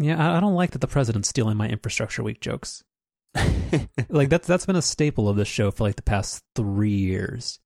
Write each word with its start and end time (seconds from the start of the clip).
Yeah, 0.00 0.36
I 0.36 0.40
don't 0.40 0.54
like 0.54 0.70
that 0.70 0.80
the 0.80 0.86
president's 0.86 1.28
stealing 1.28 1.56
my 1.56 1.68
infrastructure 1.68 2.22
week 2.22 2.40
jokes. 2.40 2.84
like 4.08 4.28
that's 4.30 4.46
that's 4.46 4.66
been 4.66 4.76
a 4.76 4.82
staple 4.82 5.28
of 5.28 5.36
this 5.36 5.48
show 5.48 5.70
for 5.70 5.84
like 5.84 5.96
the 5.96 6.02
past 6.02 6.42
three 6.54 6.90
years, 6.96 7.60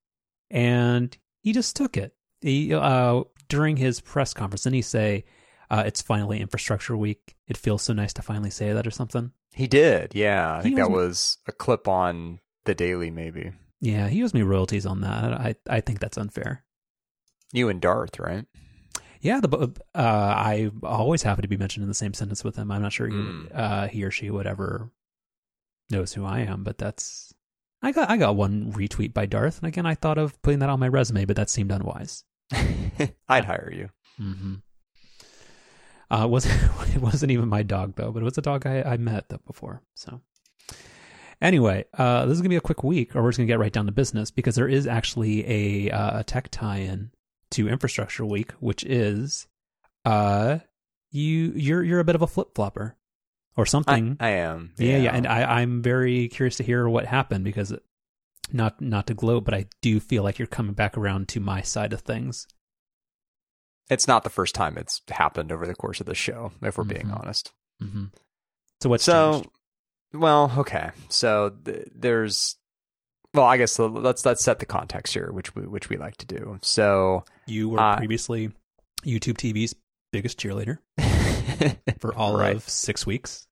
and 0.50 1.16
he 1.42 1.52
just 1.52 1.76
took 1.76 1.96
it. 1.96 2.14
He 2.40 2.74
uh, 2.74 3.22
during 3.48 3.76
his 3.76 4.00
press 4.00 4.34
conference, 4.34 4.62
didn't 4.64 4.74
he 4.76 4.82
say, 4.82 5.24
uh, 5.70 5.84
"It's 5.86 6.02
finally 6.02 6.40
infrastructure 6.40 6.96
week. 6.96 7.36
It 7.46 7.56
feels 7.56 7.82
so 7.82 7.92
nice 7.92 8.12
to 8.14 8.22
finally 8.22 8.50
say 8.50 8.72
that" 8.72 8.86
or 8.86 8.90
something? 8.90 9.32
He 9.54 9.66
did, 9.66 10.14
yeah. 10.14 10.54
I 10.54 10.56
He 10.58 10.62
think 10.62 10.76
that 10.76 10.90
was- 10.90 11.06
was 11.08 11.38
a 11.46 11.52
clip 11.52 11.86
on 11.86 12.40
the 12.64 12.74
Daily, 12.74 13.10
maybe. 13.10 13.52
Yeah, 13.80 14.08
he 14.08 14.22
owes 14.24 14.32
me 14.34 14.42
royalties 14.42 14.86
on 14.86 15.02
that. 15.02 15.32
I 15.32 15.54
I 15.68 15.80
think 15.80 16.00
that's 16.00 16.18
unfair. 16.18 16.64
You 17.52 17.68
and 17.68 17.80
Darth, 17.80 18.18
right? 18.18 18.46
Yeah, 19.22 19.38
the 19.40 19.70
uh, 19.94 19.98
I 19.98 20.70
always 20.82 21.22
happy 21.22 21.42
to 21.42 21.48
be 21.48 21.56
mentioned 21.56 21.82
in 21.84 21.88
the 21.88 21.94
same 21.94 22.12
sentence 22.12 22.42
with 22.42 22.56
him. 22.56 22.70
I'm 22.72 22.82
not 22.82 22.92
sure 22.92 23.06
he, 23.06 23.14
Mm. 23.14 23.50
uh, 23.54 23.86
he 23.88 24.02
or 24.02 24.10
she 24.10 24.30
would 24.30 24.48
ever 24.48 24.90
knows 25.90 26.12
who 26.12 26.24
I 26.24 26.40
am, 26.40 26.64
but 26.64 26.76
that's 26.76 27.32
I 27.82 27.92
got 27.92 28.10
I 28.10 28.16
got 28.16 28.34
one 28.36 28.72
retweet 28.72 29.14
by 29.14 29.26
Darth, 29.26 29.58
and 29.58 29.68
again 29.68 29.86
I 29.86 29.94
thought 29.94 30.18
of 30.18 30.40
putting 30.42 30.58
that 30.58 30.68
on 30.70 30.80
my 30.80 30.88
resume, 30.88 31.24
but 31.24 31.36
that 31.36 31.50
seemed 31.50 31.70
unwise. 31.70 32.24
I'd 33.28 33.44
hire 33.44 33.72
you. 33.72 33.88
Mm-hmm. 34.20 34.54
Uh, 36.10 36.24
it 36.24 36.28
wasn't 36.28 36.60
it 36.96 37.00
wasn't 37.00 37.30
even 37.32 37.48
my 37.48 37.62
dog 37.62 37.94
though, 37.94 38.10
but 38.10 38.22
it 38.22 38.24
was 38.24 38.38
a 38.38 38.42
dog 38.42 38.66
I, 38.66 38.82
I 38.82 38.96
met 38.96 39.28
though 39.28 39.40
before. 39.46 39.82
So 39.94 40.20
anyway, 41.40 41.84
uh, 41.96 42.26
this 42.26 42.34
is 42.34 42.40
gonna 42.40 42.48
be 42.48 42.56
a 42.56 42.60
quick 42.60 42.82
week, 42.82 43.14
or 43.14 43.22
we're 43.22 43.30
just 43.30 43.38
gonna 43.38 43.46
get 43.46 43.60
right 43.60 43.72
down 43.72 43.86
to 43.86 43.92
business 43.92 44.32
because 44.32 44.56
there 44.56 44.68
is 44.68 44.86
actually 44.88 45.48
a 45.88 45.90
uh, 45.92 46.20
a 46.20 46.24
tech 46.24 46.48
tie-in 46.50 47.10
to 47.52 47.68
Infrastructure 47.68 48.24
Week, 48.24 48.52
which 48.60 48.84
is 48.84 49.46
uh 50.04 50.58
you 51.10 51.52
you're 51.54 51.82
you're 51.82 52.00
a 52.00 52.04
bit 52.04 52.14
of 52.16 52.22
a 52.22 52.26
flip 52.26 52.48
flopper 52.54 52.96
or 53.56 53.66
something. 53.66 54.16
I 54.20 54.30
am. 54.30 54.72
yeah, 54.78 54.98
yeah, 54.98 55.14
and 55.14 55.26
I 55.26 55.60
I'm 55.60 55.82
very 55.82 56.28
curious 56.28 56.56
to 56.56 56.62
hear 56.64 56.88
what 56.88 57.06
happened 57.06 57.44
because 57.44 57.72
not 58.52 58.80
not 58.80 59.06
to 59.08 59.14
gloat, 59.14 59.44
but 59.44 59.54
I 59.54 59.66
do 59.80 60.00
feel 60.00 60.22
like 60.22 60.38
you're 60.38 60.46
coming 60.46 60.74
back 60.74 60.96
around 60.98 61.28
to 61.28 61.40
my 61.40 61.62
side 61.62 61.92
of 61.92 62.00
things. 62.00 62.46
it's 63.90 64.08
not 64.08 64.24
the 64.24 64.30
first 64.30 64.54
time 64.54 64.78
it's 64.78 65.02
happened 65.10 65.52
over 65.52 65.66
the 65.66 65.74
course 65.74 66.00
of 66.00 66.06
the 66.06 66.14
show, 66.14 66.52
if 66.62 66.78
we're 66.78 66.84
being 66.84 67.06
Mhm. 67.08 67.20
honest. 67.20 67.52
hmm 67.80 68.04
So 68.80 68.88
what's 68.88 69.04
so, 69.04 69.32
changed? 69.34 69.48
well, 70.14 70.50
okay. 70.58 70.90
So 71.10 71.50
th- 71.50 71.88
there's, 71.94 72.56
well, 73.34 73.46
I 73.46 73.56
guess 73.56 73.78
let's 73.78 74.24
let's 74.26 74.42
set 74.44 74.58
the 74.58 74.66
context 74.66 75.14
here, 75.14 75.30
which 75.32 75.54
we 75.54 75.62
which 75.62 75.88
we 75.88 75.96
like 75.96 76.16
to 76.18 76.26
do. 76.26 76.58
So, 76.62 77.24
You 77.46 77.68
were 77.70 77.80
uh, 77.80 77.96
previously 77.96 78.50
YouTube 79.04 79.36
TV's 79.38 79.74
biggest 80.12 80.38
cheerleader 80.38 80.78
for 82.00 82.14
all 82.14 82.36
Right. 82.36 82.56
of 82.56 82.68
six 82.68 83.06
weeks. 83.06 83.46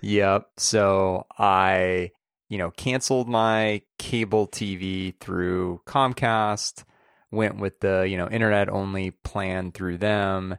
yep. 0.00 0.46
So 0.56 1.26
I, 1.38 2.10
you 2.48 2.58
know, 2.58 2.70
canceled 2.70 3.28
my 3.28 3.82
cable 3.98 4.48
TV 4.48 5.14
through 5.20 5.82
Comcast, 5.86 6.84
went 7.30 7.58
with 7.58 7.80
the, 7.80 8.06
you 8.08 8.16
know, 8.16 8.28
internet 8.28 8.68
only 8.70 9.10
plan 9.10 9.72
through 9.72 9.98
them, 9.98 10.56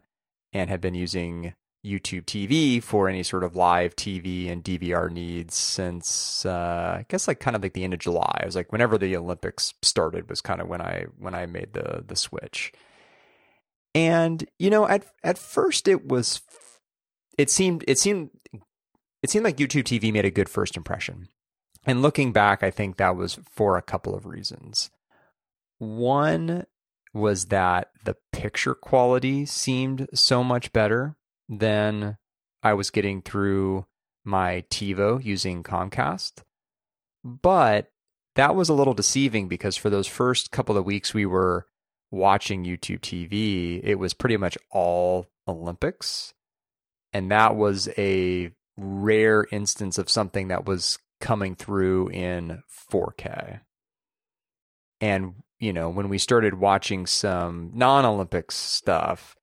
and 0.54 0.70
have 0.70 0.82
been 0.82 0.96
using 0.96 1.54
YouTube 1.86 2.24
TV 2.24 2.82
for 2.82 3.10
any 3.10 3.24
sort 3.24 3.44
of 3.44 3.56
live 3.56 3.96
TV 3.96 4.50
and 4.50 4.64
DVR 4.64 5.12
needs 5.12 5.56
since 5.56 6.46
uh, 6.46 6.98
I 7.00 7.06
guess 7.10 7.28
like 7.28 7.40
kind 7.40 7.56
of 7.56 7.62
like 7.62 7.74
the 7.74 7.84
end 7.84 7.94
of 7.94 8.00
July. 8.00 8.40
It 8.42 8.46
was 8.46 8.56
like 8.56 8.72
whenever 8.72 8.98
the 8.98 9.16
Olympics 9.18 9.74
started 9.82 10.30
was 10.30 10.40
kind 10.40 10.62
of 10.62 10.68
when 10.68 10.82
I 10.82 11.06
when 11.18 11.36
I 11.36 11.46
made 11.46 11.74
the 11.74 12.04
the 12.08 12.16
switch. 12.16 12.72
And 13.94 14.48
you 14.60 14.70
know, 14.70 14.88
at 14.88 15.06
at 15.24 15.38
first 15.38 15.88
it 15.88 16.08
was 16.08 16.42
it 17.38 17.50
seemed 17.50 17.84
it 17.88 18.00
seemed 18.00 18.30
it 19.22 19.30
seemed 19.30 19.46
like 19.46 19.58
YouTube 19.58 19.84
TV 19.84 20.12
made 20.14 20.26
a 20.26 20.32
good 20.32 20.50
first 20.50 20.78
impression. 20.78 21.28
And 21.86 22.02
looking 22.02 22.32
back, 22.32 22.64
I 22.64 22.72
think 22.72 22.96
that 22.96 23.18
was 23.18 23.40
for 23.52 23.78
a 23.78 23.82
couple 23.82 24.16
of 24.16 24.26
reasons. 24.26 24.90
One 25.80 26.66
was 27.14 27.48
that 27.48 27.90
the 28.06 28.16
picture 28.32 28.74
quality 28.74 29.46
seemed 29.46 30.08
so 30.14 30.44
much 30.44 30.72
better 30.72 31.18
than 31.60 32.18
I 32.62 32.74
was 32.74 32.90
getting 32.90 33.22
through 33.22 33.86
my 34.24 34.64
TiVo 34.70 35.24
using 35.24 35.64
Comcast. 35.64 36.44
But 37.24 37.92
that 38.36 38.56
was 38.56 38.70
a 38.70 38.74
little 38.74 38.94
deceiving 38.94 39.48
because 39.48 39.78
for 39.78 39.90
those 39.90 40.08
first 40.08 40.52
couple 40.52 40.78
of 40.78 40.86
weeks 40.86 41.14
we 41.14 41.26
were 41.26 41.68
watching 42.12 42.64
YouTube 42.64 43.00
TV, 43.00 43.82
it 43.84 43.96
was 43.96 44.14
pretty 44.14 44.38
much 44.38 44.58
all 44.72 45.28
Olympics. 45.48 46.34
And 47.12 47.32
that 47.32 47.56
was 47.56 47.90
a 47.98 48.52
rare 48.78 49.46
instance 49.52 49.98
of 49.98 50.10
something 50.10 50.48
that 50.48 50.66
was 50.66 50.98
coming 51.22 51.56
through 51.56 52.10
in 52.10 52.64
4K. 52.92 53.62
And, 55.00 55.36
you 55.60 55.74
know, 55.74 55.90
when 55.90 56.10
we 56.10 56.18
started 56.18 56.56
watching 56.56 57.06
some 57.06 57.72
non 57.74 58.06
Olympics 58.06 58.56
stuff, 58.56 59.36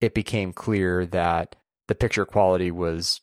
it 0.00 0.14
became 0.14 0.52
clear 0.52 1.06
that 1.06 1.56
the 1.88 1.94
picture 1.94 2.24
quality 2.24 2.70
was 2.70 3.20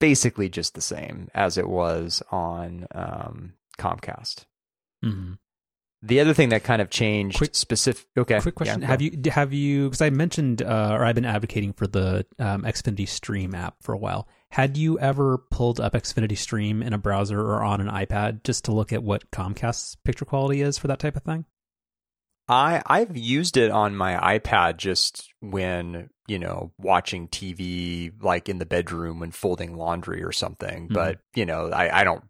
basically 0.00 0.48
just 0.48 0.74
the 0.74 0.80
same 0.80 1.28
as 1.34 1.58
it 1.58 1.68
was 1.68 2.22
on 2.30 2.86
um, 2.94 3.54
Comcast. 3.78 4.44
Mm-hmm. 5.04 5.34
The 6.02 6.20
other 6.20 6.34
thing 6.34 6.50
that 6.50 6.62
kind 6.62 6.82
of 6.82 6.90
changed 6.90 7.38
Quick- 7.38 7.54
specific. 7.54 8.06
Okay, 8.16 8.40
Quick 8.40 8.54
question: 8.54 8.82
yeah, 8.82 8.86
Have 8.86 9.02
you 9.02 9.18
have 9.30 9.52
you? 9.52 9.84
Because 9.84 10.02
I 10.02 10.10
mentioned, 10.10 10.62
uh, 10.62 10.90
or 10.92 11.04
I've 11.04 11.14
been 11.14 11.24
advocating 11.24 11.72
for 11.72 11.86
the 11.86 12.26
um, 12.38 12.62
Xfinity 12.62 13.08
Stream 13.08 13.54
app 13.54 13.76
for 13.82 13.92
a 13.92 13.98
while. 13.98 14.28
Had 14.50 14.76
you 14.76 14.98
ever 15.00 15.38
pulled 15.50 15.80
up 15.80 15.94
Xfinity 15.94 16.36
Stream 16.36 16.82
in 16.82 16.92
a 16.92 16.98
browser 16.98 17.40
or 17.40 17.62
on 17.62 17.80
an 17.80 17.88
iPad 17.88 18.44
just 18.44 18.64
to 18.66 18.72
look 18.72 18.92
at 18.92 19.02
what 19.02 19.30
Comcast's 19.30 19.96
picture 20.04 20.24
quality 20.24 20.60
is 20.60 20.78
for 20.78 20.86
that 20.88 20.98
type 20.98 21.16
of 21.16 21.22
thing? 21.22 21.44
I 22.48 22.82
I've 22.86 23.16
used 23.16 23.56
it 23.56 23.70
on 23.70 23.96
my 23.96 24.38
iPad 24.38 24.76
just 24.76 25.32
when 25.40 26.10
you 26.28 26.38
know 26.38 26.72
watching 26.78 27.28
TV, 27.28 28.12
like 28.22 28.48
in 28.48 28.58
the 28.58 28.66
bedroom 28.66 29.20
when 29.20 29.30
folding 29.30 29.76
laundry 29.76 30.22
or 30.22 30.32
something. 30.32 30.84
Mm-hmm. 30.84 30.94
But 30.94 31.18
you 31.34 31.46
know, 31.46 31.70
I 31.70 32.00
I 32.00 32.04
don't 32.04 32.24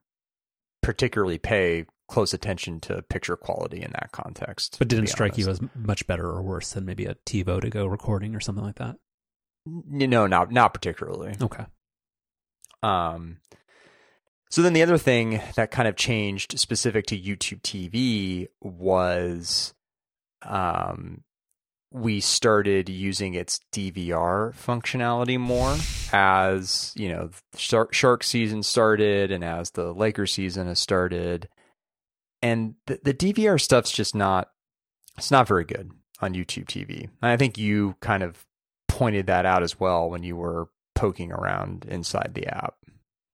particularly 0.83 1.39
pay 1.39 1.87
close 2.09 2.33
attention 2.33 2.81
to 2.81 3.03
picture 3.03 3.37
quality 3.37 3.83
in 3.83 3.91
that 3.93 4.11
context. 4.13 4.77
But 4.79 4.89
didn't 4.89 5.09
strike 5.09 5.37
you 5.37 5.49
as 5.49 5.61
much 5.75 6.07
better 6.07 6.27
or 6.27 6.43
worse 6.43 6.73
than 6.73 6.85
maybe 6.85 7.05
a 7.05 7.17
TiVo 7.27 7.61
to 7.61 7.71
go 7.71 7.87
recording 7.87 8.35
or 8.35 8.41
something 8.41 8.65
like 8.65 8.77
that? 8.77 8.97
know 9.67 10.27
not 10.27 10.53
not 10.53 10.73
particularly. 10.73 11.35
Okay. 11.41 11.65
Um, 12.83 13.39
so 14.51 14.63
then 14.63 14.75
the 14.75 14.83
other 14.83 14.99
thing 14.99 15.41
that 15.57 15.71
kind 15.71 15.89
of 15.89 15.97
changed 15.97 16.59
specific 16.59 17.07
to 17.07 17.19
YouTube 17.19 17.63
TV 17.63 18.47
was 18.61 19.75
um, 20.43 21.23
we 21.93 22.21
started 22.21 22.89
using 22.89 23.35
its 23.35 23.61
DVR 23.73 24.55
functionality 24.55 25.39
more 25.39 25.77
as, 26.13 26.93
you 26.97 27.09
know, 27.09 27.31
Shark, 27.57 27.95
Shark 27.95 28.23
season 28.23 28.63
started 28.63 29.31
and 29.31 29.45
as 29.45 29.71
the 29.71 29.93
Lakers 29.93 30.33
season 30.33 30.67
has 30.67 30.79
started. 30.79 31.49
And 32.43 32.75
the, 32.87 33.01
the 33.03 33.15
DVR 33.15 33.61
stuff's 33.61 33.93
just 33.93 34.15
not, 34.15 34.51
it's 35.17 35.31
not 35.31 35.49
very 35.49 35.65
good 35.65 35.91
on 36.21 36.35
YouTube 36.35 36.67
TV. 36.67 37.03
And 37.23 37.31
I 37.31 37.37
think 37.37 37.57
you 37.57 37.97
kind 38.01 38.23
of 38.23 38.45
pointed 38.89 39.27
that 39.27 39.47
out 39.47 39.63
as 39.63 39.79
well 39.79 40.11
when 40.11 40.23
you 40.23 40.37
were 40.37 40.69
poking 40.95 41.33
around 41.33 41.87
inside 41.89 42.33
the 42.35 42.47
app. 42.47 42.75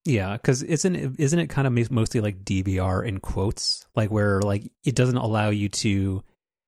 Yeah, 0.04 0.32
because 0.32 0.64
isn't 0.64 1.20
isn't 1.20 1.38
it 1.38 1.46
kind 1.46 1.66
of 1.66 1.90
mostly 1.92 2.20
like 2.20 2.44
DVR 2.44 3.06
in 3.06 3.20
quotes, 3.20 3.86
like 3.94 4.10
where 4.10 4.42
like 4.42 4.72
it 4.84 4.96
doesn't 4.96 5.16
allow 5.16 5.50
you 5.50 5.68
to, 5.68 6.24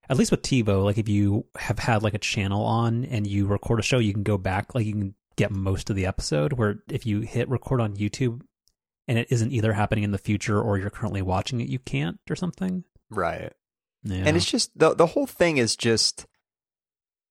at 0.09 0.17
least 0.17 0.31
with 0.31 0.43
TiVo, 0.43 0.85
like 0.85 0.99
if 0.99 1.09
you 1.09 1.47
have 1.57 1.79
had 1.79 2.03
like 2.03 2.15
a 2.15 2.19
channel 2.19 2.65
on 2.65 3.05
and 3.05 3.27
you 3.27 3.47
record 3.47 3.81
a 3.81 3.83
show, 3.83 3.99
you 3.99 4.13
can 4.13 4.23
go 4.23 4.39
back, 4.39 4.75
like 4.75 4.87
you 4.87 4.93
can 4.93 5.15
get 5.37 5.51
most 5.51 5.91
of 5.91 5.97
the 5.97 6.07
episode. 6.07 6.55
Where 6.55 6.83
if 6.91 7.07
you 7.07 7.21
hit 7.21 7.49
record 7.49 7.81
on 7.81 7.97
YouTube 7.97 8.43
and 9.09 9.19
it 9.19 9.29
isn't 9.31 9.53
either 9.53 9.73
happening 9.73 10.05
in 10.05 10.11
the 10.11 10.19
future 10.19 10.61
or 10.61 10.79
you're 10.79 10.91
currently 10.91 11.23
watching 11.23 11.61
it, 11.61 11.69
you 11.69 11.79
can't 11.79 12.19
or 12.29 12.37
something. 12.37 12.85
Right. 13.11 13.53
Yeah. 14.03 14.25
And 14.27 14.37
it's 14.37 14.51
just 14.51 14.79
the 14.79 14.95
the 14.95 15.07
whole 15.07 15.27
thing 15.27 15.57
is 15.57 15.77
just 15.77 16.27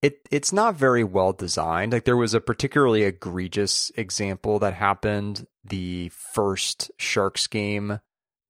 it 0.02 0.28
it's 0.32 0.52
not 0.52 0.76
very 0.76 1.04
well 1.04 1.32
designed. 1.32 1.94
Like 1.94 2.06
there 2.06 2.18
was 2.18 2.34
a 2.34 2.42
particularly 2.42 3.04
egregious 3.04 3.92
example 3.96 4.60
that 4.60 4.74
happened 4.74 5.48
the 5.64 6.10
first 6.10 6.92
Sharks 6.98 7.48
game 7.48 8.00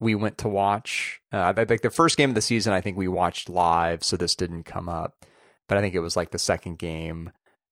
we 0.04 0.16
went 0.16 0.38
to 0.40 0.50
watch. 0.50 1.22
Uh, 1.32 1.54
think 1.54 1.82
the 1.82 1.90
first 1.90 2.18
game 2.18 2.30
of 2.30 2.36
the 2.36 2.42
season 2.42 2.74
I 2.74 2.82
think 2.82 2.98
we 2.98 3.08
watched 3.08 3.50
live, 3.50 4.04
so 4.04 4.18
this 4.18 4.36
didn't 4.36 4.64
come 4.64 4.90
up. 4.90 5.26
But 5.68 5.78
I 5.78 5.82
think 5.82 5.96
it 5.96 6.00
was 6.02 6.16
like 6.16 6.32
the 6.32 6.40
second 6.40 6.78
game. 6.78 7.32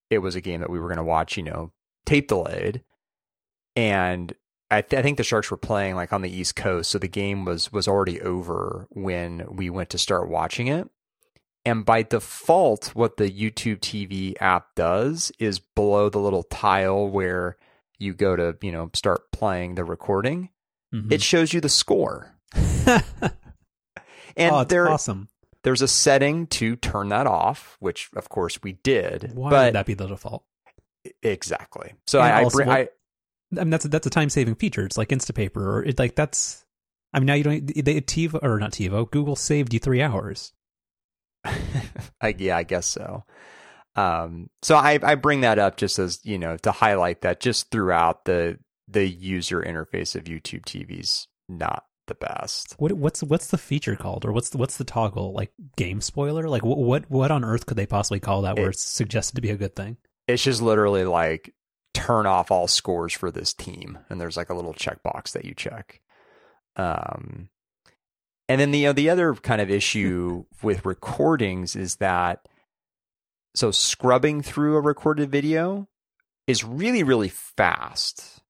It 0.10 0.19
was 0.19 0.36
a 0.36 0.42
game 0.42 0.62
that 0.62 0.69
we 0.69 0.80
were 0.80 0.88
going 0.88 0.98
to 0.98 1.04
watch, 1.04 1.38
you 1.38 1.44
know, 1.44 1.72
tape 2.06 2.28
delayed, 2.28 2.83
and 3.75 4.33
I, 4.69 4.81
th- 4.81 5.00
I 5.00 5.04
think 5.04 5.18
the 5.18 5.24
Sharks 5.24 5.51
were 5.51 5.57
playing 5.57 5.95
like 5.95 6.13
on 6.13 6.22
the 6.22 6.33
East 6.33 6.56
Coast, 6.56 6.89
so 6.89 6.98
the 6.98 7.07
game 7.07 7.45
was 7.45 7.72
was 7.72 7.88
already 7.88 8.22
over 8.22 8.88
when 8.89 9.45
we 9.50 9.69
went 9.69 9.89
to 9.92 9.98
start 9.98 10.30
watching 10.30 10.68
it. 10.68 10.89
And 11.63 11.86
by 11.86 12.01
default, 12.04 12.95
what 12.95 13.18
the 13.18 13.30
YouTube 13.30 13.80
TV 13.80 14.36
app 14.42 14.74
does 14.75 15.31
is 15.38 15.60
below 15.60 16.10
the 16.10 16.19
little 16.19 16.44
tile 16.44 17.07
where 17.07 17.57
you 18.00 18.13
go 18.13 18.36
to, 18.36 18.57
you 18.62 18.72
know, 18.72 18.89
start 18.95 19.31
playing 19.31 19.75
the 19.75 19.83
recording, 19.83 20.50
Mhm. 20.94 21.12
it 21.12 21.22
shows 21.22 21.54
you 21.54 21.62
the 21.62 21.70
score. 21.70 22.36
And 24.38 24.56
oh, 24.56 24.64
there 24.64 24.90
awesome. 24.90 25.28
there's 25.64 25.82
a 25.82 25.88
setting 25.88 26.48
to 26.48 26.76
turn 26.76 27.10
that 27.10 27.28
off, 27.28 27.76
which 27.80 28.10
of 28.16 28.30
course 28.30 28.62
we 28.64 28.74
did. 28.74 29.32
Why 29.34 29.50
but 29.50 29.66
would 29.66 29.76
that 29.76 29.86
be 29.86 29.94
the 29.94 30.08
default? 30.08 30.46
exactly. 31.22 31.94
So 32.08 32.22
And 32.22 32.34
I, 32.34 32.42
I, 32.44 32.50
bring, 32.50 32.70
I 32.70 32.90
I 33.58 33.60
mean, 33.64 33.70
that's 33.72 33.86
a, 33.86 33.90
that's 33.90 34.08
a 34.08 34.12
time 34.12 34.30
saving 34.30 34.56
feature. 34.56 34.86
It's 34.86 34.98
like 34.98 35.10
Instapaper, 35.10 35.58
or 35.58 35.84
it 35.84 36.00
like 36.00 36.16
that's. 36.16 36.66
I 37.14 37.20
mean, 37.20 37.26
now 37.26 37.34
you 37.34 37.44
don't. 37.44 37.68
They 37.68 38.00
TiVo 38.00 38.42
or 38.42 38.60
not 38.60 38.72
TiVo. 38.72 39.12
Google 39.12 39.36
saved 39.36 39.74
you 39.74 39.80
three 39.80 40.02
hours. 40.02 40.54
I, 41.44 42.36
yeah, 42.38 42.56
I 42.56 42.64
guess 42.64 42.86
so. 42.86 43.26
Um, 43.96 44.50
so 44.62 44.76
I, 44.76 44.98
I 45.04 45.16
bring 45.16 45.42
that 45.42 45.60
up 45.60 45.76
just 45.76 46.00
as 46.00 46.20
you 46.24 46.38
know 46.38 46.56
to 46.58 46.72
highlight 46.72 47.22
that 47.22 47.42
just 47.42 47.70
throughout 47.72 48.24
the 48.24 48.58
the 48.92 49.08
user 49.08 49.62
interface 49.62 50.16
of 50.16 50.26
YouTube 50.26 50.64
TV's 50.66 51.28
not 51.50 51.86
the 52.08 52.16
best. 52.16 52.76
What 52.78 52.92
what's 52.94 53.24
what's 53.24 53.48
the 53.48 53.58
feature 53.58 53.96
called, 53.96 54.26
or 54.26 54.32
what's 54.32 54.50
the, 54.50 54.58
what's 54.58 54.78
the 54.78 54.84
toggle 54.84 55.34
like 55.34 55.52
game 55.78 56.02
spoiler? 56.02 56.50
Like 56.50 56.64
what 56.64 56.78
what 56.78 57.10
what 57.10 57.32
on 57.32 57.44
earth 57.46 57.66
could 57.66 57.78
they 57.78 57.86
possibly 57.86 58.20
call 58.20 58.42
that? 58.44 58.56
Where 58.58 58.66
It- 58.68 58.70
it's 58.76 58.82
suggested 58.84 59.36
to 59.36 59.42
be 59.42 59.52
a 59.52 59.58
good 59.58 59.76
thing? 59.76 59.98
It's 60.28 60.44
just 60.44 60.62
literally 60.62 61.04
like 61.06 61.54
turn 61.94 62.26
off 62.26 62.52
all 62.52 62.68
scores 62.68 63.14
for 63.14 63.32
this 63.32 63.54
team, 63.54 64.00
and 64.10 64.20
there's 64.20 64.38
like 64.38 64.50
a 64.50 64.54
little 64.56 64.74
checkbox 64.74 65.32
that 65.34 65.46
you 65.46 65.54
check. 65.54 66.02
Um, 66.76 67.50
and 68.48 68.60
then 68.62 68.72
the 68.72 68.80
you 68.80 68.86
know, 68.88 68.94
the 68.94 69.10
other 69.10 69.34
kind 69.36 69.62
of 69.62 69.70
issue 69.70 70.46
with 70.64 70.86
recordings 70.86 71.76
is 71.76 71.98
that 71.98 72.48
so 73.56 73.72
scrubbing 73.72 74.42
through 74.42 74.76
a 74.78 74.82
recorded 74.82 75.30
video 75.32 75.88
is 76.48 76.64
really 76.64 77.04
really 77.04 77.30
fast, 77.30 78.41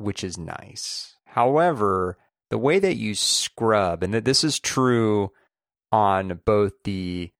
which 0.00 0.24
is 0.24 0.38
nice. 0.38 1.16
However, 1.26 2.18
the 2.50 2.58
way 2.58 2.78
that 2.78 2.96
you 2.96 3.14
scrub, 3.14 4.02
and 4.02 4.12
that 4.14 4.24
this 4.24 4.42
is 4.42 4.58
true 4.58 5.30
on 5.92 6.40
both 6.44 6.72
the 6.84 7.30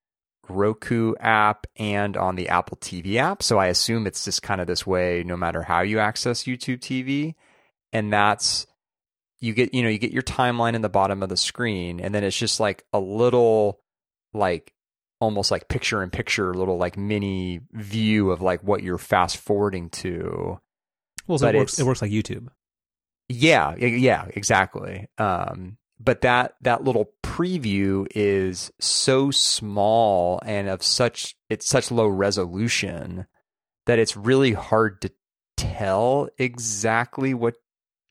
Roku 0.49 1.15
app 1.21 1.67
and 1.77 2.17
on 2.17 2.37
the 2.37 2.49
Apple 2.49 2.77
TV 2.77 3.17
app. 3.17 3.43
So 3.43 3.59
I 3.59 3.67
assume 3.67 4.07
it's 4.07 4.25
just 4.25 4.43
kind 4.43 4.61
of 4.61 4.67
this 4.67 4.87
way 4.87 5.23
no 5.25 5.37
matter 5.37 5.63
how 5.63 5.83
you 5.83 5.99
access 5.99 6.45
YouTube 6.45 6.81
TV. 6.81 7.35
And 7.93 8.13
that's 8.13 8.67
you 9.39 9.55
get, 9.55 9.73
you 9.73 9.83
know, 9.83 9.89
you 9.89 9.99
get 9.99 10.13
your 10.13 10.23
timeline 10.23 10.75
in 10.75 10.83
the 10.83 10.89
bottom 10.89 11.23
of 11.23 11.29
the 11.29 11.37
screen 11.37 12.01
and 12.01 12.15
then 12.15 12.25
it's 12.25 12.37
just 12.37 12.61
like 12.61 12.85
a 12.93 13.01
little 13.01 13.81
like 14.35 14.73
almost 15.21 15.51
like 15.51 15.69
picture 15.69 16.03
in 16.03 16.11
picture 16.11 16.53
little 16.55 16.79
like 16.79 16.97
mini 16.97 17.61
view 17.73 18.31
of 18.31 18.41
like 18.41 18.63
what 18.63 18.83
you're 18.83 18.99
fast 18.99 19.37
forwarding 19.37 19.89
to. 19.91 20.61
Well, 21.31 21.39
so 21.39 21.47
it 21.47 21.55
works. 21.55 21.79
It 21.79 21.87
works 21.87 22.03
like 22.03 22.11
YouTube. 22.11 22.49
Yeah, 23.29 23.77
yeah, 23.77 24.27
exactly. 24.35 25.07
Um, 25.17 25.79
but 26.01 26.23
that 26.23 26.55
that 26.63 26.83
little 26.83 27.13
preview 27.23 28.09
is 28.15 28.73
so 28.81 29.31
small 29.31 30.41
and 30.45 30.69
of 30.69 30.83
such 30.83 31.37
it's 31.49 31.69
such 31.69 31.93
low 31.93 32.09
resolution 32.09 33.27
that 33.87 34.01
it's 34.01 34.17
really 34.17 34.53
hard 34.53 35.01
to 35.03 35.13
tell 35.57 36.29
exactly 36.39 37.35
what 37.35 37.55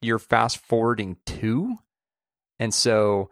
you're 0.02 0.20
fast 0.20 0.60
forwarding 0.60 1.18
to. 1.26 1.76
And 2.58 2.74
so, 2.74 3.30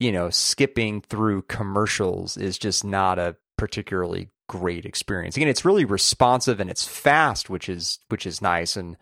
you 0.00 0.10
know, 0.10 0.30
skipping 0.30 1.02
through 1.02 1.42
commercials 1.42 2.36
is 2.36 2.58
just 2.58 2.84
not 2.84 3.20
a 3.20 3.36
particularly 3.56 4.30
great 4.48 4.84
experience. 4.84 5.36
Again, 5.36 5.48
it's 5.48 5.64
really 5.64 5.84
responsive 5.84 6.60
and 6.60 6.70
it's 6.70 6.86
fast, 6.86 7.50
which 7.50 7.68
is 7.68 7.98
which 8.08 8.26
is 8.26 8.42
nice 8.42 8.76
and 8.76 8.96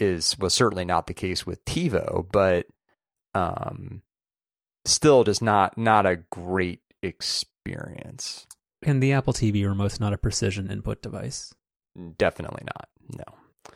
is 0.00 0.38
was 0.38 0.54
certainly 0.54 0.84
not 0.84 1.06
the 1.06 1.14
case 1.14 1.46
with 1.46 1.64
TiVo, 1.64 2.26
but 2.30 2.66
um 3.34 4.02
still 4.84 5.24
just 5.24 5.42
not 5.42 5.76
not 5.76 6.06
a 6.06 6.16
great 6.30 6.80
experience. 7.02 8.46
And 8.82 9.02
the 9.02 9.12
Apple 9.12 9.32
TV 9.32 9.66
remote's 9.66 10.00
not 10.00 10.12
a 10.12 10.18
precision 10.18 10.70
input 10.70 11.02
device. 11.02 11.52
Definitely 12.16 12.64
not. 12.64 12.88
No. 13.16 13.72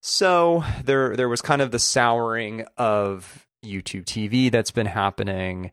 So 0.00 0.64
there 0.84 1.16
there 1.16 1.28
was 1.28 1.42
kind 1.42 1.62
of 1.62 1.70
the 1.70 1.78
souring 1.78 2.64
of 2.76 3.46
YouTube 3.64 4.04
TV 4.04 4.50
that's 4.50 4.70
been 4.70 4.86
happening. 4.86 5.72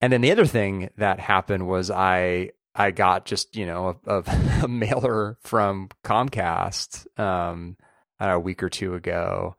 And 0.00 0.12
then 0.12 0.20
the 0.20 0.30
other 0.30 0.46
thing 0.46 0.90
that 0.96 1.20
happened 1.20 1.68
was 1.68 1.90
I 1.90 2.50
I 2.80 2.90
got 2.90 3.26
just, 3.26 3.56
you 3.56 3.66
know, 3.66 4.00
a, 4.06 4.22
a, 4.62 4.68
mailer 4.68 5.38
from 5.42 5.88
Comcast 6.04 7.06
um 7.18 7.76
a 8.18 8.38
week 8.38 8.62
or 8.62 8.68
two 8.68 8.94
ago. 8.94 9.56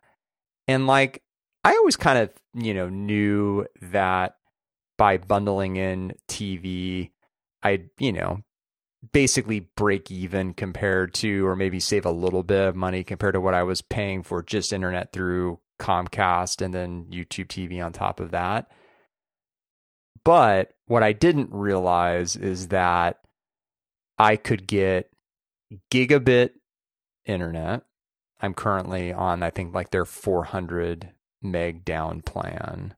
And 0.67 0.87
like 0.87 1.23
I 1.63 1.75
always 1.75 1.97
kind 1.97 2.19
of, 2.19 2.31
you 2.53 2.73
know, 2.73 2.89
knew 2.89 3.65
that 3.81 4.35
by 4.97 5.17
bundling 5.17 5.77
in 5.77 6.13
TV 6.27 7.11
I, 7.63 7.83
you 7.99 8.11
know, 8.11 8.41
basically 9.13 9.61
break 9.75 10.11
even 10.11 10.53
compared 10.53 11.13
to, 11.15 11.45
or 11.45 11.55
maybe 11.55 11.79
save 11.79 12.05
a 12.05 12.11
little 12.11 12.43
bit 12.43 12.67
of 12.67 12.75
money 12.75 13.03
compared 13.03 13.33
to 13.33 13.41
what 13.41 13.53
I 13.53 13.63
was 13.63 13.81
paying 13.81 14.23
for 14.23 14.41
just 14.41 14.73
internet 14.73 15.11
through 15.11 15.59
Comcast 15.79 16.61
and 16.61 16.73
then 16.73 17.05
YouTube 17.11 17.47
TV 17.47 17.83
on 17.83 17.93
top 17.93 18.19
of 18.19 18.31
that. 18.31 18.71
But 20.23 20.73
what 20.91 21.03
I 21.03 21.13
didn't 21.13 21.47
realize 21.53 22.35
is 22.35 22.67
that 22.67 23.21
I 24.17 24.35
could 24.35 24.67
get 24.67 25.09
gigabit 25.89 26.49
internet. 27.25 27.83
I'm 28.41 28.53
currently 28.53 29.13
on, 29.13 29.41
I 29.41 29.51
think, 29.51 29.73
like 29.73 29.91
their 29.91 30.03
400 30.03 31.11
meg 31.41 31.85
down 31.85 32.21
plan. 32.21 32.95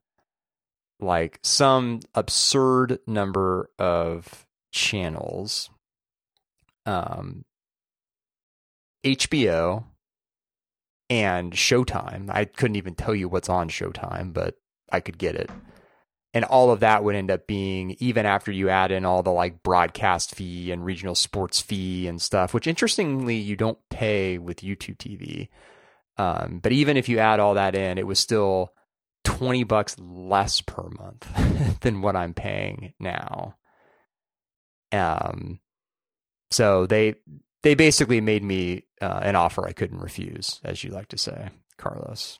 Like 1.00 1.38
some 1.44 2.00
absurd 2.16 2.98
number 3.06 3.70
of 3.78 4.48
channels 4.72 5.70
um, 6.88 7.46
HBO 9.06 9.84
and 11.12 11.54
Showtime. 11.54 12.32
I 12.32 12.46
couldn't 12.46 12.78
even 12.78 12.96
tell 12.96 13.14
you 13.14 13.30
what's 13.30 13.50
on 13.50 13.70
Showtime, 13.70 14.34
but 14.34 14.56
I 14.92 15.00
could 15.00 15.20
get 15.20 15.36
it. 15.36 15.52
And 16.36 16.46
all 16.46 16.72
of 16.72 16.80
that 16.80 17.04
would 17.04 17.16
end 17.16 17.30
up 17.30 17.46
being, 17.46 17.96
even 18.00 18.26
after 18.26 18.52
you 18.52 18.70
add 18.70 18.92
in 18.92 19.06
all 19.06 19.22
the 19.22 19.32
like 19.32 19.62
broadcast 19.62 20.34
fee 20.34 20.72
and 20.72 20.84
regional 20.84 21.14
sports 21.14 21.62
fee 21.62 22.08
and 22.08 22.20
stuff, 22.20 22.54
which 22.54 22.66
interestingly 22.66 23.36
you 23.36 23.56
don't 23.56 23.78
pay 23.90 24.40
with 24.40 24.62
YouTube 24.62 24.98
TV. 24.98 25.50
Um, 26.18 26.60
but 26.62 26.72
even 26.72 26.98
if 26.98 27.08
you 27.08 27.20
add 27.20 27.40
all 27.40 27.54
that 27.54 27.76
in, 27.76 28.00
it 28.00 28.08
was 28.08 28.20
still 28.20 28.74
20 29.26 29.64
bucks 29.64 29.96
less 30.00 30.62
per 30.62 30.90
month 30.90 31.80
than 31.82 32.02
what 32.02 32.16
I'm 32.16 32.34
paying 32.34 32.94
now. 33.00 33.56
Um, 34.92 35.60
so 36.52 36.86
they 36.86 37.16
they 37.64 37.76
basically 37.76 38.22
made 38.22 38.44
me 38.44 38.84
uh, 39.02 39.22
an 39.24 39.36
offer 39.36 39.68
I 39.68 39.72
couldn't 39.72 40.00
refuse, 40.00 40.60
as 40.64 40.84
you 40.84 40.92
like 40.92 41.08
to 41.10 41.18
say, 41.18 41.50
Carlos. 41.78 42.40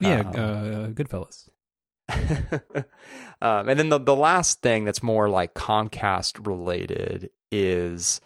Yeah, 0.00 0.20
Um, 0.20 0.26
uh, 0.28 0.88
Goodfellas. 0.90 1.48
um, 3.42 3.68
and 3.68 3.78
then 3.78 3.88
the 3.88 3.98
the 3.98 4.16
last 4.16 4.62
thing 4.62 4.84
that's 4.84 5.02
more 5.02 5.28
like 5.28 5.54
Comcast 5.54 6.46
related 6.46 7.30
is 7.50 8.20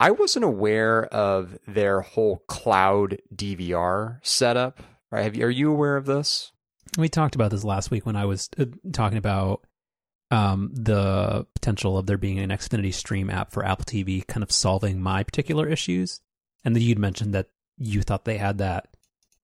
I 0.00 0.10
wasn't 0.12 0.44
aware 0.44 1.06
of 1.06 1.58
their 1.66 2.00
whole 2.00 2.38
cloud 2.48 3.18
DVR 3.34 4.18
setup. 4.22 4.80
Right? 5.10 5.22
Have 5.22 5.36
you, 5.36 5.46
are 5.46 5.50
you 5.50 5.70
aware 5.70 5.96
of 5.96 6.06
this? 6.06 6.52
We 6.96 7.08
talked 7.08 7.34
about 7.34 7.50
this 7.50 7.64
last 7.64 7.90
week 7.90 8.06
when 8.06 8.16
I 8.16 8.26
was 8.26 8.48
uh, 8.58 8.66
talking 8.92 9.18
about 9.18 9.66
um, 10.30 10.70
the 10.74 11.46
potential 11.54 11.98
of 11.98 12.06
there 12.06 12.18
being 12.18 12.38
an 12.38 12.50
Xfinity 12.50 12.92
Stream 12.92 13.30
app 13.30 13.52
for 13.52 13.64
Apple 13.64 13.84
TV, 13.84 14.26
kind 14.26 14.42
of 14.42 14.52
solving 14.52 15.00
my 15.00 15.22
particular 15.22 15.68
issues. 15.68 16.20
And 16.64 16.74
then 16.74 16.82
you'd 16.82 16.98
mentioned 16.98 17.34
that 17.34 17.48
you 17.78 18.02
thought 18.02 18.24
they 18.24 18.38
had 18.38 18.58
that, 18.58 18.87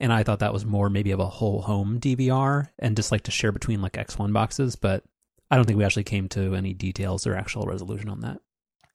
and 0.00 0.12
I 0.12 0.22
thought 0.22 0.40
that 0.40 0.52
was 0.52 0.64
more 0.64 0.90
maybe 0.90 1.12
of 1.12 1.20
a 1.20 1.26
whole 1.26 1.62
home 1.62 2.00
DVR 2.00 2.68
and 2.78 2.96
just 2.96 3.12
like 3.12 3.22
to 3.22 3.30
share 3.30 3.52
between 3.52 3.80
like 3.80 3.92
X1 3.92 4.32
boxes. 4.32 4.76
But 4.76 5.04
I 5.50 5.56
don't 5.56 5.64
think 5.64 5.78
we 5.78 5.84
actually 5.84 6.04
came 6.04 6.28
to 6.30 6.54
any 6.54 6.74
details 6.74 7.26
or 7.26 7.34
actual 7.34 7.66
resolution 7.66 8.08
on 8.08 8.20
that. 8.20 8.40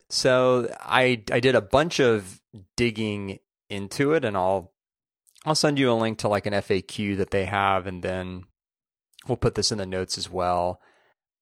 So 0.09 0.73
I 0.81 1.23
I 1.31 1.39
did 1.39 1.55
a 1.55 1.61
bunch 1.61 1.99
of 1.99 2.41
digging 2.75 3.39
into 3.69 4.13
it, 4.13 4.25
and 4.25 4.35
I'll 4.35 4.73
I'll 5.45 5.55
send 5.55 5.79
you 5.79 5.91
a 5.91 5.93
link 5.93 6.17
to 6.19 6.27
like 6.27 6.45
an 6.45 6.53
FAQ 6.53 7.17
that 7.17 7.31
they 7.31 7.45
have, 7.45 7.87
and 7.87 8.03
then 8.03 8.43
we'll 9.27 9.37
put 9.37 9.55
this 9.55 9.71
in 9.71 9.77
the 9.77 9.85
notes 9.85 10.17
as 10.17 10.29
well. 10.29 10.81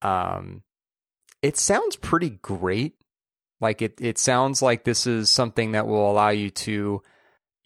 Um, 0.02 0.64
it 1.42 1.58
sounds 1.58 1.96
pretty 1.96 2.30
great. 2.30 2.96
Like 3.60 3.82
it 3.82 4.00
it 4.00 4.18
sounds 4.18 4.62
like 4.62 4.84
this 4.84 5.08
is 5.08 5.30
something 5.30 5.72
that 5.72 5.88
will 5.88 6.12
allow 6.12 6.30
you 6.30 6.52
to, 6.52 7.02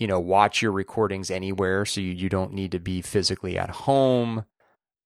you 0.01 0.07
know, 0.07 0.19
watch 0.19 0.63
your 0.63 0.71
recordings 0.71 1.29
anywhere, 1.29 1.85
so 1.85 2.01
you, 2.01 2.11
you 2.11 2.27
don't 2.27 2.53
need 2.53 2.71
to 2.71 2.79
be 2.79 3.03
physically 3.03 3.55
at 3.55 3.69
home. 3.69 4.45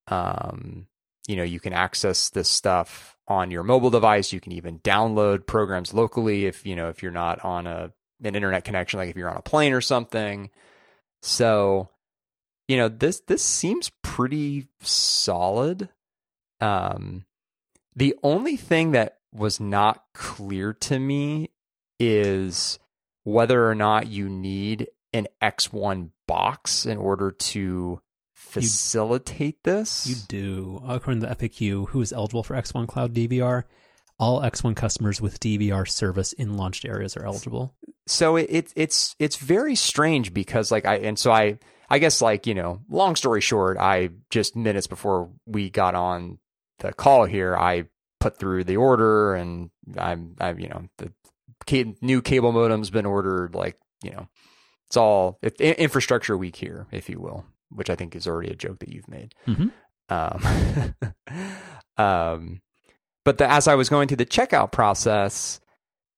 Um, 0.08 0.88
you 1.28 1.36
know, 1.36 1.44
you 1.44 1.60
can 1.60 1.74
access 1.74 2.30
this 2.30 2.48
stuff 2.48 3.18
on 3.28 3.52
your 3.52 3.64
mobile 3.64 3.90
device. 3.90 4.32
You 4.32 4.40
can 4.40 4.54
even 4.54 4.80
download 4.80 5.48
programs 5.48 5.94
locally 5.94 6.46
if 6.46 6.66
you 6.66 6.78
know 6.78 6.88
if 6.88 7.04
you're 7.04 7.12
not 7.12 7.44
on 7.44 7.68
a 7.68 7.92
an 8.24 8.36
internet 8.36 8.64
connection, 8.64 8.98
like 8.98 9.10
if 9.10 9.18
you're 9.18 9.30
on 9.30 9.36
a 9.36 9.42
plane 9.42 9.74
or 9.74 9.82
something. 9.82 10.50
So, 11.22 11.90
you 12.70 12.78
know, 12.78 12.88
this 12.88 13.20
this 13.20 13.44
seems 13.44 13.92
pretty 14.02 14.70
solid. 14.80 15.90
Um 16.62 17.25
the 17.98 18.16
only 18.24 18.56
thing 18.56 18.92
that 18.92 19.18
was 19.34 19.60
not 19.60 20.06
clear 20.14 20.72
to 20.72 21.00
me 21.00 21.50
is 22.00 22.80
whether 23.25 23.67
or 23.67 23.75
not 23.75 24.08
you 24.08 24.29
need 24.29 24.88
an 25.12 25.27
X1 25.41 26.12
box 26.27 26.86
in 26.86 26.98
order 26.98 27.32
to 27.32 28.00
facilitate 28.34 29.63
this. 29.63 30.08
You 30.08 30.15
do. 30.27 30.82
According 30.88 31.22
to 31.22 31.27
the 31.27 31.36
FAQ, 31.36 31.89
who 31.89 32.01
is 32.01 32.13
eligible 32.13 32.44
for 32.44 32.55
X1 32.55 32.88
Cloud 32.88 33.13
DVR? 33.13 33.63
All 34.17 34.41
X1 34.41 34.75
customers 34.75 35.20
with 35.20 35.39
DVR 35.39 35.89
service 35.89 36.32
in 36.34 36.55
launched 36.55 36.86
areas 36.86 37.17
are 37.17 37.25
eligible. 37.25 37.75
So 38.08 38.38
it, 38.38 38.48
it 38.50 38.74
it's 38.75 39.15
it's 39.20 39.36
very 39.36 39.75
strange 39.75 40.34
because 40.34 40.72
like 40.72 40.86
I 40.86 40.98
and 40.98 41.20
so 41.20 41.32
I 41.32 41.58
I 41.89 42.00
guess 42.00 42.22
like 42.22 42.48
you 42.48 42.53
know 42.53 42.79
long 42.88 43.17
story 43.17 43.41
short 43.41 43.77
I 43.77 44.12
just 44.29 44.55
minutes 44.55 44.88
before 44.88 45.32
we 45.46 45.70
got 45.70 45.96
on 45.96 46.38
the 46.79 46.94
call 46.94 47.25
here 47.25 47.58
I 47.58 47.86
put 48.22 48.38
through 48.38 48.63
the 48.63 48.77
order 48.77 49.36
and 49.36 49.70
I'm 49.98 50.36
I 50.39 50.51
you 50.51 50.70
know 50.70 50.88
the 50.98 51.12
new 52.02 52.22
cable 52.22 52.52
modem's 52.52 52.90
been 52.90 53.06
ordered 53.06 53.56
like 53.56 53.78
you 54.04 54.12
know 54.12 54.28
it's 54.88 54.98
all 54.98 55.40
it, 55.42 55.60
infrastructure 55.60 56.38
week 56.38 56.56
here 56.56 56.86
if 56.92 57.10
you 57.10 57.20
will 57.20 57.46
which 57.70 57.90
I 57.90 57.96
think 57.96 58.16
is 58.16 58.28
already 58.28 58.52
a 58.52 58.56
joke 58.56 58.80
that 58.80 58.90
you've 58.90 59.10
made. 59.10 59.34
Mm-hmm. 59.48 59.68
Um, 60.10 60.96
um, 62.06 62.62
but 63.24 63.38
the, 63.38 63.50
as 63.50 63.68
I 63.68 63.76
was 63.76 63.90
going 63.90 64.08
through 64.08 64.18
the 64.18 64.26
checkout 64.26 64.72
process, 64.72 65.60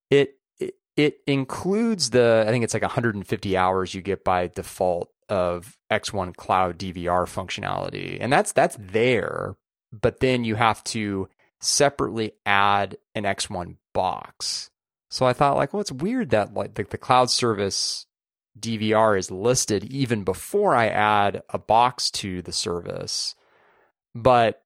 it, 0.09 0.35
it 0.59 0.75
it 0.95 1.17
includes 1.25 2.09
the 2.09 2.43
I 2.47 2.51
think 2.51 2.63
it's 2.63 2.73
like 2.73 2.83
150 2.83 3.57
hours 3.57 3.93
you 3.93 4.01
get 4.01 4.23
by 4.23 4.47
default 4.47 5.09
of 5.29 5.77
X1 5.91 6.35
Cloud 6.35 6.77
DVR 6.77 7.25
functionality, 7.25 8.17
and 8.19 8.31
that's 8.31 8.51
that's 8.51 8.77
there. 8.79 9.55
But 9.93 10.19
then 10.19 10.43
you 10.43 10.55
have 10.55 10.83
to 10.85 11.29
separately 11.61 12.33
add 12.45 12.97
an 13.15 13.23
X1 13.23 13.77
box. 13.93 14.69
So 15.09 15.25
I 15.25 15.33
thought 15.33 15.57
like, 15.57 15.73
well, 15.73 15.81
it's 15.81 15.91
weird 15.91 16.31
that 16.31 16.53
like 16.53 16.75
the, 16.75 16.83
the 16.83 16.97
cloud 16.97 17.29
service 17.29 18.05
DVR 18.59 19.17
is 19.17 19.31
listed 19.31 19.83
even 19.85 20.23
before 20.23 20.75
I 20.75 20.87
add 20.87 21.43
a 21.49 21.57
box 21.57 22.09
to 22.11 22.41
the 22.41 22.51
service. 22.51 23.35
But 24.15 24.61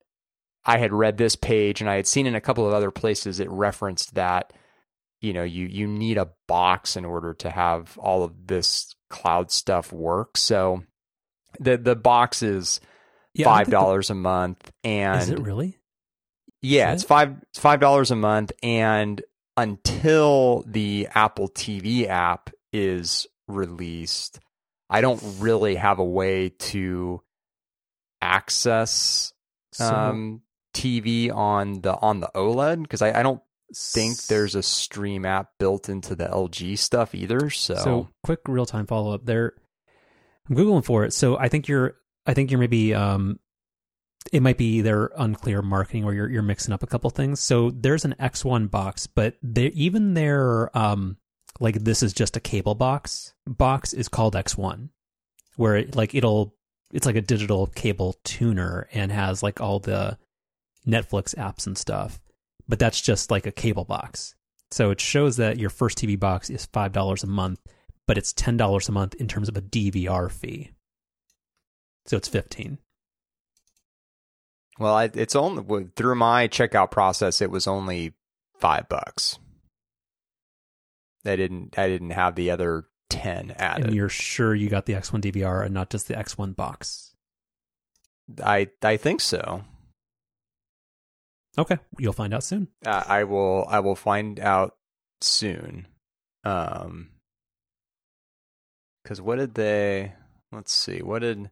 I 0.65 0.77
had 0.77 0.93
read 0.93 1.17
this 1.17 1.35
page 1.35 1.81
and 1.81 1.89
I 1.89 1.95
had 1.95 2.07
seen 2.07 2.27
in 2.27 2.35
a 2.35 2.41
couple 2.41 2.67
of 2.67 2.73
other 2.73 2.91
places 2.91 3.39
it 3.39 3.49
referenced 3.49 4.15
that 4.15 4.53
you 5.19 5.33
know 5.33 5.43
you 5.43 5.67
you 5.67 5.87
need 5.87 6.17
a 6.17 6.31
box 6.47 6.95
in 6.95 7.05
order 7.05 7.33
to 7.35 7.49
have 7.49 7.97
all 7.97 8.23
of 8.23 8.47
this 8.47 8.95
cloud 9.09 9.51
stuff 9.51 9.91
work. 9.91 10.37
So 10.37 10.83
the 11.59 11.77
the 11.77 11.95
box 11.95 12.41
is 12.41 12.79
yeah, 13.33 13.45
five 13.45 13.69
dollars 13.69 14.09
a 14.09 14.15
month 14.15 14.71
and 14.83 15.21
Is 15.21 15.29
it 15.29 15.39
really? 15.39 15.77
Yeah, 16.61 16.91
is 16.91 16.95
it's 16.95 17.03
it? 17.03 17.07
five 17.07 17.35
it's 17.49 17.59
five 17.59 17.79
dollars 17.79 18.11
a 18.11 18.15
month 18.15 18.51
and 18.63 19.21
until 19.61 20.63
the 20.65 21.07
Apple 21.13 21.47
TV 21.47 22.07
app 22.07 22.49
is 22.73 23.27
released, 23.47 24.39
I 24.89 25.01
don't 25.01 25.21
really 25.39 25.75
have 25.75 25.99
a 25.99 26.03
way 26.03 26.49
to 26.49 27.21
access 28.21 29.33
so, 29.73 29.85
um, 29.85 30.41
TV 30.73 31.33
on 31.33 31.81
the 31.81 31.93
on 31.93 32.19
the 32.19 32.31
OLED 32.33 32.81
because 32.81 33.01
I, 33.01 33.19
I 33.19 33.23
don't 33.23 33.41
think 33.75 34.23
there's 34.23 34.55
a 34.55 34.63
stream 34.63 35.25
app 35.25 35.51
built 35.59 35.89
into 35.89 36.15
the 36.15 36.25
LG 36.25 36.77
stuff 36.77 37.13
either. 37.13 37.49
So, 37.49 37.75
so 37.75 38.09
quick 38.23 38.39
real 38.47 38.65
time 38.65 38.87
follow 38.87 39.13
up 39.13 39.25
there. 39.25 39.53
I'm 40.49 40.55
googling 40.55 40.83
for 40.83 41.05
it. 41.05 41.13
So 41.13 41.37
I 41.37 41.49
think 41.49 41.67
you're 41.67 41.95
I 42.25 42.33
think 42.33 42.51
you're 42.51 42.59
maybe 42.59 42.93
um 42.93 43.39
it 44.31 44.41
might 44.41 44.57
be 44.57 44.81
their 44.81 45.11
unclear 45.17 45.61
marketing 45.61 46.03
or 46.03 46.13
you're 46.13 46.29
you're 46.29 46.41
mixing 46.41 46.73
up 46.73 46.83
a 46.83 46.87
couple 46.87 47.09
things. 47.09 47.39
So 47.39 47.71
there's 47.71 48.05
an 48.05 48.15
X1 48.19 48.69
box, 48.69 49.07
but 49.07 49.35
they 49.41 49.67
even 49.67 50.13
their 50.13 50.75
um 50.77 51.17
like 51.59 51.83
this 51.83 52.01
is 52.03 52.13
just 52.13 52.37
a 52.37 52.39
cable 52.39 52.75
box 52.75 53.33
box 53.45 53.93
is 53.93 54.07
called 54.07 54.35
X1 54.35 54.89
where 55.55 55.75
it, 55.75 55.95
like 55.95 56.15
it'll 56.15 56.55
it's 56.93 57.05
like 57.05 57.15
a 57.15 57.21
digital 57.21 57.67
cable 57.67 58.15
tuner 58.23 58.87
and 58.93 59.11
has 59.11 59.41
like 59.43 59.61
all 59.61 59.79
the 59.79 60.17
Netflix 60.87 61.35
apps 61.35 61.67
and 61.67 61.77
stuff. 61.77 62.19
But 62.67 62.79
that's 62.79 63.01
just 63.01 63.31
like 63.31 63.45
a 63.45 63.51
cable 63.51 63.85
box. 63.85 64.35
So 64.71 64.91
it 64.91 65.01
shows 65.01 65.37
that 65.37 65.59
your 65.59 65.69
first 65.69 65.97
TV 65.97 66.19
box 66.19 66.49
is 66.49 66.67
$5 66.67 67.23
a 67.23 67.27
month, 67.27 67.59
but 68.07 68.17
it's 68.17 68.33
$10 68.33 68.89
a 68.89 68.91
month 68.91 69.15
in 69.15 69.27
terms 69.27 69.49
of 69.49 69.57
a 69.57 69.61
DVR 69.61 70.31
fee. 70.31 70.71
So 72.05 72.17
it's 72.17 72.27
15. 72.27 72.77
Well, 74.81 74.97
it's 74.97 75.35
only 75.35 75.91
through 75.95 76.15
my 76.15 76.47
checkout 76.47 76.89
process 76.89 77.39
it 77.39 77.51
was 77.51 77.67
only 77.67 78.15
5 78.57 78.89
bucks. 78.89 79.37
I 81.23 81.35
didn't 81.35 81.77
I 81.77 81.87
didn't 81.87 82.09
have 82.09 82.33
the 82.33 82.49
other 82.49 82.85
10 83.11 83.51
added. 83.57 83.85
And 83.85 83.95
you're 83.95 84.09
sure 84.09 84.55
you 84.55 84.69
got 84.69 84.87
the 84.87 84.93
X1 84.93 85.21
DVR 85.21 85.63
and 85.63 85.71
not 85.75 85.91
just 85.91 86.07
the 86.07 86.15
X1 86.15 86.55
box? 86.55 87.13
I 88.43 88.69
I 88.81 88.97
think 88.97 89.21
so. 89.21 89.63
Okay, 91.59 91.77
you'll 91.99 92.11
find 92.11 92.33
out 92.33 92.43
soon. 92.43 92.67
Uh, 92.83 93.03
I 93.05 93.23
will 93.25 93.67
I 93.69 93.81
will 93.81 93.95
find 93.95 94.39
out 94.39 94.77
soon. 95.21 95.85
Um 96.43 97.11
cuz 99.05 99.21
what 99.21 99.35
did 99.35 99.53
they 99.53 100.13
let's 100.51 100.73
see. 100.73 101.03
What 101.03 101.19
did 101.19 101.51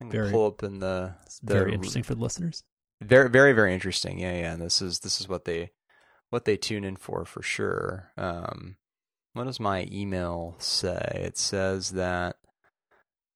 very, 0.00 0.30
pull 0.30 0.46
up 0.46 0.62
in 0.62 0.78
the, 0.78 1.14
the 1.42 1.54
very 1.54 1.74
interesting 1.74 2.02
for 2.02 2.14
the 2.14 2.22
listeners. 2.22 2.62
Very 3.00 3.28
very 3.28 3.52
very 3.52 3.74
interesting. 3.74 4.18
Yeah, 4.18 4.36
yeah. 4.38 4.56
This 4.56 4.80
is 4.80 5.00
this 5.00 5.20
is 5.20 5.28
what 5.28 5.44
they 5.44 5.72
what 6.30 6.44
they 6.44 6.56
tune 6.56 6.84
in 6.84 6.96
for 6.96 7.24
for 7.24 7.42
sure. 7.42 8.12
Um 8.16 8.76
what 9.32 9.44
does 9.44 9.60
my 9.60 9.88
email 9.90 10.54
say? 10.58 11.22
It 11.24 11.36
says 11.36 11.90
that 11.90 12.36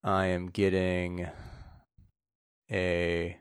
I 0.05 0.27
am 0.27 0.47
getting 0.47 1.29
a 2.71 3.37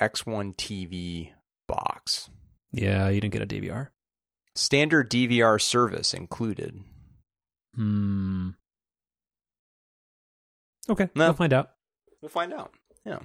X1 0.00 0.56
TV 0.56 1.30
box. 1.68 2.28
Yeah, 2.72 3.08
you 3.08 3.20
didn't 3.20 3.32
get 3.32 3.42
a 3.42 3.46
DVR. 3.46 3.88
Standard 4.56 5.10
DVR 5.10 5.60
service 5.60 6.12
included. 6.12 6.80
Hmm. 7.74 8.50
Okay, 10.88 11.08
no. 11.14 11.26
we'll 11.26 11.34
find 11.34 11.52
out. 11.52 11.70
We'll 12.20 12.28
find 12.28 12.52
out. 12.52 12.72
Yeah. 13.04 13.20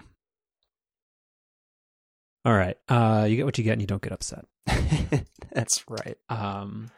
All 2.46 2.54
right. 2.54 2.78
Uh, 2.88 3.26
you 3.30 3.36
get 3.36 3.46
what 3.46 3.58
you 3.58 3.64
get, 3.64 3.74
and 3.74 3.82
you 3.82 3.88
don't 3.88 4.02
get 4.02 4.14
upset. 4.14 4.46
That's 5.52 5.84
right. 5.90 6.18
Um. 6.30 6.90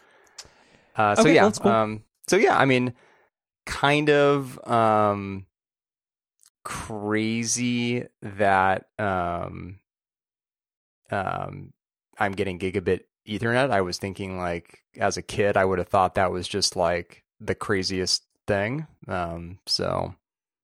Uh, 0.96 1.16
so 1.16 1.22
okay, 1.24 1.36
yeah. 1.36 1.50
Cool. 1.52 1.72
Um. 1.72 2.04
So 2.28 2.38
yeah. 2.38 2.58
I 2.58 2.66
mean, 2.66 2.94
kind 3.66 4.10
of 4.10 4.60
um, 4.68 5.46
crazy 6.64 8.06
that 8.22 8.86
um, 9.00 9.80
um, 11.10 11.74
I'm 12.18 12.34
getting 12.34 12.60
gigabit 12.60 13.02
Ethernet. 13.28 13.72
I 13.72 13.82
was 13.82 13.98
thinking 13.98 14.38
like 14.38 14.80
as 14.98 15.18
a 15.18 15.22
kid, 15.22 15.58
I 15.58 15.66
would 15.66 15.80
have 15.80 15.90
thought 15.90 16.16
that 16.16 16.32
was 16.32 16.48
just 16.48 16.76
like 16.76 17.24
the 17.40 17.56
craziest 17.56 18.24
thing. 18.46 18.86
Um. 19.08 19.58
So 19.66 20.14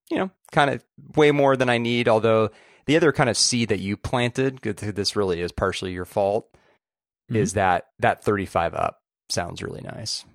you 0.10 0.18
know, 0.18 0.32
kind 0.52 0.70
of 0.70 0.84
way 1.16 1.32
more 1.32 1.56
than 1.56 1.70
I 1.70 1.78
need. 1.78 2.08
Although 2.08 2.52
the 2.86 2.96
other 2.96 3.12
kind 3.12 3.30
of 3.30 3.38
seed 3.38 3.70
that 3.70 3.80
you 3.80 3.98
planted, 3.98 4.62
this 4.62 5.16
really 5.16 5.42
is 5.42 5.52
partially 5.52 5.94
your 5.94 6.06
fault, 6.06 6.52
mm-hmm. 6.54 7.36
is 7.36 7.54
that 7.54 7.88
that 8.00 8.24
35 8.24 8.74
up 8.74 9.00
sounds 9.30 9.62
really 9.62 9.82
nice. 9.82 10.26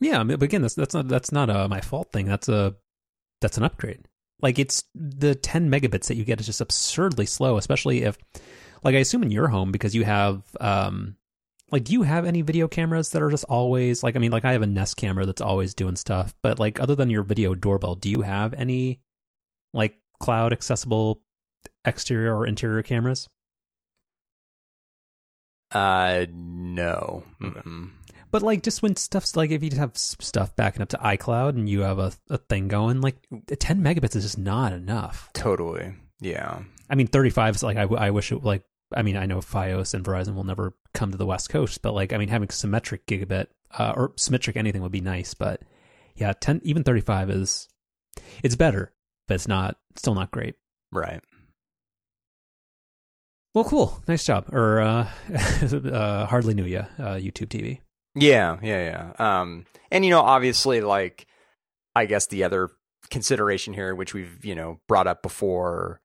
Yeah, 0.00 0.22
but 0.22 0.42
again, 0.42 0.62
that's 0.62 0.74
that's 0.74 0.94
not 0.94 1.08
that's 1.08 1.32
not 1.32 1.50
a 1.50 1.68
my 1.68 1.80
fault 1.80 2.12
thing. 2.12 2.26
That's 2.26 2.48
a 2.48 2.76
that's 3.40 3.56
an 3.56 3.64
upgrade. 3.64 4.06
Like 4.40 4.58
it's 4.58 4.84
the 4.94 5.34
10 5.34 5.70
megabits 5.70 6.06
that 6.06 6.16
you 6.16 6.24
get 6.24 6.40
is 6.40 6.46
just 6.46 6.60
absurdly 6.60 7.26
slow, 7.26 7.56
especially 7.56 8.04
if, 8.04 8.16
like, 8.84 8.94
I 8.94 8.98
assume 8.98 9.24
in 9.24 9.30
your 9.30 9.48
home 9.48 9.72
because 9.72 9.94
you 9.94 10.04
have, 10.04 10.42
um, 10.60 11.16
like, 11.70 11.84
do 11.84 11.92
you 11.92 12.02
have 12.02 12.24
any 12.24 12.42
video 12.42 12.68
cameras 12.68 13.10
that 13.10 13.22
are 13.22 13.30
just 13.30 13.44
always 13.44 14.02
like? 14.02 14.16
I 14.16 14.18
mean, 14.18 14.32
like, 14.32 14.44
I 14.44 14.52
have 14.52 14.62
a 14.62 14.66
Nest 14.66 14.96
camera 14.96 15.26
that's 15.26 15.42
always 15.42 15.74
doing 15.74 15.96
stuff, 15.96 16.34
but 16.42 16.58
like, 16.58 16.80
other 16.80 16.94
than 16.94 17.10
your 17.10 17.22
video 17.22 17.54
doorbell, 17.54 17.94
do 17.94 18.10
you 18.10 18.22
have 18.22 18.54
any 18.54 19.00
like 19.74 19.96
cloud 20.20 20.52
accessible 20.52 21.20
exterior 21.84 22.34
or 22.34 22.46
interior 22.46 22.82
cameras? 22.82 23.28
Uh, 25.70 26.26
no. 26.32 27.24
mm 27.40 27.90
But 28.30 28.42
like, 28.42 28.62
just 28.62 28.82
when 28.82 28.96
stuff's 28.96 29.36
like, 29.36 29.50
if 29.50 29.62
you 29.62 29.70
have 29.76 29.96
stuff 29.96 30.56
backing 30.56 30.82
up 30.82 30.88
to 30.90 30.98
iCloud 30.98 31.50
and 31.50 31.68
you 31.68 31.80
have 31.80 31.98
a, 31.98 32.12
a 32.30 32.38
thing 32.38 32.68
going, 32.68 33.00
like, 33.00 33.16
10 33.46 33.82
megabits 33.82 34.16
is 34.16 34.24
just 34.24 34.38
not 34.38 34.72
enough. 34.72 35.28
Totally. 35.34 35.94
Yeah. 36.20 36.62
I 36.88 36.94
mean, 36.94 37.06
35 37.06 37.56
is 37.56 37.62
like, 37.62 37.76
I, 37.76 37.82
I 37.82 38.10
wish 38.10 38.32
it 38.32 38.42
like, 38.42 38.62
I 38.94 39.02
mean, 39.02 39.16
I 39.16 39.26
know 39.26 39.38
Fios 39.38 39.94
and 39.94 40.04
Verizon 40.04 40.34
will 40.34 40.44
never 40.44 40.74
come 40.94 41.10
to 41.10 41.16
the 41.18 41.26
West 41.26 41.50
Coast, 41.50 41.82
but 41.82 41.94
like, 41.94 42.12
I 42.12 42.18
mean, 42.18 42.28
having 42.28 42.48
symmetric 42.48 43.06
gigabit 43.06 43.48
uh, 43.78 43.92
or 43.94 44.12
symmetric 44.16 44.56
anything 44.56 44.82
would 44.82 44.92
be 44.92 45.00
nice, 45.00 45.34
but 45.34 45.62
yeah, 46.14 46.32
ten 46.40 46.60
even 46.64 46.84
thirty 46.84 47.00
five 47.00 47.30
is 47.30 47.68
it's 48.42 48.56
better, 48.56 48.92
but 49.26 49.34
it's 49.34 49.48
not 49.48 49.76
still 49.96 50.14
not 50.14 50.30
great. 50.30 50.54
Right. 50.90 51.20
Well, 53.54 53.64
cool, 53.64 54.02
nice 54.06 54.24
job, 54.24 54.52
or 54.52 54.80
uh, 54.80 55.08
uh 55.92 56.26
hardly 56.26 56.54
knew 56.54 56.64
you, 56.64 56.80
uh, 56.98 57.16
YouTube 57.16 57.48
TV. 57.48 57.80
Yeah, 58.14 58.58
yeah, 58.62 59.12
yeah. 59.18 59.40
Um, 59.40 59.66
and 59.90 60.04
you 60.04 60.10
know, 60.10 60.20
obviously, 60.20 60.80
like, 60.80 61.26
I 61.94 62.06
guess 62.06 62.26
the 62.26 62.44
other 62.44 62.70
consideration 63.10 63.74
here, 63.74 63.94
which 63.94 64.14
we've 64.14 64.44
you 64.44 64.54
know 64.54 64.80
brought 64.88 65.06
up 65.06 65.22
before, 65.22 66.00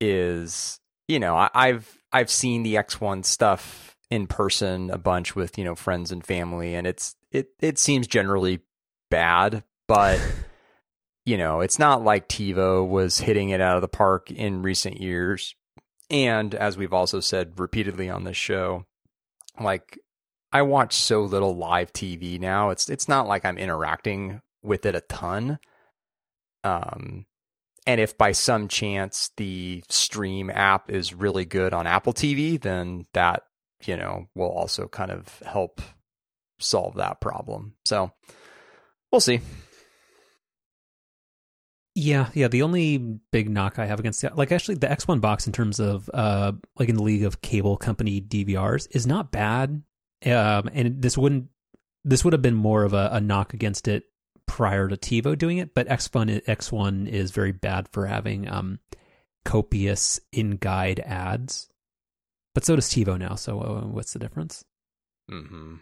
is 0.00 0.80
you 1.08 1.18
know 1.18 1.36
I, 1.36 1.50
I've 1.54 2.01
I've 2.12 2.30
seen 2.30 2.62
the 2.62 2.74
X1 2.74 3.24
stuff 3.24 3.96
in 4.10 4.26
person 4.26 4.90
a 4.90 4.98
bunch 4.98 5.34
with 5.34 5.56
you 5.56 5.64
know 5.64 5.74
friends 5.74 6.12
and 6.12 6.24
family, 6.24 6.74
and 6.74 6.86
it's 6.86 7.16
it 7.30 7.48
it 7.60 7.78
seems 7.78 8.06
generally 8.06 8.60
bad, 9.10 9.64
but 9.88 10.20
you 11.24 11.38
know 11.38 11.60
it's 11.60 11.78
not 11.78 12.04
like 12.04 12.28
TiVo 12.28 12.86
was 12.86 13.18
hitting 13.18 13.48
it 13.48 13.60
out 13.60 13.76
of 13.76 13.82
the 13.82 13.88
park 13.88 14.30
in 14.30 14.62
recent 14.62 15.00
years. 15.00 15.54
And 16.10 16.54
as 16.54 16.76
we've 16.76 16.92
also 16.92 17.20
said 17.20 17.58
repeatedly 17.58 18.10
on 18.10 18.24
this 18.24 18.36
show, 18.36 18.84
like 19.58 19.98
I 20.52 20.60
watch 20.60 20.92
so 20.94 21.22
little 21.22 21.56
live 21.56 21.92
TV 21.92 22.38
now. 22.38 22.68
It's 22.68 22.90
it's 22.90 23.08
not 23.08 23.26
like 23.26 23.46
I'm 23.46 23.56
interacting 23.56 24.42
with 24.62 24.84
it 24.84 24.94
a 24.94 25.00
ton. 25.00 25.58
Um 26.64 27.24
and 27.86 28.00
if 28.00 28.16
by 28.16 28.32
some 28.32 28.68
chance 28.68 29.30
the 29.36 29.82
stream 29.88 30.50
app 30.50 30.90
is 30.90 31.14
really 31.14 31.44
good 31.44 31.74
on 31.74 31.86
Apple 31.86 32.12
TV, 32.12 32.60
then 32.60 33.06
that, 33.12 33.42
you 33.84 33.96
know, 33.96 34.28
will 34.34 34.50
also 34.50 34.86
kind 34.86 35.10
of 35.10 35.40
help 35.40 35.80
solve 36.60 36.94
that 36.96 37.20
problem. 37.20 37.74
So 37.84 38.12
we'll 39.10 39.20
see. 39.20 39.40
Yeah, 41.94 42.30
yeah. 42.32 42.48
The 42.48 42.62
only 42.62 42.96
big 43.32 43.50
knock 43.50 43.78
I 43.78 43.86
have 43.86 44.00
against 44.00 44.22
the 44.22 44.32
like 44.34 44.52
actually 44.52 44.76
the 44.76 44.86
X1 44.86 45.20
box 45.20 45.46
in 45.46 45.52
terms 45.52 45.78
of 45.78 46.08
uh 46.14 46.52
like 46.78 46.88
in 46.88 46.96
the 46.96 47.02
league 47.02 47.24
of 47.24 47.42
cable 47.42 47.76
company 47.76 48.20
DVRs 48.20 48.86
is 48.92 49.06
not 49.06 49.30
bad. 49.30 49.82
Um 50.24 50.70
and 50.72 51.02
this 51.02 51.18
wouldn't 51.18 51.48
this 52.04 52.24
would 52.24 52.32
have 52.32 52.42
been 52.42 52.54
more 52.54 52.84
of 52.84 52.94
a, 52.94 53.10
a 53.12 53.20
knock 53.20 53.52
against 53.52 53.88
it 53.88 54.04
prior 54.46 54.88
to 54.88 54.96
TiVo 54.96 55.36
doing 55.36 55.58
it, 55.58 55.74
but 55.74 55.88
X1 55.88 56.44
X1 56.44 57.08
is 57.08 57.30
very 57.30 57.52
bad 57.52 57.88
for 57.92 58.06
having 58.06 58.48
um 58.48 58.78
copious 59.44 60.20
in 60.32 60.56
guide 60.56 61.00
ads. 61.00 61.68
But 62.54 62.64
so 62.64 62.76
does 62.76 62.88
TiVo 62.88 63.18
now. 63.18 63.34
So 63.34 63.60
uh, 63.60 63.86
what's 63.86 64.12
the 64.12 64.18
difference? 64.18 64.64
Mm-hmm. 65.30 65.76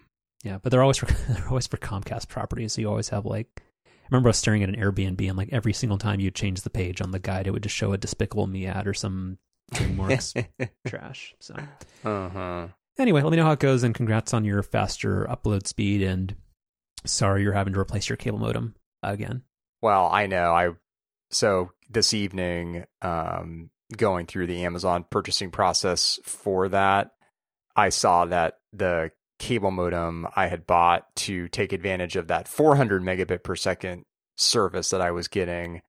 Yeah, 0.45 0.59
but 0.63 0.71
they're 0.71 0.83
always 0.83 0.99
for 0.99 1.07
they're 1.33 1.49
always 1.49 1.67
for 1.67 1.77
Comcast 1.77 2.29
properties. 2.29 2.75
So 2.75 2.81
you 2.81 2.89
always 2.89 3.09
have 3.11 3.27
like 3.27 3.63
I 3.87 4.07
remember 4.11 4.29
I 4.29 4.31
was 4.31 4.39
staring 4.39 4.63
at 4.63 4.69
an 4.69 4.77
Airbnb 4.77 5.29
and 5.29 5.37
like 5.37 5.53
every 5.53 5.73
single 5.73 5.99
time 5.99 6.21
you 6.21 6.31
change 6.31 6.63
the 6.63 6.71
page 6.71 7.01
on 7.01 7.11
the 7.11 7.19
guide, 7.19 7.47
it 7.47 7.53
would 7.53 7.63
just 7.63 7.77
show 7.77 7.93
a 7.93 7.99
Despicable 7.99 8.47
Me 8.47 8.67
ad 8.67 8.87
or 8.87 8.95
some 8.95 9.39
DreamWorks 9.73 10.47
trash. 10.87 11.35
So 11.41 11.55
uh-huh. 12.05 12.69
anyway, 12.99 13.23
let 13.23 13.31
me 13.31 13.37
know 13.37 13.45
how 13.45 13.53
it 13.53 13.61
goes 13.61 13.85
and 13.85 13.95
congrats 13.95 14.35
on 14.35 14.45
your 14.45 14.63
faster 14.63 15.27
upload 15.31 15.67
speed 15.67 16.03
and 16.03 16.35
sorry 17.07 17.43
you're 17.43 17.53
having 17.53 17.73
to 17.75 17.81
replace 17.81 18.09
your 18.09 18.17
cable 18.17 18.39
modem 18.39 18.75
again. 19.03 19.43
Well, 19.83 20.09
I 20.13 20.27
know. 20.27 20.53
I 20.53 20.71
so 21.31 21.71
this 21.89 22.13
evening, 22.13 22.85
um, 23.03 23.71
going 23.97 24.27
through 24.27 24.47
the 24.47 24.65
Amazon 24.65 25.05
purchasing 25.11 25.51
process 25.51 26.19
for 26.25 26.69
that, 26.69 27.11
I 27.77 27.89
saw 27.89 28.25
that 28.27 28.55
the 28.73 29.11
cable 29.39 29.71
modem 29.71 30.27
I 30.37 30.49
had 30.49 30.67
bought 30.67 31.05
to 31.17 31.49
take 31.49 31.73
advantage 31.73 32.17
of 32.17 32.29
that 32.29 32.47
400 32.49 33.03
megabit 33.03 33.43
per 33.43 33.57
second 33.57 34.05
service 34.37 34.91
that 34.91 35.01
I 35.01 35.13
was 35.13 35.29
getting, 35.29 35.81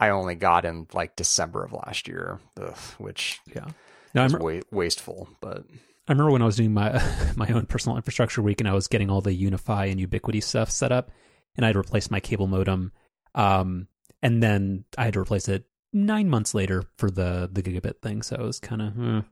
I 0.00 0.08
only 0.08 0.34
got 0.34 0.64
in 0.64 0.86
like 0.92 1.14
December 1.16 1.64
of 1.64 1.72
last 1.72 2.08
year, 2.08 2.40
ugh, 2.60 2.76
which 2.98 3.38
Yeah. 3.54 3.66
was 4.14 4.34
I'm- 4.34 4.42
wa- 4.42 4.60
wasteful. 4.72 5.28
But 5.40 5.64
I 6.08 6.12
remember 6.12 6.30
when 6.30 6.42
I 6.42 6.46
was 6.46 6.56
doing 6.56 6.72
my 6.72 7.02
my 7.36 7.48
own 7.48 7.66
personal 7.66 7.96
infrastructure 7.96 8.42
week 8.42 8.60
and 8.60 8.68
I 8.68 8.74
was 8.74 8.88
getting 8.88 9.10
all 9.10 9.20
the 9.20 9.36
UniFi 9.36 9.90
and 9.90 10.00
Ubiquiti 10.00 10.42
stuff 10.42 10.70
set 10.70 10.92
up, 10.92 11.10
and 11.56 11.66
I'd 11.66 11.76
replaced 11.76 12.10
my 12.10 12.20
cable 12.20 12.46
modem, 12.46 12.92
um, 13.34 13.88
and 14.22 14.42
then 14.42 14.84
I 14.96 15.04
had 15.04 15.14
to 15.14 15.20
replace 15.20 15.48
it 15.48 15.64
nine 15.92 16.28
months 16.28 16.54
later 16.54 16.84
for 16.98 17.10
the 17.10 17.48
the 17.50 17.62
gigabit 17.62 18.00
thing. 18.02 18.22
So 18.22 18.36
it 18.36 18.42
was 18.42 18.60
kind 18.60 18.82
of, 18.82 19.24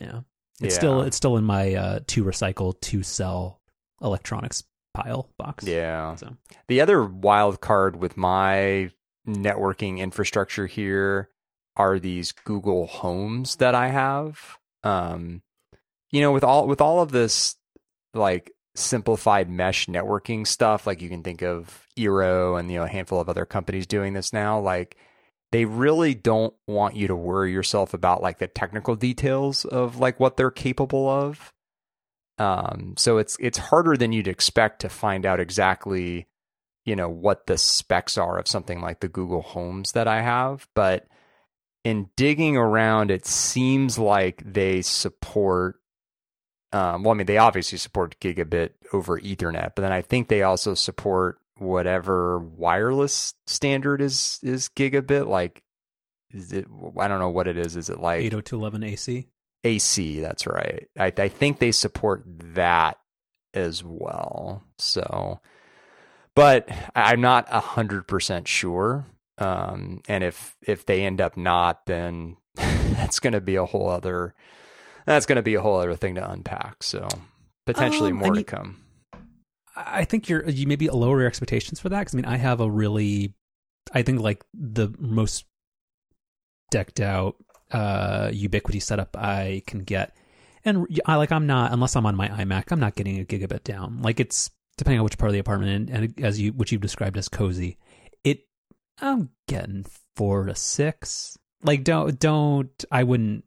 yeah, 0.00 0.20
it's 0.60 0.74
still 0.74 1.02
it's 1.02 1.16
still 1.16 1.36
in 1.36 1.44
my 1.44 1.74
uh, 1.74 2.00
to 2.08 2.24
recycle 2.24 2.80
to 2.82 3.02
sell 3.02 3.60
electronics 4.02 4.64
pile 4.94 5.28
box. 5.38 5.64
yeah, 5.64 6.14
So 6.16 6.36
The 6.66 6.80
other 6.80 7.04
wild 7.04 7.60
card 7.60 7.96
with 7.96 8.16
my 8.16 8.90
networking 9.26 9.98
infrastructure 9.98 10.66
here 10.66 11.28
are 11.76 11.98
these 11.98 12.32
Google 12.32 12.86
Homes 12.86 13.56
that 13.56 13.74
I 13.74 13.88
have. 13.88 14.58
Um, 14.82 15.42
you 16.10 16.20
know, 16.20 16.32
with 16.32 16.44
all 16.44 16.66
with 16.66 16.80
all 16.80 17.00
of 17.00 17.10
this 17.10 17.56
like 18.14 18.52
simplified 18.74 19.50
mesh 19.50 19.86
networking 19.86 20.46
stuff, 20.46 20.86
like 20.86 21.02
you 21.02 21.08
can 21.08 21.22
think 21.22 21.42
of 21.42 21.86
Eero 21.96 22.58
and 22.58 22.70
you 22.70 22.78
know 22.78 22.84
a 22.84 22.88
handful 22.88 23.20
of 23.20 23.28
other 23.28 23.44
companies 23.44 23.86
doing 23.86 24.12
this 24.12 24.32
now, 24.32 24.58
like 24.60 24.96
they 25.50 25.64
really 25.64 26.14
don't 26.14 26.54
want 26.66 26.96
you 26.96 27.08
to 27.08 27.16
worry 27.16 27.52
yourself 27.52 27.94
about 27.94 28.22
like 28.22 28.38
the 28.38 28.46
technical 28.46 28.94
details 28.94 29.64
of 29.64 29.98
like 29.98 30.20
what 30.20 30.36
they're 30.36 30.50
capable 30.50 31.08
of. 31.08 31.52
Um, 32.38 32.94
so 32.96 33.18
it's 33.18 33.36
it's 33.40 33.58
harder 33.58 33.96
than 33.96 34.12
you'd 34.12 34.28
expect 34.28 34.80
to 34.82 34.88
find 34.88 35.26
out 35.26 35.40
exactly, 35.40 36.28
you 36.84 36.94
know, 36.94 37.08
what 37.08 37.46
the 37.46 37.58
specs 37.58 38.16
are 38.18 38.38
of 38.38 38.46
something 38.46 38.80
like 38.80 39.00
the 39.00 39.08
Google 39.08 39.42
Homes 39.42 39.92
that 39.92 40.06
I 40.06 40.20
have. 40.22 40.68
But 40.74 41.06
in 41.84 42.10
digging 42.16 42.56
around, 42.56 43.10
it 43.10 43.26
seems 43.26 43.98
like 43.98 44.42
they 44.44 44.82
support. 44.82 45.76
Um, 46.72 47.02
well, 47.02 47.12
I 47.12 47.16
mean, 47.16 47.26
they 47.26 47.38
obviously 47.38 47.78
support 47.78 48.20
gigabit 48.20 48.70
over 48.92 49.18
Ethernet, 49.18 49.72
but 49.74 49.82
then 49.82 49.92
I 49.92 50.02
think 50.02 50.28
they 50.28 50.42
also 50.42 50.74
support 50.74 51.38
whatever 51.56 52.38
wireless 52.38 53.34
standard 53.46 54.00
is 54.00 54.38
is 54.42 54.68
gigabit. 54.68 55.26
Like, 55.26 55.62
is 56.30 56.52
it? 56.52 56.66
I 56.98 57.08
don't 57.08 57.20
know 57.20 57.30
what 57.30 57.48
it 57.48 57.56
is. 57.56 57.76
Is 57.76 57.88
it 57.88 58.00
like 58.00 58.20
eight 58.22 58.32
hundred 58.32 58.46
two 58.46 58.56
eleven 58.56 58.82
AC. 58.82 59.28
AC, 59.64 60.20
that's 60.20 60.46
right. 60.46 60.88
I, 60.98 61.12
I 61.16 61.28
think 61.28 61.58
they 61.58 61.72
support 61.72 62.22
that 62.54 62.98
as 63.54 63.82
well. 63.82 64.62
So, 64.78 65.40
but 66.34 66.68
I'm 66.94 67.20
not 67.20 67.48
a 67.50 67.60
hundred 67.60 68.06
percent 68.06 68.46
sure. 68.46 69.06
Um, 69.38 70.00
and 70.08 70.22
if 70.22 70.56
if 70.62 70.86
they 70.86 71.04
end 71.04 71.20
up 71.20 71.36
not, 71.36 71.86
then 71.86 72.36
that's 72.54 73.20
going 73.20 73.32
to 73.32 73.40
be 73.40 73.56
a 73.56 73.64
whole 73.64 73.88
other. 73.88 74.34
That's 75.08 75.24
going 75.24 75.36
to 75.36 75.42
be 75.42 75.54
a 75.54 75.62
whole 75.62 75.76
other 75.76 75.96
thing 75.96 76.16
to 76.16 76.30
unpack. 76.30 76.82
So 76.82 77.08
potentially 77.64 78.10
Um, 78.10 78.18
more 78.18 78.34
to 78.34 78.44
come. 78.44 78.84
I 79.74 80.04
think 80.04 80.28
you're 80.28 80.46
you 80.46 80.66
maybe 80.66 80.88
lower 80.90 81.20
your 81.20 81.26
expectations 81.26 81.80
for 81.80 81.88
that 81.88 82.00
because 82.00 82.14
I 82.14 82.16
mean 82.16 82.24
I 82.26 82.36
have 82.36 82.60
a 82.60 82.70
really 82.70 83.34
I 83.92 84.02
think 84.02 84.20
like 84.20 84.44
the 84.52 84.94
most 84.98 85.46
decked 86.70 87.00
out 87.00 87.36
uh 87.70 88.28
Ubiquiti 88.28 88.82
setup 88.82 89.16
I 89.16 89.62
can 89.66 89.84
get 89.84 90.14
and 90.64 90.86
I 91.06 91.14
like 91.14 91.32
I'm 91.32 91.46
not 91.46 91.72
unless 91.72 91.96
I'm 91.96 92.04
on 92.04 92.16
my 92.16 92.28
iMac 92.28 92.70
I'm 92.70 92.80
not 92.80 92.96
getting 92.96 93.18
a 93.18 93.24
gigabit 93.24 93.62
down 93.64 94.02
like 94.02 94.20
it's 94.20 94.50
depending 94.76 94.98
on 94.98 95.04
which 95.04 95.16
part 95.16 95.30
of 95.30 95.32
the 95.32 95.38
apartment 95.38 95.90
and, 95.90 96.04
and 96.04 96.20
as 96.20 96.40
you 96.40 96.52
which 96.52 96.72
you've 96.72 96.82
described 96.82 97.16
as 97.16 97.28
cozy 97.28 97.78
it 98.24 98.40
I'm 99.00 99.30
getting 99.46 99.86
four 100.16 100.44
to 100.44 100.54
six 100.56 101.38
like 101.62 101.84
don't 101.84 102.18
don't 102.18 102.84
I 102.90 103.04
wouldn't 103.04 103.44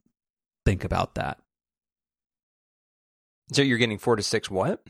think 0.65 0.85
about 0.85 1.15
that 1.15 1.40
So 3.51 3.61
you're 3.61 3.77
getting 3.77 3.97
four 3.97 4.15
to 4.15 4.23
six 4.23 4.49
what? 4.49 4.81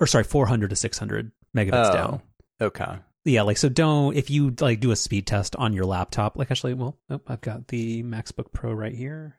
or 0.00 0.06
sorry 0.06 0.24
400 0.24 0.70
to 0.70 0.76
600 0.76 1.30
megabits 1.56 1.90
Oh, 1.90 1.92
down 1.92 2.22
Okay. 2.60 2.96
yeah 3.24 3.42
like 3.42 3.56
so 3.56 3.68
don't 3.68 4.16
if 4.16 4.28
you 4.28 4.54
like 4.60 4.80
do 4.80 4.90
a 4.90 4.96
speed 4.96 5.24
test 5.26 5.54
on 5.56 5.72
your 5.72 5.84
laptop 5.84 6.36
like 6.36 6.50
actually 6.50 6.74
well 6.74 6.98
oh, 7.10 7.20
i've 7.28 7.40
got 7.40 7.68
the 7.68 8.02
MacBook 8.02 8.52
Pro 8.52 8.72
right 8.72 8.94
here 8.94 9.38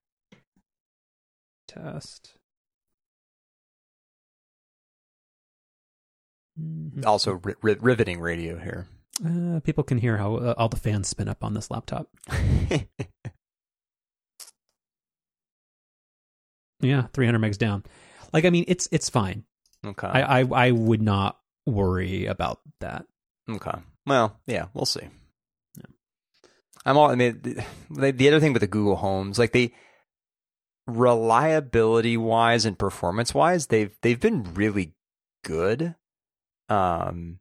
test 1.68 2.38
Mhm. 6.60 7.06
Also 7.06 7.34
ri- 7.44 7.56
ri- 7.62 7.78
riveting 7.82 8.22
radio 8.22 8.58
here. 8.58 8.88
uh, 9.26 9.60
people 9.60 9.84
can 9.84 9.98
hear 9.98 10.16
how 10.18 10.36
uh, 10.38 10.54
all 10.58 10.70
the 10.70 10.78
fans 10.78 11.10
spin 11.10 11.28
up 11.28 11.44
on 11.44 11.54
this 11.54 11.70
laptop 11.70 12.08
yeah 16.82 17.08
300 17.14 17.40
megs 17.40 17.58
down 17.58 17.84
like 18.36 18.46
i 18.46 18.52
mean 18.52 18.66
it's 18.68 18.88
it's 18.92 19.10
fine 19.10 19.44
okay. 19.84 20.08
I, 20.08 20.42
I 20.42 20.68
i 20.68 20.72
would 20.72 21.02
not 21.02 21.40
worry 21.66 22.28
about 22.28 22.60
that 22.80 23.06
Okay. 23.50 23.78
Well, 24.06 24.40
yeah, 24.48 24.68
we'll 24.74 24.86
see. 24.86 25.08
Yeah. 25.78 25.86
I'm 26.86 26.98
all. 26.98 27.10
I 27.10 27.16
mean, 27.16 27.40
the, 27.90 28.12
the 28.12 28.28
other 28.28 28.40
thing 28.40 28.54
with 28.54 28.62
the 28.62 28.68
Google 28.68 28.96
Homes, 28.96 29.38
like 29.38 29.52
they 29.52 29.74
reliability 30.88 32.18
wise 32.18 32.66
and 32.66 32.78
performance 32.78 33.34
wise, 33.34 33.68
they've 33.68 33.96
they've 34.02 34.20
been 34.20 34.54
really 34.54 34.94
good. 35.44 35.96
Um, 36.70 37.40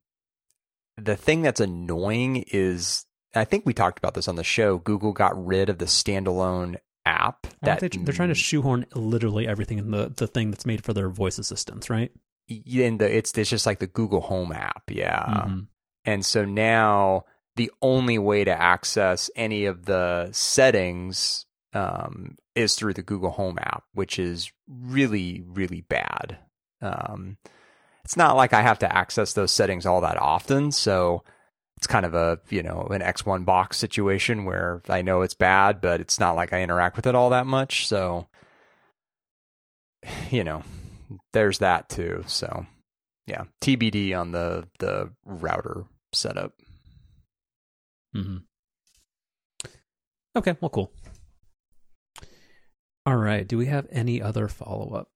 the 0.97 1.17
thing 1.17 1.43
that's 1.43 1.61
annoying 1.61 2.45
is 2.53 3.07
I 3.35 3.45
think 3.45 3.65
we 3.65 3.75
talked 3.75 3.99
about 3.99 4.15
this 4.15 4.29
on 4.29 4.37
the 4.37 4.45
show. 4.45 4.79
Google 4.79 5.13
got 5.13 5.47
rid 5.47 5.69
of 5.69 5.79
the 5.79 5.87
standalone 5.87 6.77
app. 7.07 7.47
That 7.63 7.81
they, 7.81 7.89
they're 7.89 8.15
trying 8.15 8.29
to 8.29 8.35
shoehorn 8.35 8.87
literally 8.95 9.47
everything 9.47 9.79
in 9.79 9.91
the, 9.91 10.13
the 10.15 10.27
thing 10.27 10.51
that's 10.51 10.67
made 10.67 10.85
for 10.85 10.93
their 10.93 11.09
voice 11.09 11.39
assistants, 11.39 11.91
right? 11.91 12.11
in 12.47 12.99
the 12.99 13.17
it's 13.17 13.37
it's 13.39 13.49
just 13.49 13.65
like 13.65 13.79
the 13.79 13.87
Google 13.87 14.21
Home 14.21 14.53
app, 14.53 14.83
yeah. 14.91 15.45
Mhm. 15.47 15.67
And 16.05 16.27
so 16.27 16.45
now 16.45 17.25
the 17.57 17.71
only 17.81 18.19
way 18.19 18.45
to 18.45 18.51
access 18.51 19.31
any 19.37 19.65
of 19.65 19.87
the 19.87 20.29
settings 20.33 21.47
um, 21.73 22.37
is 22.55 22.75
through 22.75 22.95
the 22.95 23.03
Google 23.03 23.31
Home 23.31 23.59
app, 23.59 23.85
which 23.95 24.19
is 24.19 24.53
really, 24.69 25.43
really 25.47 25.81
bad. 25.83 26.39
Um, 26.83 27.39
it's 28.05 28.17
not 28.17 28.37
like 28.37 28.53
I 28.53 28.63
have 28.63 28.79
to 28.81 28.95
access 28.95 29.33
those 29.33 29.51
settings 29.53 29.87
all 29.87 30.03
that 30.03 30.19
often. 30.19 30.71
So 30.71 31.25
it's 31.77 31.87
kind 31.87 32.07
of 32.07 32.15
a, 32.15 32.39
you 32.51 32.63
know, 32.63 32.87
an 32.91 33.01
X1 33.01 33.45
box 33.45 33.77
situation 33.77 34.45
where 34.45 34.83
I 34.89 35.03
know 35.03 35.23
it's 35.23 35.35
bad, 35.35 35.81
but 35.81 36.01
it's 36.01 36.21
not 36.21 36.37
like 36.37 36.53
I 36.53 36.63
interact 36.63 36.97
with 36.97 37.07
it 37.07 37.15
all 37.15 37.31
that 37.31 37.47
much. 37.47 37.87
So, 37.87 38.27
you 40.31 40.45
know, 40.45 40.63
there's 41.33 41.59
that 41.59 41.89
too. 41.89 42.25
So 42.27 42.67
yeah, 43.27 43.45
TBD 43.61 44.19
on 44.19 44.33
the, 44.33 44.69
the 44.79 45.11
router 45.25 45.85
setup. 46.13 46.53
Mm-hmm. 48.15 48.39
Okay, 50.37 50.57
well, 50.61 50.69
cool. 50.69 50.93
All 53.07 53.17
right. 53.17 53.47
Do 53.47 53.59
we 53.59 53.67
have 53.67 53.87
any 53.91 54.23
other 54.23 54.49
follow 54.49 54.95
up? 54.95 55.09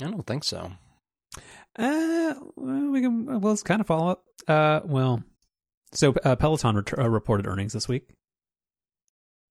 I 0.00 0.10
don't 0.10 0.26
think 0.26 0.44
so. 0.44 0.72
Uh, 1.78 2.34
we 2.56 3.00
can. 3.00 3.40
Well, 3.40 3.52
it's 3.52 3.62
kind 3.62 3.80
of 3.80 3.86
follow 3.86 4.10
up. 4.10 4.24
Uh, 4.46 4.80
well, 4.84 5.22
so 5.92 6.14
uh, 6.24 6.36
Peloton 6.36 6.76
ret- 6.76 6.98
uh, 6.98 7.08
reported 7.08 7.46
earnings 7.46 7.72
this 7.72 7.88
week. 7.88 8.10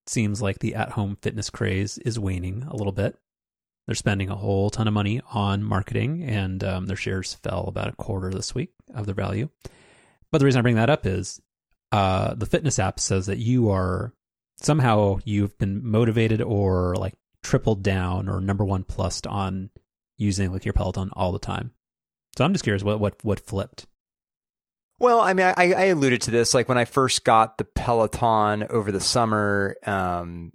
Seems 0.08 0.42
like 0.42 0.60
the 0.60 0.76
at-home 0.76 1.18
fitness 1.22 1.50
craze 1.50 1.98
is 2.00 2.20
waning 2.20 2.64
a 2.64 2.76
little 2.76 2.92
bit. 2.92 3.18
They're 3.86 3.96
spending 3.96 4.30
a 4.30 4.36
whole 4.36 4.70
ton 4.70 4.88
of 4.88 4.94
money 4.94 5.22
on 5.32 5.64
marketing, 5.64 6.24
and 6.24 6.64
um, 6.64 6.86
their 6.88 6.98
shares 6.98 7.36
fell 7.36 7.66
about 7.68 7.90
a 7.90 7.96
quarter 7.96 8.32
this 8.32 8.54
week 8.54 8.72
of 8.94 9.06
their 9.06 9.16
value. 9.16 9.50
But 10.32 10.40
the 10.40 10.46
reason 10.46 10.60
I 10.60 10.62
bring 10.64 10.76
that 10.76 10.90
up 10.90 11.06
is 11.06 11.42
uh, 11.92 12.36
the 12.36 12.46
fitness 12.46 12.80
app 12.80 13.00
says 13.00 13.28
that 13.28 13.40
you 13.40 13.70
are 13.70 14.14
somehow 14.62 15.20
you've 15.24 15.58
been 15.58 15.90
motivated 15.90 16.42
or 16.42 16.96
like 16.96 17.16
tripled 17.44 17.82
down 17.82 18.28
or 18.30 18.42
number 18.42 18.66
one 18.66 18.84
plus 18.84 19.22
on 19.26 19.70
using 20.18 20.52
like 20.52 20.66
your 20.66 20.74
Peloton 20.74 21.10
all 21.14 21.32
the 21.32 21.40
time. 21.40 21.72
So 22.40 22.46
I'm 22.46 22.54
just 22.54 22.64
curious 22.64 22.84
what 22.84 23.02
what 23.02 23.16
what 23.22 23.42
flipped. 23.42 23.86
Well, 24.98 25.20
I 25.20 25.34
mean, 25.34 25.54
I, 25.58 25.74
I 25.74 25.86
alluded 25.88 26.22
to 26.22 26.32
this. 26.32 26.54
Like 26.54 26.70
when 26.70 26.78
I 26.78 26.86
first 26.86 27.26
got 27.26 27.58
the 27.58 27.66
Peloton 27.66 28.66
over 28.70 28.94
the 28.94 29.02
summer, 29.02 29.76
um, 29.86 30.54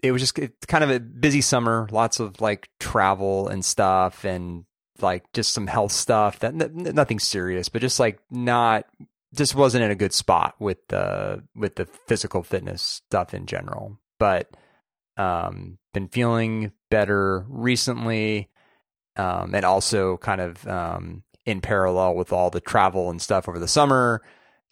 it 0.00 0.12
was 0.12 0.22
just 0.22 0.38
kind 0.68 0.84
of 0.84 0.90
a 0.90 1.00
busy 1.00 1.40
summer, 1.40 1.88
lots 1.90 2.20
of 2.20 2.40
like 2.40 2.68
travel 2.78 3.48
and 3.48 3.64
stuff, 3.64 4.24
and 4.24 4.64
like 5.00 5.24
just 5.32 5.52
some 5.52 5.66
health 5.66 5.90
stuff. 5.90 6.38
That 6.38 6.54
nothing 6.54 7.18
serious, 7.18 7.68
but 7.68 7.82
just 7.82 7.98
like 7.98 8.20
not, 8.30 8.86
just 9.34 9.56
wasn't 9.56 9.82
in 9.82 9.90
a 9.90 9.96
good 9.96 10.12
spot 10.12 10.54
with 10.60 10.86
the 10.86 11.42
with 11.56 11.74
the 11.74 11.86
physical 12.06 12.44
fitness 12.44 12.80
stuff 12.80 13.34
in 13.34 13.46
general. 13.46 13.98
But 14.20 14.56
um, 15.16 15.78
been 15.94 16.06
feeling 16.06 16.70
better 16.92 17.44
recently, 17.48 18.50
um, 19.16 19.52
and 19.52 19.64
also 19.64 20.16
kind 20.18 20.40
of 20.40 20.64
um, 20.68 21.23
in 21.46 21.60
parallel 21.60 22.14
with 22.14 22.32
all 22.32 22.50
the 22.50 22.60
travel 22.60 23.10
and 23.10 23.20
stuff 23.20 23.48
over 23.48 23.58
the 23.58 23.68
summer, 23.68 24.22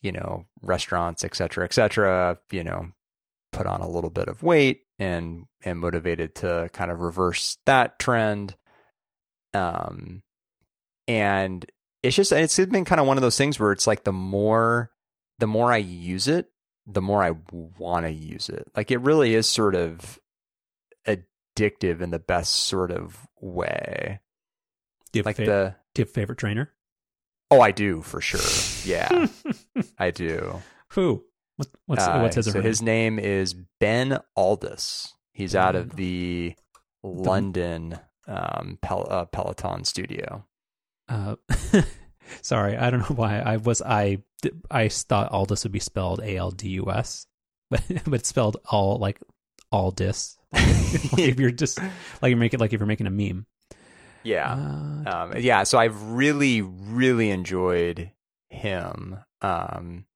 you 0.01 0.13
know, 0.13 0.47
restaurants, 0.63 1.25
et 1.25 1.35
cetera, 1.35 1.65
et 1.65 1.73
cetera, 1.73 2.39
you 2.51 2.65
know, 2.65 2.89
put 3.53 3.67
on 3.67 3.81
a 3.81 3.89
little 3.89 4.11
bit 4.11 4.29
of 4.29 4.43
weight 4.43 4.83
and 4.99 5.45
and 5.65 5.79
motivated 5.79 6.35
to 6.37 6.71
kind 6.73 6.91
of 6.91 7.01
reverse 7.01 7.59
that 7.67 7.99
trend. 7.99 8.57
Um, 9.55 10.23
and 11.07 11.65
it's 12.03 12.17
just 12.17 12.33
it's 12.33 12.57
been 12.57 12.85
kind 12.85 13.01
of 13.01 13.07
one 13.07 13.19
of 13.19 13.23
those 13.23 13.37
things 13.37 13.61
where 13.61 13.73
it's 13.73 13.87
like 13.87 14.05
the 14.05 14.13
more 14.13 14.91
the 15.39 15.47
more 15.47 15.73
I 15.73 15.79
use 15.79 16.29
it, 16.29 16.47
the 16.87 17.03
more 17.03 17.23
I 17.23 17.33
want 17.53 18.07
to 18.07 18.13
use 18.13 18.49
it. 18.49 18.67
Like 18.77 18.91
it 18.91 18.99
really 18.99 19.35
is 19.35 19.49
sort 19.49 19.75
of 19.75 20.19
addictive 21.07 22.01
in 22.01 22.11
the 22.11 22.19
best 22.19 22.53
sort 22.53 22.91
of 22.91 23.29
way. 23.41 24.21
Like 25.15 25.37
the 25.37 25.77
do 25.95 26.01
you 26.01 26.05
have 26.05 26.11
a 26.11 26.13
favorite 26.13 26.39
trainer? 26.39 26.73
Oh, 27.51 27.61
I 27.61 27.71
do 27.71 28.01
for 28.03 28.21
sure. 28.21 28.41
Yeah, 28.85 29.27
I 29.99 30.11
do. 30.11 30.63
Who? 30.93 31.25
What, 31.57 31.69
what's 31.87 32.05
Uh, 32.05 32.21
what's 32.21 32.37
his? 32.37 32.51
so 32.51 32.63
his 32.63 32.81
name 32.81 33.19
is 33.19 33.55
Ben 33.81 34.19
Alldis. 34.39 35.09
He's 35.33 35.55
out 35.55 35.75
of 35.77 35.97
the 35.97 36.55
London 37.03 37.99
um, 38.27 38.79
Pel- 38.81 39.07
uh, 39.11 39.25
Peloton 39.27 39.85
studio. 39.85 40.47
Uh, 41.09 41.37
sorry, 42.43 42.77
I 42.77 42.91
don't 42.91 43.01
know 43.01 43.17
why 43.17 43.39
I 43.41 43.57
was 43.59 43.83
I 43.83 44.19
I 44.71 44.89
thought 44.89 45.33
Aldous 45.33 45.65
would 45.65 45.73
be 45.73 45.79
spelled 45.81 46.21
A 46.21 46.37
L 46.37 46.51
D 46.51 46.69
U 46.71 46.91
S, 46.91 47.27
but 47.71 47.83
but 48.05 48.15
it's 48.15 48.29
spelled 48.29 48.57
all 48.71 48.99
like 48.99 49.19
Aldis. 49.71 50.39
like 50.53 51.19
if 51.19 51.39
you're 51.41 51.51
just 51.51 51.79
like 52.23 52.31
you 52.31 52.37
make 52.37 52.55
it 52.55 52.61
like 52.61 52.73
if 52.73 52.81
you're 52.81 52.87
making 52.87 53.07
a 53.07 53.11
meme. 53.11 53.47
Yeah, 54.23 54.53
Uh, 55.07 55.11
um, 55.11 55.33
yeah. 55.39 55.65
So 55.65 55.79
I've 55.79 56.01
really, 56.03 56.63
really 56.63 57.31
enjoyed 57.31 58.11
him. 58.51 59.19
Um, 59.41 60.07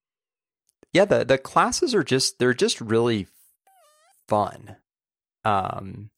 yeah, 0.93 1.05
the 1.05 1.25
the 1.25 1.39
classes 1.39 1.95
are 1.95 2.05
just 2.05 2.39
they're 2.39 2.55
just 2.55 2.81
really 2.81 3.27
fun. 4.29 4.77
Um, 5.45 6.11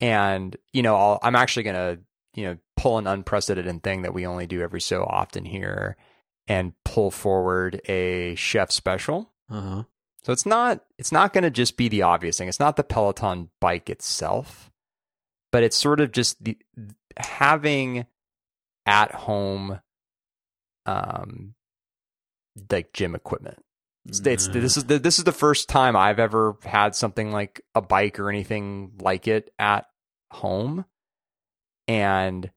and 0.00 0.56
you 0.72 0.82
know, 0.82 0.96
I'll, 0.96 1.18
I'm 1.22 1.36
actually 1.36 1.64
gonna 1.64 1.98
you 2.34 2.44
know 2.44 2.56
pull 2.76 2.98
an 2.98 3.06
unprecedented 3.06 3.82
thing 3.82 4.02
that 4.02 4.14
we 4.14 4.26
only 4.26 4.46
do 4.46 4.62
every 4.62 4.80
so 4.80 5.04
often 5.04 5.44
here, 5.44 5.96
and 6.46 6.72
pull 6.84 7.10
forward 7.10 7.80
a 7.88 8.34
chef 8.36 8.70
special. 8.70 9.32
uh-huh. 9.50 9.84
So 10.22 10.32
it's 10.32 10.46
not 10.46 10.82
it's 10.98 11.12
not 11.12 11.34
going 11.34 11.44
to 11.44 11.50
just 11.50 11.76
be 11.76 11.88
the 11.88 12.02
obvious 12.02 12.38
thing. 12.38 12.48
It's 12.48 12.58
not 12.60 12.76
the 12.76 12.82
Peloton 12.82 13.50
bike 13.60 13.90
itself, 13.90 14.70
but 15.52 15.62
it's 15.62 15.76
sort 15.76 16.00
of 16.00 16.12
just 16.12 16.42
the 16.42 16.56
having 17.16 18.06
at 18.86 19.14
home 19.14 19.80
um 20.86 21.54
like 22.70 22.92
gym 22.92 23.14
equipment. 23.14 23.58
It's, 24.06 24.20
it's 24.20 24.48
this 24.48 24.76
is 24.76 24.84
the 24.84 24.98
this 24.98 25.18
is 25.18 25.24
the 25.24 25.32
first 25.32 25.68
time 25.68 25.96
I've 25.96 26.18
ever 26.18 26.56
had 26.62 26.94
something 26.94 27.32
like 27.32 27.62
a 27.74 27.80
bike 27.80 28.18
or 28.18 28.28
anything 28.28 28.92
like 29.00 29.26
it 29.26 29.50
at 29.58 29.86
home. 30.30 30.84
And 31.88 32.50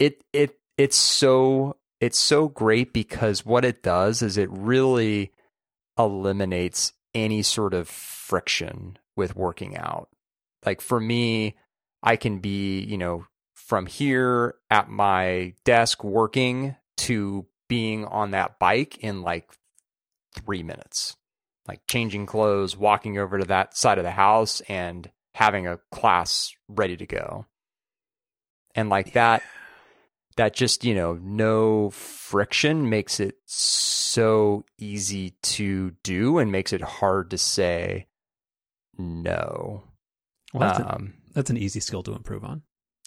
it 0.00 0.24
it 0.32 0.58
it's 0.76 0.96
so 0.96 1.76
it's 2.00 2.18
so 2.18 2.48
great 2.48 2.92
because 2.92 3.46
what 3.46 3.64
it 3.64 3.82
does 3.82 4.20
is 4.20 4.36
it 4.36 4.50
really 4.50 5.32
eliminates 5.96 6.92
any 7.14 7.42
sort 7.42 7.74
of 7.74 7.88
friction 7.88 8.98
with 9.14 9.36
working 9.36 9.76
out. 9.76 10.08
Like 10.66 10.80
for 10.80 10.98
me, 10.98 11.54
I 12.02 12.16
can 12.16 12.38
be, 12.38 12.80
you 12.80 12.98
know, 12.98 13.26
from 13.66 13.86
here 13.86 14.54
at 14.70 14.88
my 14.88 15.54
desk 15.64 16.02
working 16.04 16.76
to 16.98 17.46
being 17.68 18.04
on 18.04 18.32
that 18.32 18.58
bike 18.58 18.98
in 18.98 19.22
like 19.22 19.50
three 20.34 20.62
minutes. 20.62 21.16
Like 21.68 21.80
changing 21.88 22.26
clothes, 22.26 22.76
walking 22.76 23.18
over 23.18 23.38
to 23.38 23.44
that 23.46 23.76
side 23.76 23.98
of 23.98 24.04
the 24.04 24.10
house, 24.10 24.60
and 24.68 25.10
having 25.34 25.66
a 25.66 25.78
class 25.92 26.52
ready 26.68 26.96
to 26.96 27.06
go. 27.06 27.46
And 28.74 28.88
like 28.88 29.12
that, 29.12 29.42
that 30.36 30.54
just, 30.54 30.84
you 30.84 30.94
know, 30.94 31.14
no 31.22 31.90
friction 31.90 32.90
makes 32.90 33.20
it 33.20 33.36
so 33.46 34.64
easy 34.78 35.34
to 35.42 35.92
do 36.02 36.38
and 36.38 36.50
makes 36.50 36.72
it 36.72 36.80
hard 36.82 37.30
to 37.30 37.38
say 37.38 38.08
no. 38.98 39.84
Well, 40.52 40.68
that's, 40.68 40.78
a- 40.80 40.94
Um, 40.94 41.14
that's 41.32 41.50
an 41.50 41.56
easy 41.58 41.80
skill 41.80 42.02
to 42.02 42.12
improve 42.14 42.44
on. 42.44 42.62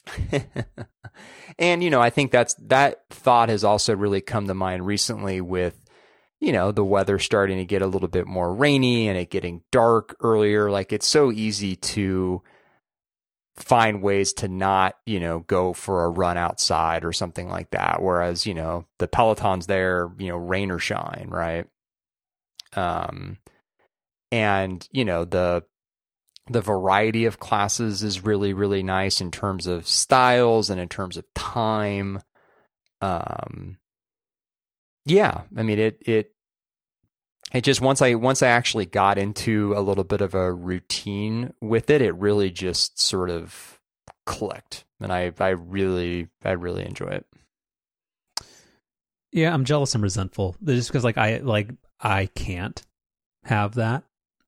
and 1.60 1.84
you 1.84 1.90
know, 1.90 2.02
I 2.02 2.10
think 2.10 2.32
that's 2.32 2.56
that 2.68 3.04
thought 3.10 3.50
has 3.50 3.64
also 3.64 3.96
really 3.96 4.22
come 4.22 4.48
to 4.48 4.54
mind 4.54 4.86
recently 4.86 5.42
with 5.42 5.80
you 6.40 6.52
know 6.52 6.72
the 6.72 6.84
weather 6.84 7.20
starting 7.20 7.58
to 7.58 7.66
get 7.66 7.82
a 7.82 7.88
little 7.88 8.08
bit 8.08 8.28
more 8.28 8.54
rainy 8.54 9.08
and 9.08 9.18
it 9.18 9.30
getting 9.30 9.64
dark 9.72 10.16
earlier. 10.20 10.70
Like 10.70 10.94
it's 10.94 11.08
so 11.08 11.32
easy 11.32 11.76
to 11.78 12.42
find 13.56 14.02
ways 14.02 14.34
to 14.34 14.48
not 14.48 14.96
you 15.06 15.20
know 15.20 15.40
go 15.40 15.74
for 15.74 16.04
a 16.04 16.10
run 16.10 16.38
outside 16.38 17.06
or 17.06 17.14
something 17.14 17.50
like 17.50 17.72
that. 17.72 18.02
Whereas 18.02 18.46
you 18.46 18.54
know 18.54 18.86
the 19.00 19.08
Peloton's 19.08 19.68
there, 19.68 20.12
you 20.18 20.28
know, 20.28 20.38
rain 20.38 20.72
or 20.72 20.80
shine, 20.80 21.28
right? 21.30 21.66
Um, 22.74 23.38
and 24.32 24.88
you 24.92 25.06
know 25.06 25.26
the 25.26 25.64
the 26.48 26.62
variety 26.62 27.26
of 27.26 27.40
classes 27.40 28.04
is 28.04 28.24
really 28.24 28.54
really 28.54 28.84
nice 28.84 29.22
in 29.22 29.32
terms 29.32 29.68
of 29.68 29.88
styles 29.88 30.70
and 30.70 30.80
in 30.80 30.88
terms 30.88 31.18
of 31.18 31.26
time 31.34 32.20
um, 33.02 33.78
yeah, 35.06 35.42
I 35.56 35.64
mean 35.64 35.80
it 35.80 35.98
it 36.02 36.32
it 37.54 37.62
just 37.64 37.82
once 37.82 38.02
I 38.02 38.16
once 38.16 38.42
I 38.42 38.48
actually 38.48 38.86
got 38.86 39.18
into 39.18 39.74
a 39.76 39.82
little 39.82 40.04
bit 40.04 40.22
of 40.22 40.34
a 40.34 40.52
routine 40.52 41.54
with 41.62 41.90
it, 41.90 42.02
it 42.02 42.16
really 42.16 42.50
just 42.50 43.00
sort 43.00 43.30
of 43.30 43.80
clicked, 44.26 44.86
and 45.00 45.14
I 45.14 45.32
I 45.40 45.50
really 45.50 46.28
I 46.44 46.52
really 46.52 46.86
enjoy 46.86 47.08
it. 47.08 47.26
Yeah, 49.32 49.54
I'm 49.54 49.66
jealous 49.66 49.94
and 49.94 50.04
resentful 50.04 50.56
just 50.64 50.90
because 50.90 51.04
like 51.04 51.18
I 51.18 51.38
like 51.38 51.70
I 52.00 52.26
can't 52.26 52.82
have 53.44 53.76
that. 53.76 54.04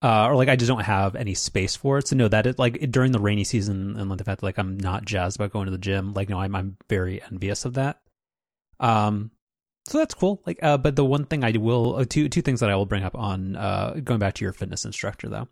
Uh, 0.08 0.30
or 0.30 0.38
like 0.38 0.48
I 0.48 0.56
just 0.56 0.70
don't 0.70 0.86
have 0.86 1.17
any 1.17 1.34
space 1.34 1.76
for 1.76 1.98
it. 1.98 2.08
So 2.08 2.15
no, 2.15 2.30
that 2.30 2.48
it 2.48 2.58
like 2.58 2.91
during 2.91 3.12
the 3.12 3.20
rainy 3.20 3.43
season 3.43 3.98
and 3.98 4.10
like 4.10 4.20
the 4.20 4.24
fact 4.24 4.39
that 4.39 4.46
like 4.46 4.58
I'm 4.58 4.78
not 4.78 5.04
jazzed 5.04 5.36
about 5.36 5.52
going 5.52 5.65
to 5.65 5.72
the 5.72 5.78
gym. 5.78 6.13
Like 6.13 6.30
no, 6.30 6.39
I'm 6.39 6.56
I'm 6.56 6.78
very 6.88 7.22
envious 7.30 7.65
of 7.65 7.74
that. 7.74 8.00
Um, 8.80 9.32
so 9.86 9.98
that's 9.98 10.13
cool. 10.13 10.41
Like, 10.46 10.60
uh, 10.63 10.78
but 10.78 10.96
the 10.96 11.04
one 11.04 11.26
thing 11.26 11.43
I 11.43 11.52
will 11.52 11.98
uh, 11.98 12.06
two 12.08 12.30
two 12.30 12.41
things 12.41 12.62
that 12.62 12.70
I 12.70 12.76
will 12.78 12.86
bring 12.86 13.04
up 13.04 13.15
on 13.15 13.58
uh 13.58 13.96
going 14.02 14.22
back 14.22 14.36
to 14.36 14.46
your 14.46 14.54
fitness 14.54 14.86
instructor 14.86 15.28
though, 15.28 15.50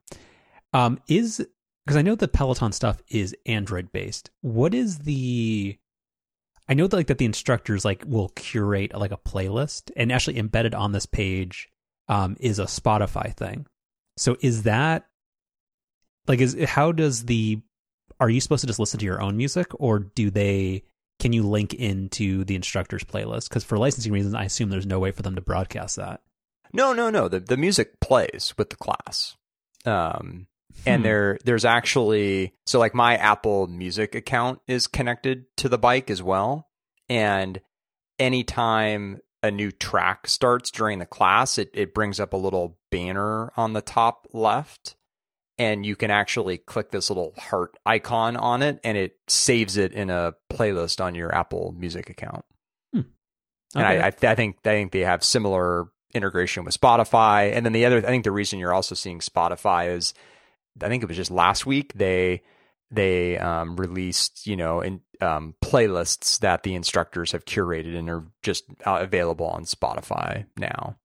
um, 0.72 1.02
is 1.10 1.46
because 1.86 1.98
I 1.98 2.02
know 2.02 2.16
the 2.16 2.30
Peloton 2.30 2.72
stuff 2.72 3.02
is 3.10 3.36
Android 3.46 3.92
based. 3.92 4.30
What 4.40 4.74
is 4.74 5.00
the 5.00 5.78
I 6.70 6.76
know 6.76 6.88
that 6.88 6.96
like 6.96 7.08
that 7.08 7.18
the 7.18 7.26
instructors 7.26 7.84
like 7.84 8.06
will 8.08 8.30
curate 8.30 8.98
like 8.98 9.12
a 9.12 9.18
playlist 9.18 9.92
and 9.98 10.14
actually 10.14 10.38
embedded 10.38 10.74
on 10.74 10.94
this 10.94 11.06
page 11.06 11.68
um 12.08 12.38
is 12.40 12.58
a 12.58 12.66
Spotify 12.68 13.36
thing. 13.36 13.66
So 14.18 14.38
is 14.42 14.64
that 14.64 15.08
like 16.28 16.40
is 16.40 16.56
how 16.68 16.92
does 16.92 17.26
the 17.26 17.60
are 18.20 18.30
you 18.30 18.40
supposed 18.42 18.62
to 18.62 18.68
just 18.68 18.80
listen 18.80 19.00
to 19.00 19.06
your 19.06 19.22
own 19.22 19.36
music 19.38 19.68
or 19.74 20.00
do 20.00 20.30
they 20.30 20.84
can 21.20 21.34
you 21.34 21.44
link 21.44 21.74
into 21.74 22.44
the 22.46 22.56
instructor's 22.56 23.04
playlist 23.04 23.50
because 23.50 23.64
for 23.64 23.78
licensing 23.78 24.12
reasons 24.12 24.34
I 24.34 24.44
assume 24.44 24.70
there's 24.70 24.86
no 24.86 25.00
way 25.00 25.12
for 25.12 25.22
them 25.22 25.36
to 25.36 25.42
broadcast 25.42 25.98
that. 25.98 26.22
No, 26.74 26.94
no, 26.94 27.10
no. 27.10 27.28
The 27.28 27.40
the 27.40 27.58
music 27.58 28.00
plays 28.00 28.54
with 28.58 28.70
the 28.70 28.76
class. 28.76 29.36
Um 29.86 30.48
and 30.86 31.02
Hmm. 31.02 31.04
there 31.04 31.38
there's 31.46 31.66
actually 31.66 32.54
so 32.66 32.80
like 32.80 32.94
my 32.96 33.16
Apple 33.18 33.68
Music 33.68 34.16
account 34.16 34.60
is 34.68 34.88
connected 34.88 35.46
to 35.58 35.70
the 35.70 35.78
bike 35.78 36.10
as 36.10 36.22
well 36.24 36.68
and 37.10 37.60
anytime 38.20 39.20
a 39.46 39.52
new 39.52 39.72
track 39.72 40.28
starts 40.28 40.72
during 40.72 41.00
the 41.00 41.06
class 41.06 41.58
it 41.58 41.70
it 41.74 41.94
brings 41.94 42.20
up 42.20 42.34
a 42.34 42.38
little 42.38 42.78
banner 42.92 43.52
on 43.56 43.74
the 43.74 43.82
top 43.82 44.28
left 44.34 44.96
and 45.58 45.86
you 45.86 45.96
can 45.96 46.12
actually 46.12 46.58
click 46.58 46.92
this 46.92 47.10
little 47.10 47.34
heart 47.38 47.78
icon 47.86 48.36
on 48.36 48.62
it 48.62 48.80
and 48.84 48.98
it 48.98 49.18
saves 49.28 49.78
it 49.78 49.94
in 49.94 50.10
a 50.10 50.34
playlist 50.52 51.04
on 51.04 51.16
your 51.16 51.34
Apple 51.34 51.74
Music 51.78 52.10
account. 52.10 52.44
Hmm. 52.92 53.02
And 53.74 53.86
Okay. 53.86 54.00
I, 54.00 54.08
I, 54.08 54.32
I 54.32 54.36
think 54.36 54.58
I 54.66 54.70
think 54.70 54.92
they 54.92 55.02
have 55.02 55.24
similar 55.24 55.88
integration 56.14 56.66
with 56.66 56.80
Spotify. 56.80 57.54
And 57.54 57.66
then 57.66 57.74
the 57.74 57.86
other, 57.86 57.98
I 57.98 58.02
think 58.02 58.24
the 58.24 58.32
reason 58.32 58.60
you're 58.60 58.74
also 58.74 58.96
seeing 58.96 59.20
Spotify 59.20 59.96
is, 59.96 60.14
I 60.82 60.88
think 60.88 61.04
it 61.04 61.08
was 61.08 61.18
just 61.18 61.32
last 61.32 61.66
week 61.66 61.94
they 61.94 62.42
they 62.92 63.38
um, 63.38 63.76
released 63.76 64.46
you 64.48 64.56
know 64.56 64.82
in 64.82 65.02
um, 65.22 65.56
playlists 65.64 66.40
that 66.40 66.64
the 66.64 66.76
instructors 66.76 67.32
have 67.32 67.46
curated 67.46 67.96
and 67.96 68.10
are 68.10 68.26
just 68.44 68.66
uh, 68.86 69.00
available 69.02 69.48
on 69.48 69.66
Spotify 69.66 70.46
now. 70.58 70.98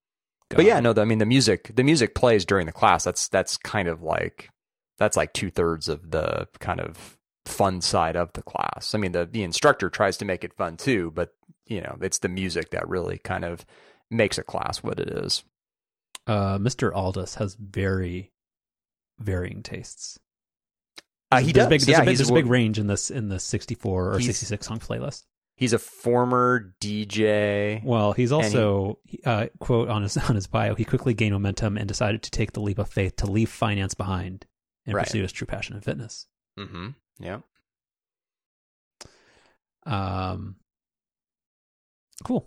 but 0.49 0.65
yeah, 0.65 0.81
no, 0.81 0.93
the, 0.93 1.03
I 1.03 1.05
mean 1.05 1.19
the 1.19 1.27
music 1.27 1.71
the 1.75 1.85
music 1.85 2.15
plays 2.15 2.45
during 2.45 2.67
the 2.67 2.73
class. 2.73 3.05
That's 3.05 3.29
that's 3.29 3.57
kind 3.57 3.89
of 3.89 4.03
like 4.03 4.51
that's 4.99 5.17
like 5.17 5.33
two 5.33 5.51
thirds 5.51 5.89
of 5.89 6.11
the 6.11 6.49
kind 6.59 6.81
of 6.81 7.17
fun 7.47 7.81
side 7.81 8.17
of 8.17 8.33
the 8.35 8.43
class. 8.43 8.95
I 8.95 8.99
mean 8.99 9.13
the 9.13 9.27
the 9.27 9.43
instructor 9.43 9.89
tries 9.91 10.17
to 10.19 10.25
make 10.25 10.45
it 10.45 10.55
fun 10.55 10.77
too, 10.77 11.11
but 11.15 11.31
you 11.67 11.81
know 11.81 11.97
it's 12.01 12.19
the 12.19 12.29
music 12.29 12.71
that 12.71 12.89
really 12.89 13.19
kind 13.19 13.45
of 13.45 13.65
makes 14.11 14.39
a 14.39 14.43
class 14.43 14.83
what 14.83 14.99
it 15.01 15.09
is. 15.09 15.45
uh, 16.27 16.59
Mr. 16.59 16.93
Alldis 16.93 17.37
has 17.37 17.55
very 17.55 18.33
varying 19.19 19.63
tastes. 19.63 20.19
Uh, 21.31 21.39
he 21.41 21.53
there's 21.53 21.67
does. 21.67 21.69
Big, 21.69 21.81
there's, 21.83 21.89
yeah, 21.89 22.03
a 22.03 22.05
big, 22.05 22.17
there's 22.17 22.31
a 22.31 22.35
big 22.35 22.47
range 22.47 22.79
in 22.79 22.87
this 22.89 23.11
in 23.11 23.29
the 23.29 23.39
64 23.39 24.15
or 24.15 24.21
66 24.21 24.67
song 24.67 24.79
playlist. 24.81 25.25
he's 25.55 25.73
a 25.73 25.79
former 25.79 26.75
DJ. 26.81 27.85
Well, 27.85 28.13
he's 28.13 28.33
also 28.33 28.99
uh, 29.25 29.47
quote 29.61 29.89
on 29.89 30.03
his 30.03 30.17
on 30.29 30.35
his 30.35 30.47
bio. 30.49 30.75
He 30.75 30.85
quickly 30.85 31.15
gained 31.15 31.33
momentum 31.35 31.77
and 31.79 31.87
decided 31.87 32.23
to 32.25 32.31
take 32.31 32.53
the 32.53 32.61
leap 32.61 32.79
of 32.79 32.89
faith 32.89 33.17
to 33.17 33.27
leave 33.31 33.49
finance 33.49 33.95
behind 33.95 34.47
and 34.87 34.95
Right. 34.97 35.05
pursue 35.07 35.23
his 35.23 35.31
true 35.33 35.47
passion 35.47 35.77
in 35.77 35.83
fitness. 35.83 36.27
Mm-hmm. 36.59 36.89
Yeah. 37.21 37.39
Um, 39.87 40.57
cool. 42.25 42.47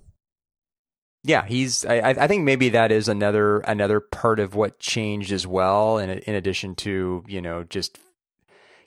Yeah, 1.24 1.46
he's. 1.46 1.86
I, 1.86 2.10
I 2.10 2.28
think 2.28 2.44
maybe 2.44 2.70
that 2.70 2.92
is 2.92 3.08
another 3.08 3.60
another 3.60 4.02
part 4.02 4.40
of 4.42 4.56
what 4.56 4.80
changed 4.80 5.32
as 5.32 5.48
well. 5.48 5.98
In 6.00 6.10
in 6.10 6.36
addition 6.36 6.76
to 6.76 7.24
you 7.28 7.42
know 7.42 7.64
just 7.64 7.98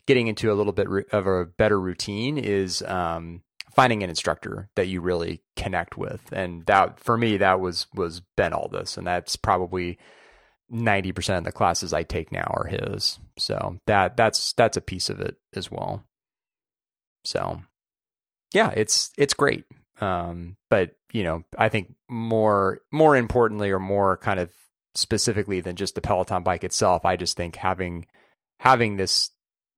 getting 0.07 0.29
into 0.29 0.53
a 0.53 0.55
little 0.55 0.73
bit 0.73 0.89
of 1.13 1.27
a 1.27 1.45
better 1.45 1.81
routine 1.81 2.39
is 2.39 2.83
um, 2.83 3.43
finding 3.75 4.03
an 4.03 4.11
instructor 4.11 4.69
that 4.77 4.89
you 4.89 5.01
really 5.01 5.43
connect 5.57 5.97
with, 5.97 6.21
and 6.33 6.65
that 6.67 7.01
for 7.01 7.17
me 7.17 7.37
that 7.39 7.61
was 7.61 7.87
was 7.95 8.23
Ben 8.37 8.53
Alldis, 8.53 8.97
and 8.97 9.07
that's 9.07 9.37
probably 9.37 9.99
ninety 10.71 11.13
percent 11.13 11.39
of 11.39 11.45
the 11.45 11.53
classes 11.53 11.93
I 11.93 12.03
take 12.03 12.33
now 12.33 12.47
are 12.57 12.67
his. 12.67 13.19
So 13.39 13.79
that 13.87 14.17
that's 14.17 14.53
that's 14.55 14.77
a 14.77 14.83
piece 14.83 15.11
of 15.11 15.21
it 15.21 15.37
as 15.55 15.71
well. 15.71 16.05
So 17.25 17.61
yeah, 18.55 18.71
it's 18.75 19.11
it's 19.19 19.35
great. 19.35 19.65
Um, 20.01 20.57
but 20.71 20.93
you 21.13 21.25
know, 21.25 21.45
I 21.59 21.69
think 21.69 21.95
more 22.09 22.81
more 22.93 23.17
importantly, 23.17 23.71
or 23.71 23.79
more 23.79 24.17
kind 24.17 24.41
of 24.41 24.51
specifically 24.95 25.61
than 25.61 25.77
just 25.77 25.95
the 25.95 26.01
Peloton 26.01 26.43
bike 26.43 26.65
itself, 26.65 27.05
I 27.05 27.17
just 27.17 27.37
think 27.37 27.57
having 27.57 28.07
having 28.61 28.97
this 28.97 29.31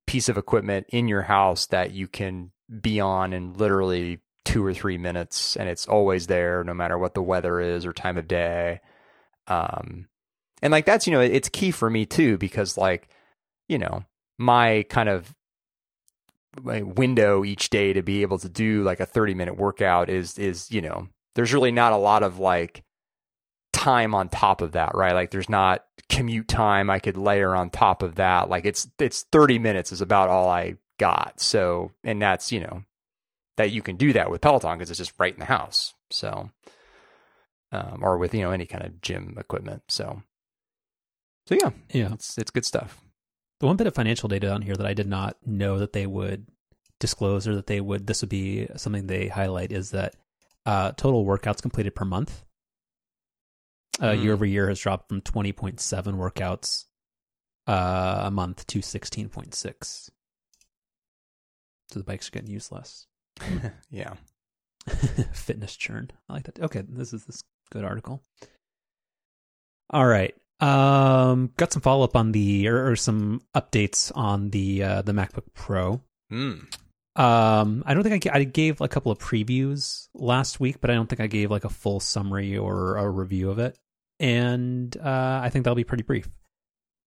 piece 0.09 0.27
of 0.27 0.39
equipment 0.39 0.87
in 0.89 1.07
your 1.07 1.21
house 1.21 1.67
that 1.67 1.91
you 1.91 2.07
can 2.07 2.51
be 2.81 2.99
on 2.99 3.31
in 3.31 3.53
literally 3.53 4.17
two 4.43 4.65
or 4.65 4.73
three 4.73 4.97
minutes, 4.97 5.55
and 5.55 5.69
it's 5.69 5.87
always 5.87 6.25
there, 6.25 6.63
no 6.63 6.73
matter 6.73 6.97
what 6.97 7.13
the 7.13 7.21
weather 7.21 7.61
is 7.61 7.85
or 7.85 7.93
time 7.93 8.17
of 8.17 8.27
day. 8.27 8.81
Um, 9.45 10.07
and 10.63 10.71
like 10.71 10.87
that's 10.87 11.05
you 11.05 11.13
know, 11.13 11.21
it's 11.21 11.47
key 11.49 11.69
for 11.69 11.91
me 11.91 12.07
too 12.07 12.39
because 12.39 12.75
like 12.75 13.07
you 13.67 13.77
know 13.77 14.03
my 14.39 14.83
kind 14.89 15.09
of 15.09 15.35
my 16.59 16.81
window 16.81 17.45
each 17.45 17.69
day 17.69 17.93
to 17.93 18.01
be 18.01 18.23
able 18.23 18.39
to 18.39 18.49
do 18.49 18.81
like 18.81 18.99
a 18.99 19.05
30 19.05 19.35
minute 19.35 19.57
workout 19.57 20.09
is 20.09 20.39
is 20.39 20.71
you 20.71 20.81
know 20.81 21.07
there's 21.35 21.53
really 21.53 21.71
not 21.71 21.93
a 21.93 21.97
lot 21.97 22.23
of 22.23 22.39
like 22.39 22.83
time 23.79 24.13
on 24.13 24.29
top 24.29 24.61
of 24.61 24.73
that 24.73 24.91
right? 24.93 25.13
Like 25.13 25.31
there's 25.31 25.49
not 25.49 25.85
commute 26.09 26.47
time 26.47 26.89
i 26.89 26.97
could 26.99 27.17
layer 27.17 27.55
on 27.55 27.69
top 27.69 28.01
of 28.03 28.15
that. 28.15 28.49
Like 28.49 28.65
it's 28.65 28.87
it's 28.99 29.23
30 29.31 29.59
minutes 29.59 29.91
is 29.91 30.01
about 30.01 30.29
all 30.29 30.49
i 30.49 30.75
got. 30.97 31.39
So 31.39 31.91
and 32.03 32.21
that's 32.21 32.51
you 32.51 32.59
know 32.59 32.83
that 33.57 33.71
you 33.71 33.81
can 33.81 33.95
do 33.95 34.13
that 34.13 34.29
with 34.31 34.41
peloton 34.41 34.77
because 34.77 34.89
it's 34.89 34.97
just 34.97 35.13
right 35.19 35.33
in 35.33 35.39
the 35.39 35.45
house. 35.45 35.93
So 36.11 36.49
um 37.71 37.99
or 38.01 38.17
with 38.17 38.33
you 38.33 38.41
know 38.41 38.51
any 38.51 38.65
kind 38.65 38.83
of 38.85 39.01
gym 39.01 39.35
equipment. 39.37 39.83
So 39.87 40.21
so 41.47 41.55
yeah 41.55 41.71
Yeah. 41.93 42.13
it's 42.13 42.37
it's 42.37 42.51
good 42.51 42.65
stuff. 42.65 43.01
The 43.59 43.65
one 43.65 43.75
bit 43.75 43.87
of 43.87 43.95
financial 43.95 44.29
data 44.29 44.51
on 44.51 44.61
here 44.61 44.75
that 44.75 44.85
I 44.87 44.93
did 44.93 45.07
not 45.07 45.35
know 45.45 45.79
that 45.79 45.93
they 45.93 46.07
would 46.07 46.47
disclose 46.99 47.47
or 47.47 47.55
that 47.55 47.67
they 47.67 47.79
would 47.81 48.07
this 48.07 48.21
would 48.21 48.29
be 48.29 48.67
something 48.77 49.07
they 49.07 49.27
highlight 49.27 49.71
is 49.71 49.91
that 49.91 50.15
uh, 50.65 50.91
total 50.91 51.25
workouts 51.25 51.61
completed 51.61 51.95
per 51.95 52.05
month 52.05 52.43
uh, 54.01 54.13
Hmm. 54.15 54.21
year 54.21 54.33
over 54.33 54.45
year 54.45 54.69
has 54.69 54.79
dropped 54.79 55.09
from 55.09 55.21
20.7 55.21 55.79
workouts 56.15 56.85
uh, 57.67 58.21
a 58.25 58.31
month 58.31 58.65
to 58.67 58.79
16.6. 58.79 60.09
So 61.91 61.99
the 61.99 62.03
bikes 62.03 62.27
are 62.27 62.31
getting 62.31 62.49
used 62.51 62.71
less. 62.71 63.07
yeah 63.89 64.13
Fitness 65.33 65.75
churn. 65.75 66.09
I 66.29 66.33
like 66.33 66.43
that. 66.45 66.59
Okay, 66.59 66.83
this 66.87 67.13
is 67.13 67.25
this 67.25 67.43
good 67.71 67.83
article. 67.83 68.21
All 69.91 70.05
right. 70.05 70.35
Um, 70.59 71.51
got 71.57 71.71
some 71.71 71.81
follow 71.81 72.03
up 72.03 72.15
on 72.15 72.31
the 72.31 72.67
or, 72.67 72.91
or 72.91 72.95
some 72.95 73.41
updates 73.55 74.11
on 74.15 74.49
the 74.49 74.83
uh, 74.83 75.01
the 75.03 75.11
MacBook 75.13 75.45
Pro. 75.53 76.01
mm. 76.31 76.65
Um, 77.19 77.83
I 77.85 77.93
don't 77.93 78.03
think 78.03 78.27
I, 78.27 78.37
I 78.39 78.43
gave 78.45 78.79
a 78.79 78.87
couple 78.87 79.11
of 79.11 79.19
previews 79.19 80.07
last 80.13 80.61
week, 80.61 80.79
but 80.79 80.89
I 80.89 80.93
don't 80.93 81.07
think 81.07 81.19
I 81.19 81.27
gave 81.27 81.51
like 81.51 81.65
a 81.65 81.69
full 81.69 81.99
summary 81.99 82.57
or 82.57 82.95
a 82.95 83.09
review 83.09 83.49
of 83.49 83.59
it. 83.59 83.77
And 84.21 84.95
uh, 84.97 85.41
I 85.43 85.49
think 85.49 85.65
that'll 85.65 85.75
be 85.75 85.83
pretty 85.83 86.03
brief. 86.03 86.29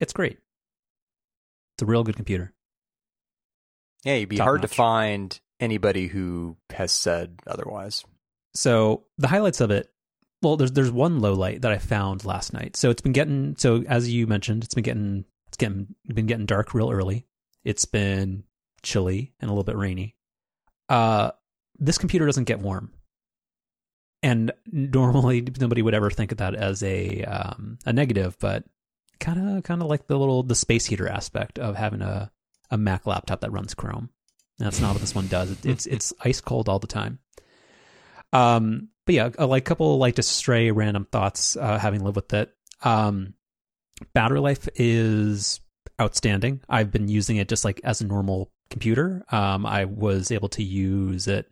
It's 0.01 0.13
great. 0.13 0.39
It's 1.75 1.83
a 1.83 1.87
real 1.87 2.05
good 2.05 2.17
computer. 2.17 2.53
Yeah, 4.05 4.15
it'd 4.15 4.29
be 4.29 4.37
Top 4.37 4.45
hard 4.45 4.61
notch. 4.61 4.71
to 4.71 4.77
find 4.77 5.41
anybody 5.61 6.09
who 6.09 6.59
has 6.71 6.93
said 6.93 7.41
otherwise. 7.47 8.05
So 8.55 9.05
the 9.17 9.29
highlights 9.29 9.63
of 9.63 9.71
it, 9.71 9.89
well, 10.43 10.59
there's 10.59 10.73
there's 10.73 10.91
one 10.91 11.21
low 11.21 11.33
light 11.33 11.63
that 11.63 11.73
I 11.73 11.79
found 11.79 12.27
last 12.27 12.53
night. 12.53 12.77
So 12.77 12.91
it's 12.91 13.01
been 13.01 13.13
getting 13.13 13.57
so 13.57 13.83
as 13.89 14.13
you 14.13 14.27
mentioned, 14.27 14.65
it's 14.65 14.75
been 14.75 14.85
getting 14.85 15.25
it's 15.47 15.57
getting 15.57 15.95
been 16.07 16.27
getting 16.27 16.45
dark 16.47 16.75
real 16.75 16.91
early. 16.91 17.25
It's 17.65 17.87
been 17.87 18.45
chilly 18.83 19.33
and 19.41 19.49
a 19.49 19.53
little 19.53 19.65
bit 19.65 19.77
rainy. 19.77 20.17
Uh, 20.89 21.31
this 21.79 21.99
computer 21.99 22.27
doesn't 22.27 22.45
get 22.45 22.61
warm. 22.61 22.93
and 24.23 24.53
normally 24.71 25.41
nobody 25.61 25.83
would 25.83 25.95
ever 25.95 26.11
think 26.11 26.33
of 26.33 26.39
that 26.39 26.55
as 26.55 26.83
a 26.83 27.23
um, 27.25 27.79
a 27.85 27.93
negative, 27.93 28.37
but 28.39 28.65
kind 29.21 29.57
of 29.59 29.63
kind 29.65 29.83
of 29.83 29.89
like 29.89 30.07
the 30.07 30.19
little 30.19 30.43
the 30.43 30.55
space 30.55 30.87
heater 30.87 31.09
aspect 31.09 31.59
of 31.59 31.77
having 31.77 32.03
a 32.03 32.31
a 32.71 32.79
Mac 32.79 33.07
laptop 33.07 33.41
that 33.41 33.53
runs 33.53 33.75
Chrome. 33.75 34.11
That's 34.59 34.81
not 34.81 34.93
what 34.93 35.01
this 35.01 35.15
one 35.15 35.27
does. 35.29 35.51
It, 35.51 35.67
it's 35.67 35.87
it's 35.87 36.13
ice 36.25 36.41
cold 36.41 36.69
all 36.69 36.79
the 36.79 36.87
time. 36.87 37.19
Um, 38.33 38.89
but 39.07 39.15
yeah, 39.15 39.31
a 39.39 39.47
like 39.47 39.65
couple 39.65 39.95
of 39.95 40.01
like 40.01 40.15
just 40.17 40.33
stray 40.33 40.71
random 40.71 41.07
thoughts 41.11 41.57
uh, 41.57 41.79
having 41.79 42.03
lived 42.03 42.17
with 42.17 42.33
it. 42.33 42.55
Um, 42.83 43.35
battery 44.15 44.41
life 44.41 44.69
is 44.77 45.61
outstanding. 46.01 46.61
I've 46.69 46.91
been 46.91 47.09
using 47.09 47.37
it 47.37 47.49
just 47.49 47.65
like 47.65 47.81
as 47.85 48.01
a 48.01 48.07
normal 48.07 48.51
computer. 48.73 49.25
Um, 49.31 49.65
I 49.65 49.85
was 49.85 50.33
able 50.33 50.49
to 50.51 50.63
use 50.63 51.29
it 51.29 51.49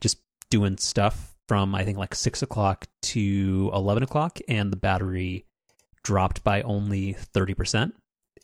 just 0.00 0.18
doing 0.50 0.78
stuff 0.78 1.34
from 1.48 1.74
I 1.74 1.84
think 1.84 1.98
like 1.98 2.14
six 2.14 2.40
o'clock 2.40 2.86
to 3.02 3.70
eleven 3.74 4.02
o'clock, 4.02 4.38
and 4.48 4.72
the 4.72 4.76
battery 4.76 5.44
dropped 6.02 6.42
by 6.42 6.62
only 6.62 7.12
thirty 7.12 7.54
percent. 7.54 7.94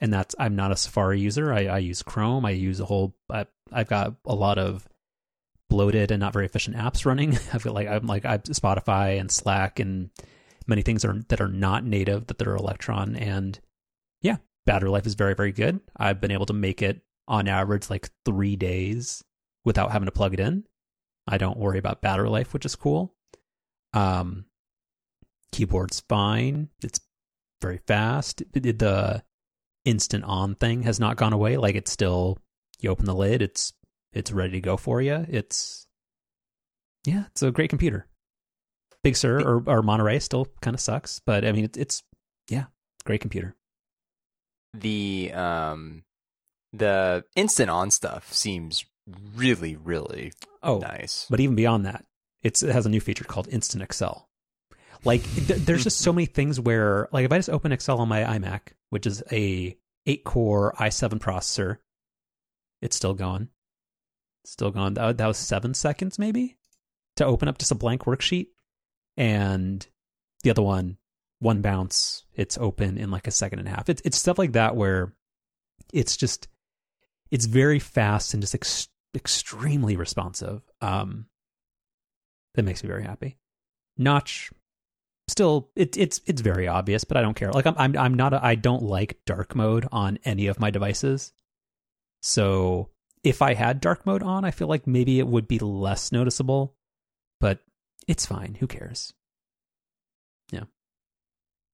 And 0.01 0.13
that's 0.13 0.35
I'm 0.39 0.55
not 0.55 0.71
a 0.73 0.77
Safari 0.77 1.21
user. 1.21 1.53
I, 1.53 1.67
I 1.67 1.79
use 1.79 2.03
Chrome. 2.03 2.45
I 2.45 2.51
use 2.51 2.81
a 2.81 2.85
whole. 2.85 3.17
I, 3.31 3.47
I've 3.73 3.89
got 3.89 4.15
a 4.27 4.35
lot 4.35 4.59
of 4.59 4.87
bloated 5.69 6.11
and 6.11 6.21
not 6.21 6.33
very 6.33 6.47
efficient 6.47 6.77
apps 6.77 7.05
running. 7.05 7.35
I 7.53 7.59
feel 7.59 7.73
like 7.73 7.89
I'm 7.89 8.07
like 8.07 8.25
I 8.25 8.39
Spotify 8.39 9.19
and 9.19 9.31
Slack 9.31 9.81
and 9.81 10.11
many 10.67 10.83
things 10.83 11.05
are 11.05 11.21
that 11.29 11.41
are 11.41 11.49
not 11.49 11.85
native 11.85 12.27
that, 12.27 12.39
that 12.39 12.49
are 12.49 12.57
Electron 12.57 13.17
and 13.17 13.59
yeah, 14.23 14.37
battery 14.67 14.91
life 14.91 15.07
is 15.07 15.15
very 15.15 15.35
very 15.35 15.53
good. 15.53 15.81
I've 15.97 16.21
been 16.21 16.31
able 16.31 16.47
to 16.47 16.53
make 16.53 16.83
it 16.83 17.01
on 17.29 17.47
average 17.49 17.91
like 17.91 18.11
3 18.25 18.57
days 18.57 19.23
without 19.65 19.93
having 19.93 20.07
to 20.07 20.13
plug 20.13 20.35
it 20.35 20.41
in. 20.41 20.65
I 21.27 21.39
don't 21.39 21.59
worry 21.59 21.79
about 21.79 22.03
battery 22.03 22.29
life, 22.29 22.53
which 22.53 22.65
is 22.67 22.77
cool. 22.77 23.15
Um 23.93 24.47
keyboard's 25.53 26.01
fine. 26.09 26.69
It's 26.83 27.01
very 27.61 27.79
fast. 27.87 28.43
The 28.53 29.23
instant 29.85 30.25
on 30.25 30.55
thing 30.55 30.83
has 30.83 31.01
not 31.01 31.17
gone 31.17 31.33
away. 31.33 31.57
Like 31.57 31.75
it's 31.75 31.91
still 31.91 32.39
you 32.81 32.91
open 32.91 33.07
the 33.07 33.15
lid, 33.15 33.43
it's 33.43 33.73
it's 34.13 34.33
ready 34.33 34.53
to 34.53 34.61
go 34.61 34.77
for 34.77 35.01
you. 35.03 35.27
It's 35.29 35.87
yeah, 37.05 37.25
it's 37.31 37.43
a 37.43 37.51
great 37.51 37.71
computer. 37.71 38.07
Big 39.03 39.17
Sur 39.17 39.41
or, 39.41 39.63
or 39.67 39.83
Monterey 39.83 40.19
still 40.19 40.49
kind 40.61 40.75
of 40.75 40.81
sucks, 40.81 41.21
but 41.25 41.45
I 41.45 41.53
mean 41.53 41.65
it's, 41.65 41.79
it's 41.79 42.03
yeah, 42.49 42.65
great 43.05 43.21
computer. 43.21 43.55
The 44.75 45.33
um 45.35 46.03
the 46.73 47.25
instant 47.35 47.71
on 47.71 47.91
stuff 47.91 48.33
seems 48.33 48.85
really 49.35 49.77
really 49.77 50.33
oh 50.63 50.79
nice. 50.79 51.27
But 51.31 51.41
even 51.41 51.57
beyond 51.57 51.87
that, 51.87 52.05
it's 52.43 52.63
it 52.63 52.73
has 52.73 52.87
a 52.87 52.91
new 52.91 53.01
feature 53.01 53.25
called 53.25 53.49
Instant 53.49 53.83
Excel. 53.83 54.29
Like 55.05 55.23
th- 55.23 55.61
there's 55.61 55.85
just 55.85 56.01
so 56.01 56.13
many 56.15 56.27
things 56.27 56.61
where 56.61 57.09
like 57.13 57.25
if 57.25 57.33
I 57.33 57.39
just 57.39 57.51
open 57.51 57.73
Excel 57.73 58.01
on 58.01 58.09
my 58.09 58.23
iMac, 58.23 58.73
which 58.91 59.07
is 59.07 59.23
a 59.33 59.77
8 60.07 60.25
core 60.25 60.75
i7 60.79 61.19
processor, 61.19 61.79
it's 62.81 62.97
still 62.97 63.15
gone, 63.15 63.51
Still 64.45 64.71
gone. 64.71 64.95
That, 64.95 65.19
that 65.19 65.27
was 65.27 65.37
7 65.37 65.75
seconds 65.75 66.19
maybe 66.19 66.57
to 67.17 67.27
open 67.27 67.49
up 67.49 67.59
just 67.59 67.73
a 67.73 67.75
blank 67.75 68.05
worksheet 68.05 68.49
and 69.17 69.87
the 70.43 70.51
other 70.51 70.63
one 70.63 70.97
one 71.41 71.61
bounce 71.61 72.25
it's 72.35 72.57
open 72.59 72.97
in 72.97 73.11
like 73.11 73.27
a 73.27 73.33
second 73.33 73.59
and 73.59 73.69
a 73.69 73.71
half 73.71 73.89
it's, 73.89 74.01
it's 74.05 74.17
stuff 74.17 74.39
like 74.39 74.53
that 74.53 74.77
where 74.77 75.13
it's 75.93 76.17
just 76.17 76.49
it's 77.31 77.47
very 77.47 77.79
fast 77.79 78.35
and 78.35 78.43
just 78.43 78.55
ex- 78.55 78.89
extremely 79.15 79.97
responsive 79.97 80.63
um 80.81 81.27
that 82.55 82.65
makes 82.65 82.83
me 82.83 82.89
very 82.89 83.03
happy 83.03 83.37
notch 83.97 84.51
still 85.29 85.71
it, 85.77 85.97
it's 85.97 86.21
it's 86.27 86.41
very 86.41 86.69
obvious 86.69 87.05
but 87.05 87.17
i 87.17 87.23
don't 87.23 87.35
care 87.35 87.51
like 87.53 87.67
i'm 87.67 87.75
i'm, 87.79 87.97
I'm 87.97 88.15
not 88.15 88.33
a, 88.33 88.45
i 88.45 88.55
don't 88.55 88.83
like 88.83 89.19
dark 89.27 89.55
mode 89.55 89.87
on 89.93 90.19
any 90.25 90.47
of 90.47 90.61
my 90.61 90.71
devices 90.71 91.33
so 92.23 92.91
if 93.25 93.43
i 93.43 93.55
had 93.55 93.81
dark 93.81 94.07
mode 94.07 94.23
on 94.23 94.45
i 94.45 94.51
feel 94.51 94.69
like 94.69 94.87
maybe 94.87 95.19
it 95.19 95.27
would 95.27 95.49
be 95.49 95.59
less 95.59 96.13
noticeable 96.13 96.75
but 97.41 97.61
it's 98.07 98.27
fine. 98.27 98.57
Who 98.59 98.67
cares? 98.67 99.13
Yeah. 100.51 100.65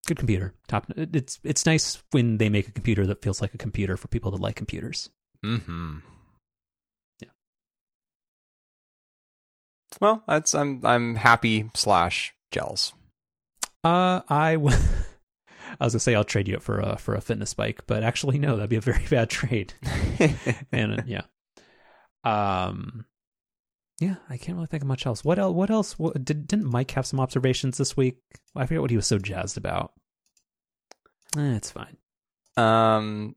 Good 0.06 0.18
computer. 0.18 0.52
Top. 0.68 0.86
It's 0.96 1.38
it's 1.44 1.64
nice 1.64 2.02
when 2.10 2.38
they 2.38 2.48
make 2.48 2.68
a 2.68 2.72
computer 2.72 3.06
that 3.06 3.22
feels 3.22 3.40
like 3.40 3.54
a 3.54 3.58
computer 3.58 3.96
for 3.96 4.08
people 4.08 4.32
that 4.32 4.40
like 4.40 4.56
computers. 4.56 5.08
Hmm. 5.44 5.98
Yeah. 7.20 7.28
Well, 10.00 10.22
that's 10.26 10.54
I'm 10.54 10.80
I'm 10.84 11.16
happy 11.16 11.70
slash 11.74 12.34
gels. 12.50 12.94
Uh, 13.82 14.22
I 14.28 14.54
w- 14.54 14.76
I 15.80 15.84
was 15.84 15.92
gonna 15.92 16.00
say 16.00 16.14
I'll 16.14 16.24
trade 16.24 16.48
you 16.48 16.54
it 16.54 16.62
for 16.62 16.80
a 16.80 16.96
for 16.96 17.14
a 17.14 17.20
fitness 17.20 17.52
bike, 17.52 17.82
but 17.86 18.02
actually 18.02 18.38
no, 18.38 18.56
that'd 18.56 18.70
be 18.70 18.76
a 18.76 18.80
very 18.80 19.04
bad 19.10 19.28
trade. 19.28 19.74
and 20.72 21.00
uh, 21.00 21.02
yeah. 21.06 21.22
Um, 22.24 23.04
yeah, 24.00 24.16
I 24.28 24.38
can't 24.38 24.56
really 24.56 24.66
think 24.66 24.82
of 24.82 24.88
much 24.88 25.06
else. 25.06 25.24
What 25.24 25.38
else? 25.38 25.54
What 25.54 25.70
else? 25.70 25.98
What, 25.98 26.24
did 26.24 26.46
didn't 26.46 26.70
Mike 26.70 26.92
have 26.92 27.06
some 27.06 27.20
observations 27.20 27.76
this 27.76 27.96
week? 27.96 28.16
I 28.56 28.66
forget 28.66 28.80
what 28.80 28.90
he 28.90 28.96
was 28.96 29.06
so 29.06 29.18
jazzed 29.18 29.58
about. 29.58 29.92
Eh, 31.36 31.56
it's 31.56 31.70
fine. 31.70 31.96
Um, 32.56 33.36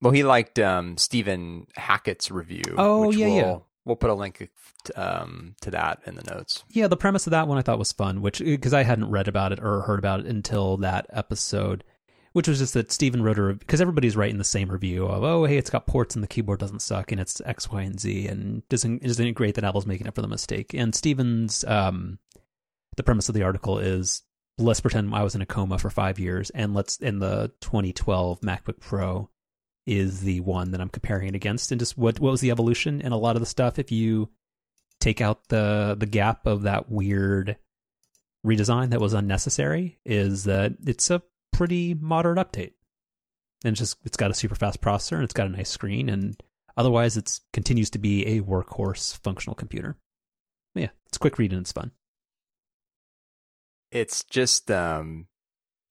well, 0.00 0.12
he 0.12 0.24
liked 0.24 0.58
um 0.58 0.96
Stephen 0.96 1.66
Hackett's 1.76 2.30
review. 2.30 2.74
Oh, 2.76 3.08
which 3.08 3.16
yeah, 3.16 3.26
we'll, 3.26 3.36
yeah. 3.36 3.58
We'll 3.84 3.96
put 3.96 4.10
a 4.10 4.14
link 4.14 4.50
um 4.96 5.54
to 5.62 5.70
that 5.70 6.00
in 6.06 6.14
the 6.14 6.34
notes. 6.34 6.64
Yeah, 6.70 6.88
the 6.88 6.96
premise 6.96 7.26
of 7.26 7.32
that 7.32 7.48
one 7.48 7.58
I 7.58 7.62
thought 7.62 7.78
was 7.78 7.92
fun, 7.92 8.20
which 8.20 8.38
because 8.38 8.74
I 8.74 8.82
hadn't 8.82 9.10
read 9.10 9.28
about 9.28 9.52
it 9.52 9.60
or 9.60 9.82
heard 9.82 9.98
about 9.98 10.20
it 10.20 10.26
until 10.26 10.76
that 10.78 11.06
episode, 11.10 11.84
which 12.32 12.48
was 12.48 12.58
just 12.58 12.74
that 12.74 12.92
Stephen 12.92 13.22
wrote 13.22 13.38
a 13.38 13.54
because 13.54 13.80
everybody's 13.80 14.16
writing 14.16 14.38
the 14.38 14.44
same 14.44 14.70
review 14.70 15.06
of 15.06 15.24
oh 15.24 15.44
hey 15.44 15.56
it's 15.56 15.70
got 15.70 15.86
ports 15.86 16.14
and 16.14 16.22
the 16.22 16.28
keyboard 16.28 16.60
doesn't 16.60 16.82
suck 16.82 17.10
and 17.10 17.20
it's 17.20 17.40
X 17.44 17.70
Y 17.70 17.82
and 17.82 17.98
Z 17.98 18.28
and 18.28 18.68
doesn't 18.68 19.02
isn't 19.02 19.26
it 19.26 19.32
great 19.32 19.54
that 19.56 19.64
Apple's 19.64 19.86
making 19.86 20.06
up 20.06 20.14
for 20.14 20.22
the 20.22 20.28
mistake 20.28 20.74
and 20.74 20.94
Stephen's 20.94 21.64
um 21.64 22.18
the 22.96 23.02
premise 23.02 23.28
of 23.28 23.34
the 23.34 23.42
article 23.42 23.78
is 23.78 24.22
let's 24.58 24.80
pretend 24.80 25.14
I 25.14 25.22
was 25.22 25.34
in 25.34 25.42
a 25.42 25.46
coma 25.46 25.78
for 25.78 25.90
five 25.90 26.18
years 26.18 26.50
and 26.50 26.74
let's 26.74 26.98
in 26.98 27.20
the 27.20 27.52
2012 27.60 28.40
MacBook 28.40 28.80
Pro 28.80 29.30
is 29.88 30.20
the 30.20 30.40
one 30.40 30.70
that 30.72 30.80
I'm 30.80 30.90
comparing 30.90 31.28
it 31.28 31.34
against 31.34 31.72
and 31.72 31.80
just 31.80 31.96
what 31.96 32.20
what 32.20 32.30
was 32.30 32.42
the 32.42 32.50
evolution 32.50 33.00
and 33.00 33.14
a 33.14 33.16
lot 33.16 33.36
of 33.36 33.40
the 33.40 33.46
stuff 33.46 33.78
if 33.78 33.90
you 33.90 34.28
take 35.00 35.20
out 35.20 35.48
the 35.48 35.96
the 35.98 36.06
gap 36.06 36.46
of 36.46 36.62
that 36.62 36.90
weird 36.90 37.56
redesign 38.46 38.90
that 38.90 39.00
was 39.00 39.14
unnecessary 39.14 39.98
is 40.04 40.44
that 40.44 40.74
it's 40.86 41.10
a 41.10 41.22
pretty 41.52 41.94
modern 41.94 42.36
update. 42.36 42.72
And 43.64 43.72
it's 43.72 43.80
just 43.80 43.96
it's 44.04 44.16
got 44.16 44.30
a 44.30 44.34
super 44.34 44.54
fast 44.54 44.80
processor 44.80 45.14
and 45.14 45.24
it's 45.24 45.32
got 45.32 45.46
a 45.46 45.50
nice 45.50 45.70
screen 45.70 46.08
and 46.08 46.40
otherwise 46.76 47.16
it's 47.16 47.40
continues 47.52 47.90
to 47.90 47.98
be 47.98 48.26
a 48.26 48.42
workhorse 48.42 49.18
functional 49.22 49.54
computer. 49.54 49.96
But 50.74 50.82
yeah, 50.82 50.90
it's 51.06 51.18
quick 51.18 51.38
read 51.38 51.52
and 51.52 51.62
it's 51.62 51.72
fun. 51.72 51.92
It's 53.90 54.22
just 54.24 54.70
um, 54.70 55.26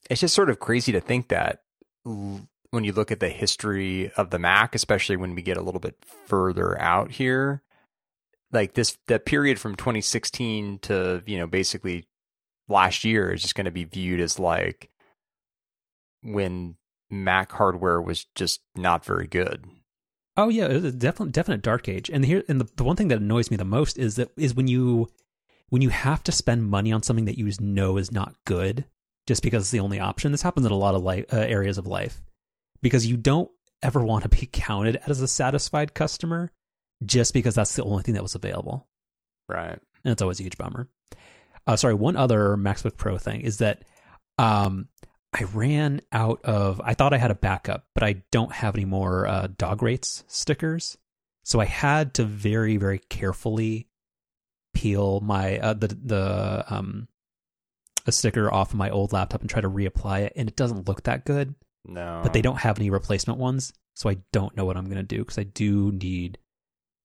it's 0.10 0.22
just 0.22 0.36
sort 0.36 0.50
of 0.50 0.60
crazy 0.60 0.92
to 0.92 1.02
think 1.02 1.30
that 1.30 1.64
when 2.72 2.84
you 2.84 2.92
look 2.92 3.12
at 3.12 3.20
the 3.20 3.30
history 3.30 4.12
of 4.18 4.30
the 4.30 4.40
Mac, 4.40 4.76
especially 4.76 5.16
when 5.16 5.36
we 5.36 5.42
get 5.42 5.58
a 5.58 5.62
little 5.62 5.80
bit 5.80 5.98
further 6.26 6.80
out 6.80 7.12
here, 7.12 7.64
like 8.52 8.74
this 8.74 8.98
that 9.08 9.26
period 9.26 9.60
from 9.60 9.76
2016 9.76 10.80
to 10.80 11.22
you 11.26 11.38
know 11.38 11.48
basically 11.48 12.08
last 12.68 13.04
year 13.04 13.32
is 13.32 13.42
just 13.42 13.56
going 13.56 13.66
to 13.66 13.72
be 13.72 13.84
viewed 13.84 14.20
as 14.20 14.40
like 14.40 14.90
when 16.22 16.76
Mac 17.10 17.52
hardware 17.54 18.02
was 18.02 18.26
just 18.36 18.62
not 18.76 19.06
very 19.06 19.28
good. 19.28 19.66
Oh 20.36 20.50
yeah, 20.50 20.66
it 20.66 20.74
was 20.74 20.84
a 20.84 20.92
definite 20.92 21.32
definite 21.32 21.62
dark 21.62 21.88
age. 21.88 22.10
And 22.10 22.26
here 22.26 22.44
and 22.48 22.62
the, 22.62 22.70
the 22.76 22.84
one 22.84 22.96
thing 22.96 23.08
that 23.10 23.20
annoys 23.20 23.50
me 23.50 23.58
the 23.58 23.66
most 23.66 23.98
is 23.98 24.16
that 24.18 24.30
is 24.38 24.54
when 24.54 24.68
you 24.68 25.08
when 25.70 25.82
you 25.82 25.90
have 25.90 26.24
to 26.24 26.32
spend 26.32 26.70
money 26.70 26.92
on 26.92 27.04
something 27.04 27.26
that 27.26 27.38
you 27.38 27.50
know 27.60 27.98
is 27.98 28.12
not 28.12 28.36
good 28.46 28.86
just 29.26 29.44
because 29.44 29.64
it's 29.64 29.72
the 29.72 29.80
only 29.80 30.00
option. 30.00 30.32
This 30.32 30.42
happens 30.42 30.66
in 30.66 30.72
a 30.72 30.78
lot 30.78 30.96
of 30.96 31.04
life, 31.04 31.26
uh, 31.34 31.38
areas 31.38 31.78
of 31.78 31.86
life 31.88 32.22
because 32.88 33.06
you 33.06 33.18
don't 33.18 33.52
ever 33.84 34.02
want 34.02 34.24
to 34.24 34.30
be 34.30 34.46
counted 34.52 34.98
as 35.06 35.22
a 35.22 35.28
satisfied 35.28 35.94
customer 35.94 36.54
just 37.06 37.34
because 37.34 37.56
that's 37.56 37.76
the 37.76 37.84
only 37.84 38.02
thing 38.02 38.14
that 38.14 38.24
was 38.24 38.36
available. 38.36 38.88
Right. 39.50 39.78
And 40.06 40.12
it's 40.12 40.22
always 40.22 40.40
a 40.40 40.44
huge 40.44 40.58
bummer. 40.58 40.88
Uh, 41.66 41.76
sorry, 41.76 41.94
one 41.94 42.16
other 42.16 42.56
MacBook 42.56 42.96
Pro 42.96 43.18
thing 43.18 43.42
is 43.42 43.58
that 43.58 43.84
um, 44.38 44.88
I 45.34 45.44
ran 45.54 46.00
out 46.14 46.40
of. 46.46 46.80
I 46.82 46.94
thought 46.94 47.14
I 47.14 47.18
had 47.18 47.32
a 47.32 47.36
backup, 47.36 47.86
but 47.94 48.04
I 48.04 48.24
don't 48.32 48.54
have 48.54 48.76
any 48.76 48.86
more 48.86 49.28
uh, 49.28 49.48
dog 49.58 49.84
rates 49.84 50.24
stickers. 50.28 50.98
So 51.44 51.60
I 51.60 51.66
had 51.66 52.14
to 52.16 52.24
very, 52.24 52.78
very 52.78 53.00
carefully 53.00 53.90
peel 54.74 55.20
my 55.20 55.60
uh, 55.60 55.74
the 55.74 55.88
the 55.88 56.66
um 56.70 57.10
a 58.06 58.14
sticker 58.14 58.52
off 58.52 58.70
of 58.70 58.78
my 58.78 58.90
old 58.90 59.12
laptop 59.12 59.42
and 59.42 59.50
try 59.50 59.60
to 59.60 59.70
reapply 59.70 60.22
it, 60.22 60.34
and 60.38 60.48
it 60.48 60.56
doesn't 60.56 60.88
look 60.88 61.04
that 61.04 61.26
good. 61.26 61.54
No. 61.88 62.20
But 62.22 62.34
they 62.34 62.42
don't 62.42 62.60
have 62.60 62.80
any 62.80 62.90
replacement 62.90 63.40
ones, 63.40 63.74
so 63.96 64.10
I 64.10 64.18
don't 64.32 64.56
know 64.56 64.66
what 64.66 64.78
I'm 64.78 64.90
gonna 64.90 65.04
do 65.04 65.20
because 65.20 65.38
I 65.38 65.44
do 65.44 65.92
need 65.92 66.38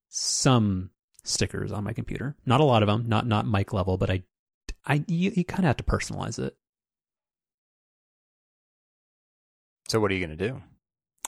some 0.09 0.91
stickers 1.25 1.73
on 1.73 1.85
my 1.85 1.93
computer. 1.93 2.37
Not 2.45 2.61
a 2.61 2.65
lot 2.65 2.83
of 2.83 2.89
them, 2.89 3.05
not 3.09 3.27
not 3.27 3.47
mic 3.47 3.73
level, 3.73 3.97
but 3.97 4.11
I 4.11 4.23
I 4.85 5.05
you, 5.07 5.31
you 5.35 5.45
kind 5.45 5.61
of 5.61 5.67
have 5.67 5.77
to 5.79 5.85
personalize 5.85 6.39
it. 6.39 6.57
So 9.89 10.01
what 10.01 10.11
are 10.11 10.15
you 10.15 10.27
going 10.27 10.37
to 10.37 10.49
do? 10.49 10.63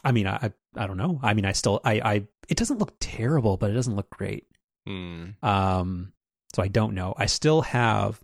I 0.02 0.12
mean, 0.12 0.26
I 0.26 0.52
I 0.76 0.86
don't 0.86 0.96
know. 0.96 1.20
I 1.22 1.34
mean, 1.34 1.44
I 1.44 1.52
still 1.52 1.80
I 1.84 2.00
I 2.00 2.26
it 2.48 2.56
doesn't 2.56 2.78
look 2.78 2.94
terrible, 3.00 3.56
but 3.56 3.70
it 3.70 3.74
doesn't 3.74 3.96
look 3.96 4.10
great. 4.10 4.46
Mm. 4.88 5.42
Um, 5.42 6.12
so 6.54 6.62
I 6.62 6.68
don't 6.68 6.94
know. 6.94 7.14
I 7.16 7.26
still 7.26 7.62
have, 7.62 8.20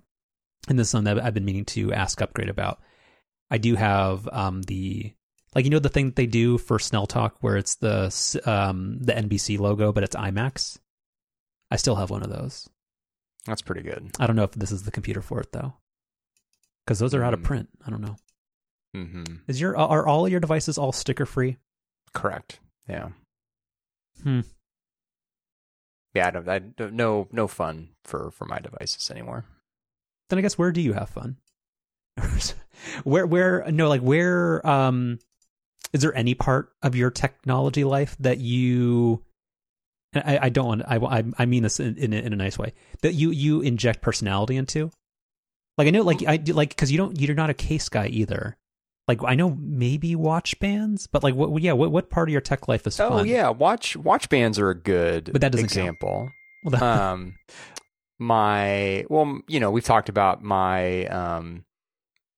and 0.68 0.78
this 0.78 0.88
is 0.88 0.90
something 0.90 1.14
that 1.14 1.24
I've 1.24 1.34
been 1.34 1.44
meaning 1.44 1.64
to 1.66 1.92
ask 1.92 2.20
Upgrade 2.20 2.48
about. 2.50 2.80
I 3.50 3.58
do 3.58 3.76
have 3.76 4.28
um 4.30 4.62
the 4.62 5.14
like 5.55 5.64
you 5.64 5.70
know 5.70 5.78
the 5.78 5.88
thing 5.88 6.07
that 6.07 6.16
they 6.16 6.26
do 6.26 6.59
for 6.59 6.78
Snell 6.78 7.07
Talk 7.07 7.36
where 7.40 7.57
it's 7.57 7.76
the 7.76 8.07
um 8.46 8.98
the 9.01 9.12
NBC 9.12 9.59
logo, 9.59 9.92
but 9.92 10.03
it's 10.05 10.16
IMAX. 10.16 10.78
I 11.70 11.76
still 11.76 11.96
have 11.96 12.11
one 12.11 12.22
of 12.22 12.30
those. 12.30 12.68
That's 13.46 13.62
pretty 13.62 13.82
good. 13.82 14.11
I 14.18 14.26
don't 14.26 14.36
know 14.36 14.42
if 14.44 14.53
this 14.53 14.70
is 14.72 14.82
the 14.82 14.90
computer 14.90 15.22
for 15.22 15.40
it 15.40 15.53
though, 15.53 15.74
because 16.84 16.98
those 16.98 17.14
are 17.14 17.24
out 17.24 17.34
of 17.34 17.40
Mm. 17.40 17.44
print. 17.44 17.68
I 17.86 17.90
don't 17.90 18.01
know. 18.03 18.16
hmm 18.94 19.24
Is 19.48 19.61
your 19.61 19.76
are 19.78 20.07
all 20.07 20.28
your 20.28 20.40
devices 20.40 20.76
all 20.78 20.92
sticker 20.92 21.26
free? 21.26 21.57
Correct. 22.12 22.61
Yeah. 22.88 23.11
Hmm. 24.22 24.40
Yeah. 26.14 26.26
I 26.26 26.30
don't, 26.30 26.48
I 26.48 26.59
don't. 26.59 26.94
No. 26.94 27.28
No 27.32 27.46
fun 27.48 27.90
for 28.05 28.30
for 28.32 28.44
my 28.46 28.59
devices 28.59 29.11
anymore. 29.11 29.44
Then 30.28 30.38
I 30.38 30.42
guess 30.42 30.59
where 30.59 30.72
do 30.72 30.80
you 30.80 30.92
have 30.92 31.09
fun? 31.09 31.36
where 33.05 33.26
where 33.26 33.64
no 33.70 33.88
like 33.88 34.01
where 34.01 34.64
um 34.66 35.18
is 35.93 36.03
there 36.03 36.14
any 36.16 36.34
part 36.34 36.72
of 36.82 36.95
your 36.95 37.11
technology 37.11 37.84
life 37.84 38.16
that 38.20 38.38
you 38.38 39.22
I, 40.14 40.38
I 40.43 40.49
don't 40.49 40.66
want 40.66 40.82
I, 40.86 41.24
I 41.38 41.47
mean 41.47 41.62
this 41.62 41.78
in, 41.80 41.97
in 41.97 42.12
a- 42.12 42.16
in 42.18 42.32
a 42.32 42.36
nice 42.36 42.59
way 42.59 42.72
that 43.03 43.14
you 43.14 43.30
you 43.30 43.61
inject 43.61 44.01
personality 44.03 44.57
into 44.57 44.91
like 45.78 45.86
I 45.86 45.91
know 45.91 46.03
like 46.03 46.26
I 46.26 46.36
do 46.36 46.53
like 46.53 46.70
because 46.70 46.91
you 46.91 46.99
don't 46.99 47.20
you're 47.20 47.34
not 47.34 47.51
a 47.51 47.55
case 47.55 47.88
guy 47.88 48.07
either 48.09 48.57
like 49.09 49.20
I 49.24 49.34
know 49.34 49.57
maybe 49.61 50.14
watch 50.16 50.59
bands 50.61 51.07
but 51.07 51.22
like 51.22 51.34
what 51.34 51.62
yeah 51.62 51.72
what 51.72 51.91
what 51.93 52.11
part 52.11 52.28
of 52.28 52.32
your 52.32 52.41
tech 52.41 52.66
life 52.68 52.86
is 52.86 52.99
Oh 53.01 53.09
fun 53.11 53.26
yeah. 53.26 53.49
Watch 53.51 53.97
watch 53.97 54.28
bands 54.28 54.59
are 54.59 54.70
a 54.70 54.74
good 54.74 55.30
But 55.32 55.41
that 55.43 55.53
doesn't 55.53 55.64
example. 55.66 56.30
Well, 56.64 56.70
that- 56.72 56.82
um 56.82 57.36
my 58.18 59.05
well 59.09 59.41
you 59.49 59.61
know 59.61 59.70
we've 59.70 59.84
talked 59.84 60.09
about 60.09 60.43
my 60.43 61.07
um 61.07 61.64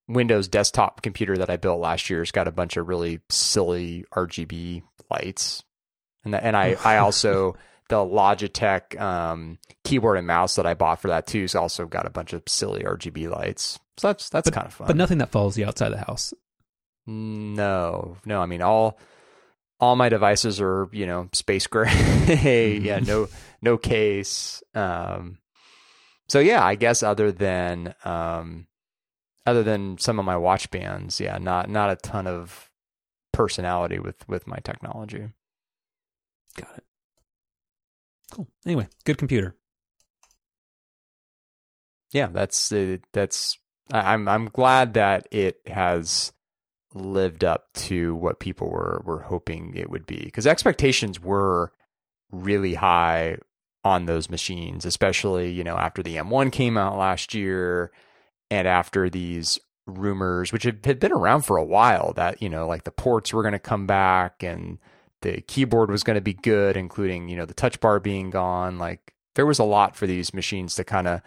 windows 0.09 0.49
desktop 0.49 1.03
computer 1.03 1.37
that 1.37 1.51
i 1.51 1.57
built 1.57 1.81
last 1.81 2.11
year 2.11 2.21
has 2.21 2.31
got 2.31 2.49
a 2.49 2.53
bunch 2.53 2.77
of 2.77 2.89
really 2.89 3.21
silly 3.29 4.05
rgb 4.15 4.83
lights 5.11 5.63
and 6.25 6.35
that, 6.35 6.43
and 6.43 6.57
i 6.57 6.77
i 6.85 6.97
also 6.99 7.57
the 7.89 7.97
logitech 7.97 9.01
um 9.01 9.59
keyboard 9.85 10.19
and 10.19 10.27
mouse 10.27 10.57
that 10.57 10.67
i 10.67 10.75
bought 10.75 11.01
for 11.01 11.09
that 11.09 11.27
too 11.27 11.43
has 11.43 11.55
also 11.55 11.87
got 11.87 12.07
a 12.07 12.11
bunch 12.11 12.33
of 12.33 12.43
silly 12.47 12.83
rgb 12.83 13.31
lights 13.31 13.79
so 13.97 14.09
that's 14.09 14.29
that's 14.29 14.51
kind 14.51 14.67
of 14.67 14.75
fun 14.75 14.87
but 14.87 14.97
nothing 14.97 15.19
that 15.19 15.31
follows 15.31 15.57
you 15.57 15.67
outside 15.67 15.91
the 15.91 15.99
house 15.99 16.35
no, 17.07 18.17
no. 18.25 18.41
I 18.41 18.47
mean, 18.47 18.63
all 18.63 18.99
all 19.81 19.97
my 19.97 20.09
devices 20.09 20.61
are 20.61 20.89
you 20.93 21.07
know 21.07 21.29
space 21.33 21.67
gray. 21.67 22.79
yeah, 22.83 23.01
no 23.01 23.29
no 23.63 23.77
case. 23.77 24.63
Um, 24.75 25.39
so 26.29 26.39
yeah, 26.39 26.65
I 26.65 26.77
guess 26.77 27.03
other 27.03 27.33
than 27.33 27.95
um, 28.05 28.67
other 29.47 29.63
than 29.63 29.99
some 29.99 30.19
of 30.19 30.25
my 30.25 30.37
watch 30.37 30.71
bands, 30.71 31.21
yeah, 31.21 31.39
not 31.39 31.69
not 31.69 31.91
a 31.91 31.97
ton 31.97 32.27
of 32.27 32.71
personality 33.33 33.99
with 33.99 34.27
with 34.29 34.47
my 34.47 34.59
technology. 34.63 35.29
got 36.57 36.77
it 36.77 36.85
cool 38.31 38.47
anyway 38.67 38.87
good 39.05 39.17
computer 39.19 39.57
Yeah, 42.13 42.27
that's 42.27 42.71
uh, 42.73 42.99
that's. 43.13 43.59
I- 43.91 44.13
I'm 44.13 44.29
I'm 44.29 44.47
glad 44.49 44.95
that 44.95 45.27
it 45.31 45.61
has 45.67 46.33
lived 46.95 47.43
up 47.43 47.73
to 47.73 48.15
what 48.15 48.39
people 48.39 48.69
were 48.71 49.03
were 49.05 49.23
hoping 49.23 49.75
it 49.75 49.89
would 49.91 50.05
be 50.07 50.19
because 50.25 50.47
expectations 50.47 51.21
were 51.21 51.73
really 52.31 52.75
high 52.75 53.39
on 53.85 54.05
those 54.07 54.29
machines, 54.31 54.85
especially 54.85 55.51
you 55.53 55.65
know 55.65 55.77
after 55.77 56.03
the 56.03 56.17
M1 56.17 56.53
came 56.53 56.77
out 56.77 56.99
last 56.99 57.33
year 57.35 57.91
and 58.53 58.69
after 58.69 59.09
these 59.09 59.59
rumors, 59.87 60.53
which 60.53 60.65
had 60.65 60.83
been 60.83 61.11
around 61.11 61.43
for 61.43 61.57
a 61.57 61.65
while, 61.65 62.13
that 62.13 62.43
you 62.43 62.51
know 62.51 62.67
like 62.67 62.85
the 62.85 62.91
ports 62.91 63.33
were 63.33 63.43
going 63.43 63.53
to 63.53 63.59
come 63.59 63.87
back 63.87 64.43
and 64.43 64.79
the 65.23 65.41
keyboard 65.41 65.91
was 65.91 66.03
going 66.03 66.17
to 66.17 66.21
be 66.21 66.35
good, 66.35 66.77
including 66.77 67.31
you 67.31 67.37
know 67.37 67.47
the 67.47 67.55
touch 67.55 67.81
bar 67.81 67.99
being 67.99 68.29
gone. 68.29 68.77
Like 68.79 69.15
there 69.37 69.47
was 69.47 69.59
a 69.59 69.65
lot 69.65 69.97
for 69.97 70.07
these 70.07 70.35
machines 70.35 70.75
to 70.75 70.85
kind 70.85 71.09
of 71.09 71.23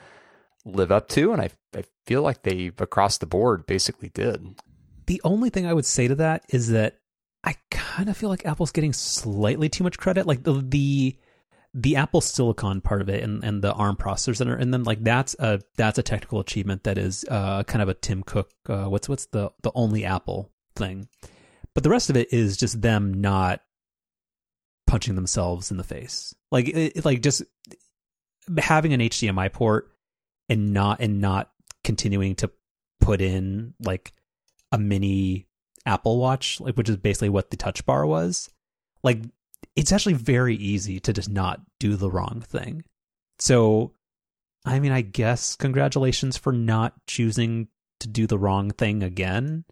live 0.66 0.92
up 0.92 1.08
to, 1.10 1.34
and 1.34 1.42
I 1.42 1.50
I 1.76 1.84
feel 2.06 2.22
like 2.22 2.44
they 2.44 2.72
across 2.78 3.18
the 3.18 3.26
board 3.26 3.66
basically 3.66 4.10
did. 4.10 4.62
The 5.08 5.20
only 5.24 5.50
thing 5.50 5.66
I 5.66 5.74
would 5.74 5.86
say 5.86 6.08
to 6.08 6.16
that 6.16 6.44
is 6.50 6.70
that 6.70 7.00
I 7.44 7.56
kind 7.72 8.08
of 8.08 8.16
feel 8.16 8.30
like 8.30 8.46
Apple's 8.46 8.72
getting 8.72 8.94
slightly 8.94 9.68
too 9.68 9.84
much 9.84 9.98
credit. 9.98 10.28
Like 10.28 10.44
the 10.44 10.64
the 10.64 11.18
the 11.78 11.98
Apple 11.98 12.22
Silicon 12.22 12.80
part 12.80 13.02
of 13.02 13.10
it 13.10 13.22
and, 13.22 13.44
and 13.44 13.62
the 13.62 13.74
ARM 13.74 13.98
processors 13.98 14.40
and 14.40 14.50
and 14.50 14.74
then 14.74 14.84
like 14.84 15.04
that's 15.04 15.36
a 15.40 15.60
that's 15.76 15.98
a 16.00 16.04
technical 16.04 16.40
achievement 16.40 16.86
that 16.86 16.98
is 16.98 17.26
uh 17.30 17.64
kind 17.64 17.82
of 17.82 17.90
a 17.90 17.94
Tim 17.94 18.24
Cook 18.24 18.50
uh 18.70 18.86
what's 18.86 19.10
what's 19.10 19.26
the 19.28 19.52
the 19.62 19.72
only 19.76 20.06
Apple 20.06 20.52
thing. 20.78 21.10
But 21.74 21.84
the 21.84 21.90
rest 21.90 22.10
of 22.10 22.16
it 22.16 22.32
is 22.32 22.56
just 22.56 22.82
them 22.82 23.14
not 23.14 23.60
punching 24.88 25.16
themselves 25.16 25.70
in 25.70 25.76
the 25.78 25.84
face. 25.84 26.34
Like 26.50 26.70
it- 26.70 27.04
like 27.04 27.22
just 27.22 27.44
having 28.58 28.94
an 28.94 29.02
HDMI 29.02 29.52
port 29.52 29.92
and 30.48 30.72
not 30.74 31.02
and 31.02 31.20
not 31.20 31.52
continuing 31.84 32.36
to 32.36 32.52
put 33.02 33.20
in 33.22 33.74
like 33.84 34.14
a 34.72 34.78
mini 34.78 35.48
Apple 35.86 36.20
Watch, 36.20 36.62
like 36.62 36.76
which 36.78 36.88
is 36.90 36.96
basically 36.98 37.30
what 37.30 37.50
the 37.52 37.58
touch 37.58 37.86
bar 37.86 38.06
was. 38.06 38.50
Like 39.04 39.20
it's 39.76 39.91
actually 39.91 40.13
very 40.13 40.55
easy 40.55 40.99
to 41.01 41.13
just 41.13 41.30
not 41.30 41.61
do 41.80 41.95
the 41.95 42.09
wrong 42.09 42.43
thing. 42.47 42.84
So 43.39 43.93
I 44.66 44.80
mean, 44.80 44.91
I 44.91 45.01
guess 45.01 45.55
congratulations 45.55 46.38
for 46.38 46.51
not 46.51 46.93
choosing 47.07 47.68
to 47.99 48.07
do 48.07 48.28
the 48.28 48.38
wrong 48.38 48.72
thing 48.72 49.03
again. 49.03 49.63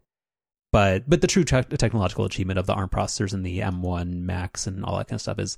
But 0.72 1.10
but 1.10 1.22
the 1.22 1.28
true 1.28 1.44
tech 1.44 1.70
technological 1.70 2.26
achievement 2.26 2.60
of 2.60 2.66
the 2.66 2.74
ARM 2.74 2.90
processors 2.90 3.34
and 3.34 3.46
the 3.46 3.60
M1 3.60 4.22
Max 4.22 4.66
and 4.68 4.84
all 4.84 4.98
that 4.98 5.08
kind 5.08 5.18
of 5.18 5.22
stuff 5.22 5.40
is 5.40 5.58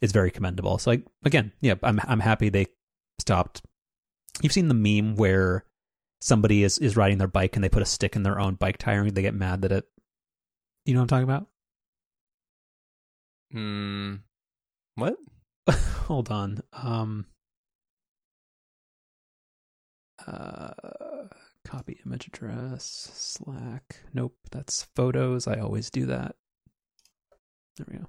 is 0.00 0.12
very 0.12 0.30
commendable. 0.30 0.78
So 0.78 0.90
like 0.90 1.04
again, 1.24 1.52
yeah, 1.60 1.74
I'm 1.82 2.00
I'm 2.04 2.20
happy 2.20 2.48
they 2.48 2.66
stopped. 3.18 3.62
You've 4.42 4.52
seen 4.52 4.68
the 4.68 4.74
meme 4.74 5.16
where 5.16 5.64
somebody 6.20 6.62
is 6.62 6.78
is 6.78 6.96
riding 6.96 7.18
their 7.18 7.28
bike 7.28 7.56
and 7.56 7.64
they 7.64 7.68
put 7.68 7.82
a 7.82 7.86
stick 7.86 8.14
in 8.14 8.22
their 8.22 8.38
own 8.38 8.54
bike 8.54 8.78
tire 8.78 9.02
and 9.02 9.10
they 9.12 9.22
get 9.22 9.34
mad 9.34 9.62
that 9.62 9.72
it. 9.72 9.84
You 10.84 10.94
know 10.94 11.00
what 11.00 11.04
I'm 11.04 11.08
talking 11.08 11.24
about? 11.24 11.48
Hmm. 13.52 14.16
What? 14.94 15.16
Hold 16.06 16.30
on. 16.30 16.60
Um. 16.72 17.26
Uh, 20.26 20.70
copy 21.64 22.00
image 22.04 22.26
address 22.28 23.10
Slack. 23.12 24.00
Nope, 24.14 24.36
that's 24.50 24.88
photos. 24.96 25.46
I 25.46 25.58
always 25.60 25.90
do 25.90 26.06
that. 26.06 26.34
There 27.76 27.86
we 27.90 27.98
go. 27.98 28.06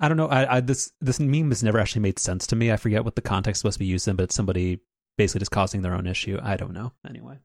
I 0.00 0.08
don't 0.08 0.16
know. 0.16 0.26
I, 0.26 0.56
I 0.56 0.60
this 0.60 0.90
this 1.00 1.20
meme 1.20 1.50
has 1.50 1.62
never 1.62 1.78
actually 1.78 2.02
made 2.02 2.18
sense 2.18 2.46
to 2.48 2.56
me. 2.56 2.72
I 2.72 2.76
forget 2.76 3.04
what 3.04 3.14
the 3.14 3.22
context 3.22 3.58
is 3.58 3.60
supposed 3.60 3.74
to 3.74 3.80
be 3.80 3.86
used 3.86 4.08
in, 4.08 4.16
but 4.16 4.24
it's 4.24 4.34
somebody 4.34 4.80
basically 5.16 5.40
just 5.40 5.52
causing 5.52 5.82
their 5.82 5.94
own 5.94 6.06
issue. 6.06 6.38
I 6.42 6.56
don't 6.56 6.72
know. 6.72 6.92
Anyway, 7.08 7.38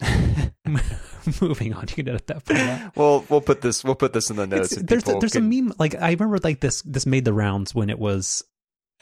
moving 1.40 1.72
on. 1.74 1.86
You 1.88 1.94
can 1.94 2.08
edit 2.08 2.26
that 2.28 2.44
part 2.44 2.60
out. 2.60 2.96
Well, 2.96 3.24
we'll 3.28 3.40
put 3.40 3.60
this. 3.60 3.84
We'll 3.84 3.94
put 3.94 4.12
this 4.12 4.30
in 4.30 4.36
the 4.36 4.46
notes. 4.46 4.76
There's 4.76 5.04
people 5.04 5.20
there's 5.20 5.36
a 5.36 5.40
meme 5.40 5.72
like 5.78 5.94
I 5.94 6.10
remember 6.12 6.38
like 6.38 6.60
this 6.60 6.82
this 6.82 7.06
made 7.06 7.24
the 7.24 7.32
rounds 7.32 7.74
when 7.74 7.90
it 7.90 7.98
was 7.98 8.42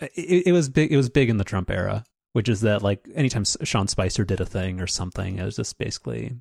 it, 0.01 0.47
it 0.47 0.53
was 0.53 0.69
big 0.69 0.93
it 0.93 0.97
was 0.97 1.09
big 1.09 1.31
in 1.31 1.37
the 1.37 1.45
Trump 1.45 1.71
era, 1.71 2.05
which 2.33 2.49
is 2.49 2.63
that 2.63 2.83
like 2.83 3.07
anytime 3.15 3.45
Sean 3.45 3.89
Spicer 3.89 4.25
did 4.25 4.41
a 4.41 4.47
thing 4.47 4.81
or 4.81 4.87
something, 4.87 5.39
it 5.39 5.45
was 5.45 5.57
just 5.57 5.79
basically 5.79 6.33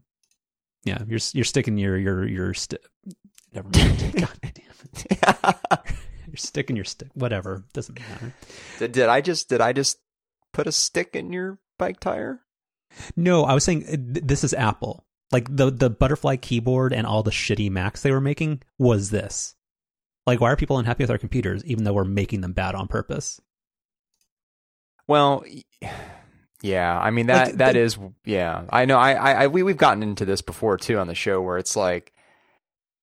yeah 0.84 1.00
you're 1.08 1.20
you're 1.34 1.44
sticking 1.44 1.78
your 1.78 1.98
your 1.98 2.28
your 2.28 2.54
st- 2.54 2.82
never 3.54 3.70
mind 3.70 4.14
God 4.18 4.40
damn 4.42 4.54
it 4.94 5.90
you're 6.28 6.38
sticking 6.38 6.76
your 6.76 6.86
stick 6.86 7.10
whatever 7.14 7.64
doesn't 7.74 8.00
matter 8.00 8.34
did, 8.80 8.92
did 8.94 9.10
I 9.10 9.22
just? 9.22 9.50
Did 9.50 9.60
I 9.62 9.74
just 9.74 9.98
put 10.54 10.68
a 10.68 10.72
stick 10.72 11.16
in 11.16 11.34
your 11.34 11.60
bike 11.78 12.00
tire? 12.00 12.42
no 13.16 13.44
I 13.44 13.54
was 13.54 13.64
saying 13.64 13.86
uh, 13.92 13.96
this 14.00 14.44
is 14.44 14.54
Apple 14.54 15.04
like 15.32 15.54
the 15.56 15.70
the 15.72 15.90
butterfly 15.90 16.36
keyboard 16.38 16.94
and 16.94 17.06
all 17.08 17.24
the 17.24 17.32
shitty 17.32 17.70
Macs 17.70 18.02
they 18.02 18.12
were 18.12 18.22
making 18.22 18.62
was 18.78 19.10
this 19.10 19.56
like 20.26 20.40
why 20.42 20.52
are 20.52 20.56
people 20.56 20.78
unhappy 20.78 21.04
with 21.04 21.12
our 21.12 21.18
computers 21.18 21.64
even 21.66 21.84
though 21.84 21.94
we're 21.94 22.04
making 22.04 22.42
them 22.42 22.54
bad 22.54 22.76
on 22.76 22.88
purpose 22.88 23.40
Well, 25.08 25.44
yeah. 26.62 26.98
I 27.00 27.12
mean 27.12 27.28
that 27.28 27.48
Like, 27.48 27.58
that 27.58 27.74
the- 27.74 27.80
is 27.80 27.98
yeah. 28.26 28.64
I 28.70 28.86
know. 28.86 28.98
I, 28.98 29.44
I 29.44 29.48
we 29.48 29.64
we've 29.64 29.78
gotten 29.78 30.04
into 30.04 30.26
this 30.26 30.42
before 30.42 30.78
too 30.78 30.98
on 30.98 31.08
the 31.08 31.16
show 31.16 31.42
where 31.42 31.58
it's 31.58 31.76
like 31.76 32.14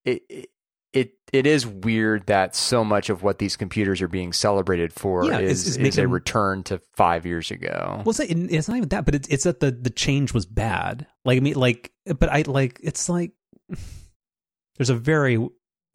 it, 0.04 0.22
it 0.28 0.50
it 0.94 1.12
it 1.32 1.46
is 1.46 1.66
weird 1.66 2.26
that 2.26 2.54
so 2.54 2.84
much 2.84 3.10
of 3.10 3.22
what 3.22 3.38
these 3.38 3.56
computers 3.56 4.00
are 4.00 4.08
being 4.08 4.32
celebrated 4.32 4.92
for 4.92 5.26
Yeah, 5.26 5.40
is, 5.40 5.66
it's 5.66 5.76
is 5.76 5.98
a 5.98 6.02
them- 6.02 6.12
return 6.12 6.62
to 6.64 6.80
five 6.94 7.26
years 7.26 7.50
ago. 7.50 8.02
Well, 8.04 8.10
it's, 8.10 8.20
not- 8.20 8.28
it's 8.30 8.68
not 8.68 8.76
even 8.76 8.88
that, 8.90 9.04
but 9.04 9.14
it's 9.16 9.28
it's 9.28 9.44
that 9.44 9.60
the 9.60 9.70
the 9.72 9.90
change 9.90 10.32
was 10.32 10.46
bad. 10.46 11.06
Like 11.24 11.36
I 11.36 11.40
mean, 11.40 11.54
like, 11.54 11.92
but 12.06 12.28
I 12.30 12.42
like 12.46 12.78
it's 12.82 13.08
like 13.08 13.32
there's 14.78 14.90
a 14.90 14.94
very 14.94 15.46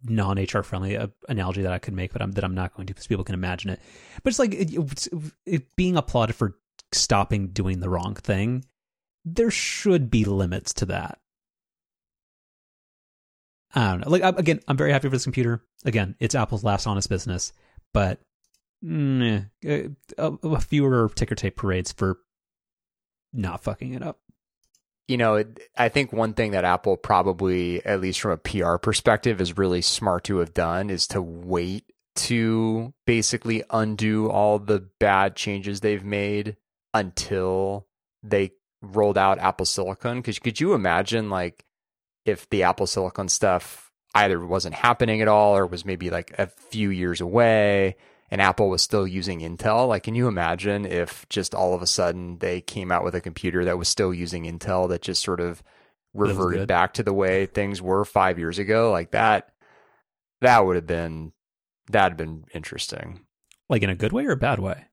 non 0.04 0.38
HR 0.38 0.62
friendly 0.64 0.98
uh, 0.98 1.08
analogy 1.28 1.62
that 1.64 1.74
I 1.74 1.80
could 1.80 1.94
make, 1.94 2.12
but 2.14 2.22
I'm 2.22 2.32
that 2.34 2.44
I'm 2.44 2.56
not 2.56 2.74
going 2.76 2.88
to 2.88 2.94
because 2.94 3.08
people 3.08 3.24
can 3.24 3.36
imagine 3.36 3.70
it. 3.72 3.80
But 4.24 4.32
it's 4.32 4.40
like 4.40 4.54
it, 4.54 4.74
it's, 4.74 5.10
it 5.46 5.76
being 5.76 5.98
applauded 5.98 6.36
for 6.36 6.56
stopping 6.92 7.50
doing 7.50 7.80
the 7.80 7.90
wrong 7.90 8.16
thing. 8.16 8.66
There 9.26 9.52
should 9.52 10.10
be 10.10 10.26
limits 10.26 10.74
to 10.76 10.86
that. 10.88 11.20
I 13.76 13.92
don't 13.92 14.02
know. 14.02 14.10
Like 14.10 14.24
again, 14.38 14.60
I'm 14.68 14.78
very 14.78 14.92
happy 14.92 15.08
for 15.08 15.16
this 15.16 15.24
computer. 15.24 15.62
Again, 15.86 16.16
it's 16.20 16.36
Apple's 16.36 16.64
last 16.64 16.88
honest 16.88 17.10
business, 17.10 17.54
but 17.94 18.20
mm, 18.84 19.50
eh, 19.64 19.88
a, 20.18 20.32
a 20.44 20.60
fewer 20.62 21.10
ticker 21.10 21.36
tape 21.36 21.56
parades 21.56 21.92
for 21.92 22.18
not 23.32 23.64
fucking 23.64 23.94
it 23.94 24.02
up. 24.02 24.20
you 25.08 25.18
know, 25.18 25.44
I 25.76 25.90
think 25.90 26.14
one 26.14 26.34
thing 26.34 26.52
that 26.52 26.66
Apple 26.66 26.96
probably, 26.96 27.84
at 27.86 28.00
least 28.00 28.22
from 28.22 28.32
a 28.32 28.38
PR 28.38 28.78
perspective, 28.78 29.42
is 29.42 29.58
really 29.58 29.82
smart 29.82 30.24
to 30.26 30.38
have 30.38 30.54
done 30.54 30.90
is 30.90 31.08
to 31.08 31.22
wait 31.22 31.86
to 32.16 32.94
basically 33.06 33.64
undo 33.70 34.30
all 34.30 34.60
the 34.60 34.88
bad 35.00 35.36
changes 35.36 35.80
they've 35.80 36.04
made 36.04 36.58
until 36.94 37.88
they 38.22 38.52
rolled 38.82 39.18
out 39.18 39.40
Apple 39.40 39.66
Silicon. 39.66 40.18
Because 40.18 40.38
could 40.38 40.60
you 40.60 40.74
imagine, 40.74 41.30
like, 41.30 41.66
if 42.26 42.50
the 42.50 42.64
Apple 42.64 42.88
Silicon 42.88 43.30
stuff 43.30 43.92
either 44.16 44.44
wasn't 44.46 44.76
happening 44.76 45.22
at 45.22 45.28
all 45.28 45.56
or 45.56 45.66
was 45.66 45.86
maybe 45.86 46.10
like 46.10 46.34
a 46.38 46.48
few 46.48 46.90
years 46.90 47.22
away 47.22 47.96
and 48.32 48.42
Apple 48.42 48.70
was 48.70 48.82
still 48.82 49.08
using 49.08 49.40
Intel. 49.40 49.88
Like, 49.88 50.04
can 50.04 50.16
you 50.16 50.28
imagine 50.28 50.86
if 50.86 51.28
just 51.30 51.56
all 51.56 51.74
of 51.74 51.82
a 51.82 51.88
sudden 51.88 52.38
they 52.40 52.62
came 52.62 52.92
out 52.92 53.04
with 53.04 53.16
a 53.16 53.22
computer 53.22 53.66
that 53.66 53.78
was 53.78 53.88
still 53.88 54.14
using 54.14 54.44
Intel 54.44 54.90
that 54.90 55.02
just 55.02 55.24
sort 55.24 55.40
of 55.40 55.64
reverted 56.14 56.68
back 56.68 56.94
to 56.96 57.04
the 57.04 57.14
way 57.14 57.46
things 57.46 57.82
were 57.82 58.06
five 58.06 58.38
years 58.38 58.60
ago? 58.60 58.92
Like 58.92 59.12
that, 59.12 59.52
that 60.42 60.66
would 60.66 60.76
have 60.76 60.88
been, 60.88 61.34
that'd 61.90 62.18
been 62.18 62.46
interesting. 62.54 63.22
Like 63.68 63.82
in 63.82 63.90
a 63.90 63.96
good 63.96 64.14
way 64.14 64.26
or 64.26 64.32
a 64.32 64.38
bad 64.38 64.60
way? 64.60 64.86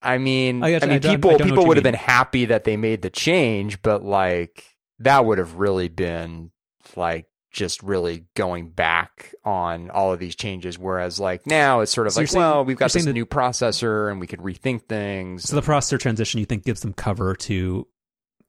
I 0.00 0.18
mean, 0.18 0.62
I 0.62 0.76
I, 0.76 0.80
mean, 0.80 0.90
I 0.92 0.98
people 0.98 1.36
people 1.38 1.66
would 1.66 1.76
have 1.76 1.84
been 1.84 1.94
happy 1.94 2.44
that 2.46 2.62
they 2.62 2.76
made 2.76 3.02
the 3.02 3.10
change, 3.10 3.82
but 3.82 4.04
like 4.04 4.64
that 5.00 5.24
would 5.24 5.38
have 5.38 5.54
really 5.54 5.88
been 5.88 6.50
like 6.96 7.26
just 7.50 7.82
really 7.82 8.26
going 8.34 8.68
back 8.70 9.34
on 9.44 9.90
all 9.90 10.12
of 10.12 10.18
these 10.18 10.36
changes. 10.36 10.78
Whereas 10.78 11.18
like 11.18 11.46
now 11.46 11.80
it's 11.80 11.92
sort 11.92 12.06
of 12.06 12.12
So 12.12 12.20
like, 12.20 12.28
saying- 12.28 12.40
well, 12.40 12.64
we've 12.64 12.76
got 12.76 12.92
this 12.92 13.04
that- 13.04 13.12
new 13.12 13.26
processor 13.26 14.10
and 14.10 14.20
we 14.20 14.26
could 14.26 14.40
rethink 14.40 14.82
things. 14.88 15.44
So 15.48 15.56
the 15.56 15.62
processor 15.62 15.98
transition 15.98 16.40
you 16.40 16.46
think 16.46 16.64
gives 16.64 16.80
them 16.82 16.92
cover 16.92 17.34
to 17.36 17.86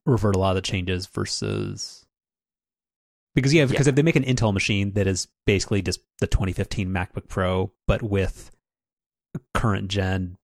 revert 0.06 0.36
a 0.36 0.40
lot 0.40 0.52
of 0.52 0.56
the 0.56 0.62
changes 0.62 1.08
versus 1.08 2.06
because 3.36 3.54
yeah, 3.54 3.66
because 3.66 3.88
if 3.88 3.96
they 3.96 4.02
make 4.02 4.16
an 4.16 4.24
Intel 4.24 4.54
machine 4.54 4.94
that 4.94 5.08
is 5.08 5.28
basically 5.46 5.82
just 5.82 6.00
the 6.20 6.28
2015 6.28 6.90
MacBook 6.90 7.28
Pro 7.28 7.72
but 7.88 8.02
with 8.02 8.52
current 9.54 9.88
gen 9.90 10.38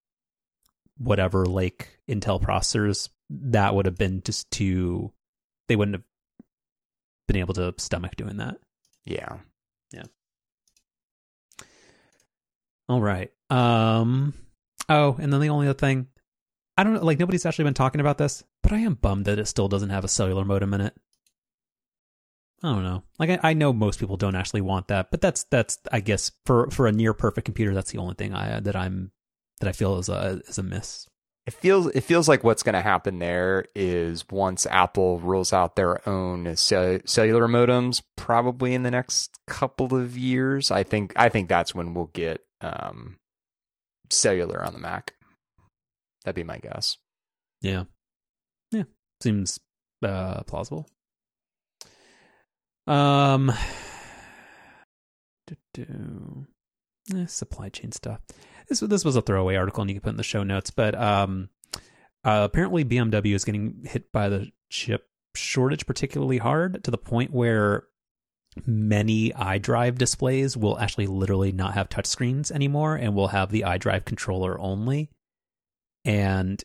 whatever 0.98 1.46
like 1.46 2.00
Intel 2.08 2.42
processors, 2.42 3.10
that 3.30 3.76
would 3.76 3.86
have 3.86 3.98
been 3.98 4.22
just 4.24 4.50
too 4.52 5.12
they 5.68 5.76
wouldn't 5.76 5.96
have 5.96 6.04
been 7.28 7.38
able 7.38 7.54
to 7.56 7.74
stomach 7.78 8.16
doing 8.16 8.38
that. 8.38 8.58
yeah. 9.06 9.38
Yeah. 9.92 10.04
All 12.88 13.02
right. 13.02 13.32
Um. 13.50 14.34
Oh, 14.90 15.16
and 15.20 15.32
then 15.34 15.42
the 15.42 15.50
only 15.50 15.68
other 15.68 15.78
thing, 15.78 16.08
I 16.78 16.84
don't 16.84 16.94
know. 16.94 17.04
Like 17.04 17.20
nobody's 17.20 17.46
actually 17.46 17.66
been 17.66 17.74
talking 17.74 18.02
about 18.02 18.18
this, 18.18 18.44
but 18.62 18.72
I 18.72 18.80
am 18.80 18.96
bummed 18.96 19.26
that 19.26 19.40
it 19.40 19.48
still 19.48 19.68
doesn't 19.68 19.90
have 19.90 20.04
a 20.04 20.10
cellular 20.10 20.46
modem 20.46 20.74
in 20.74 20.82
it. 20.82 20.96
I 22.64 22.74
don't 22.74 22.84
know. 22.84 23.04
Like 23.20 23.30
I, 23.30 23.40
I 23.44 23.54
know 23.54 23.74
most 23.74 24.00
people 24.00 24.18
don't 24.18 24.36
actually 24.36 24.62
want 24.62 24.88
that, 24.90 25.12
but 25.12 25.22
that's 25.22 25.44
that's 25.46 25.80
I 25.92 26.00
guess 26.00 26.32
for 26.46 26.70
for 26.72 26.88
a 26.88 26.92
near 26.92 27.14
perfect 27.14 27.46
computer, 27.46 27.74
that's 27.74 27.92
the 27.92 28.00
only 28.00 28.16
thing 28.16 28.34
I 28.34 28.60
that 28.60 28.76
I'm 28.76 29.12
that 29.60 29.70
I 29.70 29.72
feel 29.72 29.98
is 29.98 30.10
a 30.10 30.42
is 30.48 30.58
a 30.58 30.64
miss. 30.64 31.08
It 31.48 31.54
feels 31.54 31.88
it 31.88 32.02
feels 32.02 32.28
like 32.28 32.44
what's 32.44 32.64
going 32.64 32.74
to 32.74 32.82
happen 32.82 33.20
there 33.20 33.66
is 33.76 34.26
once 34.32 34.66
Apple 34.66 35.20
rolls 35.20 35.54
out 35.54 35.76
their 35.76 36.08
own 36.10 36.56
cell- 36.56 37.00
cellular 37.06 37.48
modems, 37.48 38.02
probably 38.16 38.74
in 38.74 38.82
the 38.82 38.90
next 38.90 39.38
couple 39.46 39.96
of 39.96 40.18
years. 40.18 40.72
I 40.72 40.82
think 40.82 41.14
I 41.16 41.30
think 41.30 41.48
that's 41.48 41.76
when 41.76 41.94
we'll 41.94 42.10
get 42.14 42.42
um, 42.62 43.18
cellular 44.10 44.64
on 44.64 44.74
the 44.74 44.80
Mac. 44.80 45.14
That'd 46.24 46.36
be 46.36 46.44
my 46.44 46.58
guess. 46.58 46.98
Yeah. 47.62 47.84
Yeah. 48.72 48.84
Seems 49.22 49.60
uh 50.04 50.42
plausible. 50.44 50.88
Um 52.88 53.52
do-do. 55.48 56.48
Eh, 57.16 57.28
supply 57.28 57.70
chain 57.70 57.92
stuff. 57.92 58.22
This 58.68 58.80
this 58.80 59.06
was 59.06 59.16
a 59.16 59.22
throwaway 59.22 59.56
article 59.56 59.82
and 59.82 59.90
you 59.90 59.96
can 59.96 60.02
put 60.02 60.10
in 60.12 60.18
the 60.18 60.24
show 60.24 60.44
notes, 60.44 60.72
but 60.72 60.96
um 60.96 61.50
uh, 62.24 62.42
apparently 62.44 62.84
BMW 62.84 63.36
is 63.36 63.46
getting 63.46 63.86
hit 63.86 64.12
by 64.12 64.30
the 64.30 64.52
chip 64.70 65.08
shortage 65.36 65.86
particularly 65.86 66.40
hard 66.40 66.84
to 66.84 66.90
the 66.90 66.98
point 66.98 67.32
where 67.32 67.84
many 68.66 69.32
iDrive 69.32 69.98
displays 69.98 70.56
will 70.56 70.80
actually 70.80 71.08
literally 71.08 71.52
not 71.52 71.74
have 71.74 71.90
touchscreens 71.90 72.52
anymore 72.52 72.96
and 72.96 73.14
will 73.14 73.28
have 73.28 73.52
the 73.52 73.62
iDrive 73.62 74.06
controller 74.06 74.60
only. 74.60 75.10
And 76.04 76.64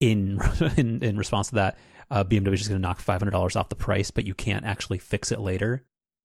in 0.00 0.40
in, 0.76 1.02
in 1.02 1.16
response 1.16 1.48
to 1.48 1.56
that, 1.56 1.78
uh, 2.10 2.24
BMW 2.24 2.54
is 2.54 2.60
just 2.60 2.70
going 2.70 2.80
to 2.80 2.86
knock 2.86 3.00
five 3.00 3.20
hundred 3.20 3.32
dollars 3.32 3.56
off 3.56 3.68
the 3.68 3.76
price, 3.76 4.10
but 4.10 4.26
you 4.26 4.34
can't 4.34 4.64
actually 4.64 4.98
fix 4.98 5.32
it 5.32 5.40
later. 5.40 5.84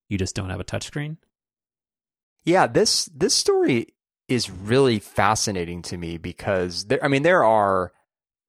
You 0.10 0.18
just 0.18 0.36
don't 0.36 0.50
have 0.50 0.60
a 0.60 0.66
touchscreen. 0.66 1.18
Yeah, 2.46 2.68
this 2.68 3.06
this 3.06 3.34
story 3.34 3.88
is 4.28 4.50
really 4.50 5.00
fascinating 5.00 5.82
to 5.84 5.98
me 5.98 6.18
because 6.18 6.86
there 6.86 7.04
I 7.04 7.08
mean 7.08 7.24
there 7.24 7.44
are 7.44 7.92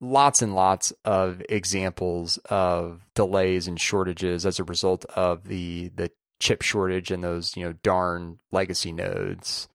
lots 0.00 0.42
and 0.42 0.54
lots 0.54 0.92
of 1.04 1.42
examples 1.48 2.38
of 2.48 3.06
delays 3.14 3.66
and 3.66 3.80
shortages 3.80 4.46
as 4.46 4.58
a 4.58 4.64
result 4.64 5.04
of 5.06 5.44
the 5.44 5.90
the 5.94 6.10
chip 6.40 6.62
shortage 6.62 7.10
and 7.10 7.24
those, 7.24 7.56
you 7.56 7.64
know, 7.64 7.72
darn 7.82 8.38
legacy 8.52 8.92
nodes. 8.92 9.68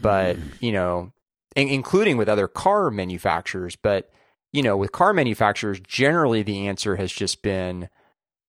But, 0.00 0.36
mm. 0.36 0.52
you 0.60 0.72
know, 0.72 1.12
in, 1.56 1.68
including 1.68 2.16
with 2.16 2.28
other 2.28 2.48
car 2.48 2.90
manufacturers, 2.90 3.76
but 3.76 4.10
you 4.52 4.62
know, 4.62 4.76
with 4.76 4.92
car 4.92 5.12
manufacturers 5.12 5.80
generally 5.80 6.42
the 6.42 6.68
answer 6.68 6.96
has 6.96 7.12
just 7.12 7.42
been 7.42 7.88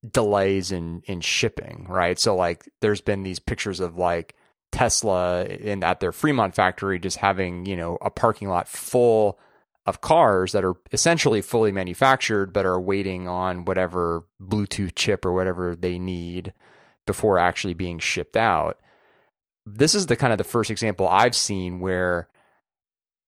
delays 0.10 0.72
in 0.72 1.02
in 1.06 1.22
shipping, 1.22 1.86
right? 1.90 2.18
So 2.18 2.36
like 2.36 2.70
there's 2.82 3.02
been 3.02 3.24
these 3.24 3.40
pictures 3.40 3.80
of 3.80 3.98
like 3.98 4.36
Tesla 4.72 5.46
in 5.46 5.84
at 5.84 6.00
their 6.00 6.12
Fremont 6.12 6.56
factory 6.56 7.00
just 7.00 7.18
having, 7.18 7.66
you 7.66 7.76
know, 7.76 7.98
a 8.02 8.10
parking 8.10 8.50
lot 8.50 8.68
full 8.68 9.40
of 9.86 10.02
cars 10.02 10.52
that 10.52 10.64
are 10.64 10.76
essentially 10.92 11.42
fully 11.42 11.72
manufactured 11.72 12.54
but 12.54 12.66
are 12.66 12.80
waiting 12.80 13.28
on 13.28 13.66
whatever 13.66 14.26
Bluetooth 14.42 14.94
chip 14.96 15.26
or 15.26 15.34
whatever 15.34 15.76
they 15.76 15.98
need 15.98 16.54
before 17.08 17.40
actually 17.40 17.74
being 17.74 17.98
shipped 17.98 18.38
out. 18.38 18.78
This 19.66 19.96
is 19.96 20.06
the 20.06 20.16
kind 20.16 20.32
of 20.32 20.38
the 20.38 20.44
first 20.44 20.70
example 20.70 21.08
I've 21.08 21.36
seen 21.36 21.80
where 21.80 22.30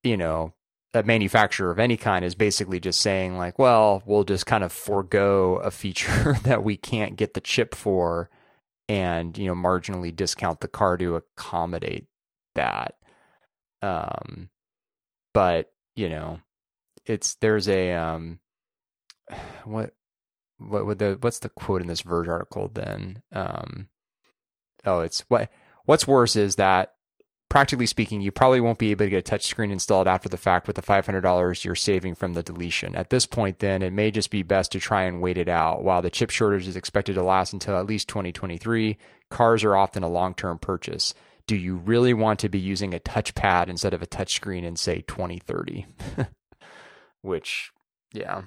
you 0.03 0.17
know, 0.17 0.53
a 0.93 1.03
manufacturer 1.03 1.71
of 1.71 1.79
any 1.79 1.97
kind 1.97 2.25
is 2.25 2.35
basically 2.35 2.79
just 2.79 2.99
saying 3.01 3.37
like, 3.37 3.57
well, 3.57 4.03
we'll 4.05 4.23
just 4.23 4.45
kind 4.45 4.63
of 4.63 4.71
forego 4.71 5.55
a 5.57 5.71
feature 5.71 6.37
that 6.43 6.63
we 6.63 6.77
can't 6.77 7.15
get 7.15 7.33
the 7.33 7.41
chip 7.41 7.75
for 7.75 8.29
and, 8.91 9.37
you 9.37 9.47
know, 9.47 9.55
marginally 9.55 10.13
discount 10.13 10.59
the 10.59 10.67
car 10.67 10.97
to 10.97 11.15
accommodate 11.15 12.07
that. 12.55 12.95
Um 13.81 14.49
but, 15.33 15.71
you 15.95 16.09
know, 16.09 16.41
it's 17.05 17.35
there's 17.35 17.69
a 17.69 17.93
um 17.93 18.41
what 19.63 19.93
what 20.57 20.85
would 20.85 20.99
the 20.99 21.17
what's 21.21 21.39
the 21.39 21.47
quote 21.47 21.81
in 21.81 21.87
this 21.87 22.01
Verge 22.01 22.27
article 22.27 22.69
then? 22.73 23.21
Um 23.31 23.87
oh, 24.85 24.99
it's 24.99 25.21
what 25.29 25.49
what's 25.85 26.05
worse 26.05 26.35
is 26.35 26.57
that 26.57 26.95
practically 27.51 27.85
speaking, 27.85 28.21
you 28.21 28.31
probably 28.31 28.61
won't 28.61 28.79
be 28.79 28.91
able 28.91 29.05
to 29.05 29.09
get 29.09 29.29
a 29.29 29.35
touchscreen 29.35 29.73
installed 29.73 30.07
after 30.07 30.29
the 30.29 30.37
fact 30.37 30.67
with 30.67 30.77
the 30.77 30.81
$500 30.81 31.65
you're 31.65 31.75
saving 31.75 32.15
from 32.15 32.31
the 32.31 32.41
deletion. 32.41 32.95
At 32.95 33.09
this 33.09 33.25
point, 33.25 33.59
then, 33.59 33.81
it 33.81 33.91
may 33.91 34.09
just 34.09 34.31
be 34.31 34.41
best 34.41 34.71
to 34.71 34.79
try 34.79 35.03
and 35.03 35.21
wait 35.21 35.37
it 35.37 35.49
out. 35.49 35.83
While 35.83 36.01
the 36.01 36.09
chip 36.09 36.29
shortage 36.29 36.65
is 36.65 36.77
expected 36.77 37.15
to 37.15 37.23
last 37.23 37.51
until 37.51 37.77
at 37.77 37.87
least 37.87 38.07
2023, 38.07 38.97
cars 39.29 39.65
are 39.65 39.75
often 39.75 40.01
a 40.01 40.07
long 40.07 40.33
term 40.33 40.59
purchase. 40.59 41.13
Do 41.45 41.57
you 41.57 41.75
really 41.75 42.13
want 42.13 42.39
to 42.39 42.47
be 42.47 42.57
using 42.57 42.93
a 42.93 42.99
touchpad 42.99 43.67
instead 43.67 43.93
of 43.93 44.01
a 44.01 44.07
touchscreen 44.07 44.63
in, 44.63 44.77
say, 44.77 45.01
2030? 45.01 45.87
Which, 47.21 47.71
yeah. 48.13 48.43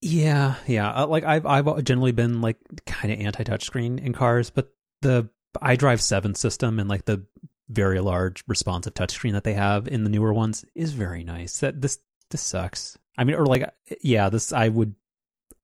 Yeah, 0.00 0.54
yeah. 0.66 0.90
Uh, 0.92 1.06
like 1.06 1.24
I've 1.24 1.44
I've 1.44 1.84
generally 1.84 2.12
been 2.12 2.40
like 2.40 2.56
kind 2.86 3.12
of 3.12 3.20
anti 3.20 3.44
touchscreen 3.44 4.02
in 4.02 4.14
cars, 4.14 4.48
but 4.48 4.72
the 5.02 5.28
iDrive 5.62 6.00
7 6.00 6.34
system 6.34 6.78
and 6.78 6.88
like 6.88 7.04
the 7.04 7.26
very 7.68 8.00
large 8.00 8.42
responsive 8.46 8.94
touchscreen 8.94 9.32
that 9.32 9.44
they 9.44 9.54
have 9.54 9.86
in 9.88 10.04
the 10.04 10.10
newer 10.10 10.32
ones 10.32 10.64
is 10.74 10.92
very 10.92 11.24
nice. 11.24 11.58
That 11.60 11.80
this 11.80 11.98
this 12.30 12.40
sucks. 12.40 12.98
I 13.16 13.24
mean, 13.24 13.36
or 13.36 13.46
like, 13.46 13.68
yeah, 14.02 14.28
this 14.28 14.52
I 14.52 14.68
would. 14.68 14.94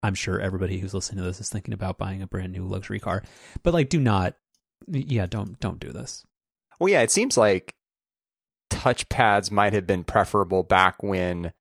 I'm 0.02 0.14
sure 0.14 0.38
everybody 0.38 0.78
who's 0.78 0.92
listening 0.92 1.18
to 1.18 1.24
this 1.24 1.40
is 1.40 1.48
thinking 1.48 1.72
about 1.72 1.96
buying 1.96 2.20
a 2.20 2.26
brand 2.26 2.52
new 2.52 2.66
luxury 2.66 3.00
car, 3.00 3.22
but 3.62 3.72
like, 3.72 3.88
do 3.88 4.00
not. 4.00 4.34
Yeah, 4.86 5.26
don't 5.26 5.59
don't 5.61 5.80
do 5.80 5.92
this. 5.92 6.24
Well, 6.78 6.90
yeah, 6.90 7.02
it 7.02 7.11
seems 7.11 7.36
like 7.36 7.74
touchpads 8.70 9.50
might 9.50 9.72
have 9.72 9.86
been 9.86 10.05
preferable 10.05 10.62
back 10.62 11.02
when 11.02 11.52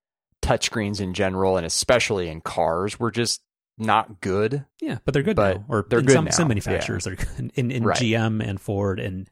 touchscreens 0.42 1.00
in 1.00 1.14
general 1.14 1.56
and 1.56 1.66
especially 1.66 2.28
in 2.28 2.42
cars 2.42 3.00
were 3.00 3.12
just 3.12 3.42
not 3.78 4.20
good. 4.22 4.66
Yeah, 4.82 4.98
but 5.06 5.14
they're 5.14 5.24
good 5.24 5.36
But 5.36 5.58
now. 5.58 5.66
Or 5.70 5.86
they're 5.90 6.02
good 6.02 6.12
some, 6.12 6.26
now, 6.26 6.32
some 6.32 6.48
manufacturers 6.50 7.08
are 7.08 7.16
good. 7.16 7.52
In 7.56 7.72
in 7.72 7.84
Right. 7.84 7.98
GM 7.98 8.46
and 8.46 8.60
Ford 8.60 9.00
and 9.00 9.30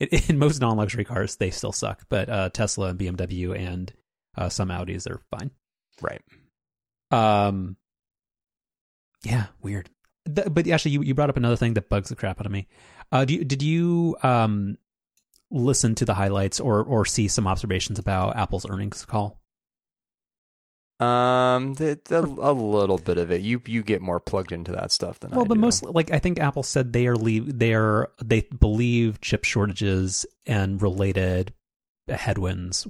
in, 0.00 0.08
in 0.28 0.38
most 0.38 0.60
non 0.60 0.76
luxury 0.76 1.04
cars 1.04 1.36
they 1.36 1.50
still 1.50 1.72
suck. 1.72 2.02
But 2.08 2.28
uh, 2.28 2.50
Tesla 2.50 2.88
and 2.88 2.98
BMW 2.98 3.58
and 3.58 3.92
uh, 4.36 4.48
some 4.48 4.68
Audis 4.68 5.08
are 5.10 5.20
fine. 5.30 5.50
Right. 6.00 6.22
Um, 7.10 7.76
yeah, 9.24 9.46
weird. 9.62 9.90
Th- 10.32 10.48
but 10.50 10.68
actually, 10.68 10.92
you, 10.92 11.02
you 11.02 11.14
brought 11.14 11.30
up 11.30 11.36
another 11.36 11.56
thing 11.56 11.74
that 11.74 11.88
bugs 11.88 12.08
the 12.08 12.16
crap 12.16 12.40
out 12.40 12.46
of 12.46 12.52
me. 12.52 12.68
Uh, 13.10 13.24
do 13.24 13.34
you, 13.34 13.44
did 13.44 13.62
you 13.62 14.16
um 14.22 14.76
listen 15.50 15.94
to 15.94 16.04
the 16.04 16.14
highlights 16.14 16.60
or 16.60 16.82
or 16.82 17.06
see 17.06 17.26
some 17.26 17.46
observations 17.46 17.98
about 17.98 18.36
Apple's 18.36 18.68
earnings 18.68 19.04
call? 19.04 19.37
Um, 21.00 21.74
the, 21.74 21.98
the, 22.06 22.20
a 22.22 22.52
little 22.52 22.98
bit 22.98 23.18
of 23.18 23.30
it. 23.30 23.40
You 23.40 23.62
you 23.66 23.82
get 23.84 24.02
more 24.02 24.18
plugged 24.18 24.50
into 24.50 24.72
that 24.72 24.90
stuff 24.90 25.20
than 25.20 25.32
I 25.32 25.36
Well, 25.36 25.44
but 25.46 25.54
do. 25.54 25.60
most 25.60 25.84
like 25.84 26.10
I 26.10 26.18
think 26.18 26.40
Apple 26.40 26.64
said 26.64 26.92
they 26.92 27.06
are 27.06 27.14
leave 27.16 27.58
they 27.58 27.72
are 27.72 28.10
they 28.22 28.40
believe 28.58 29.20
chip 29.20 29.44
shortages 29.44 30.26
and 30.46 30.82
related 30.82 31.54
headwinds 32.08 32.86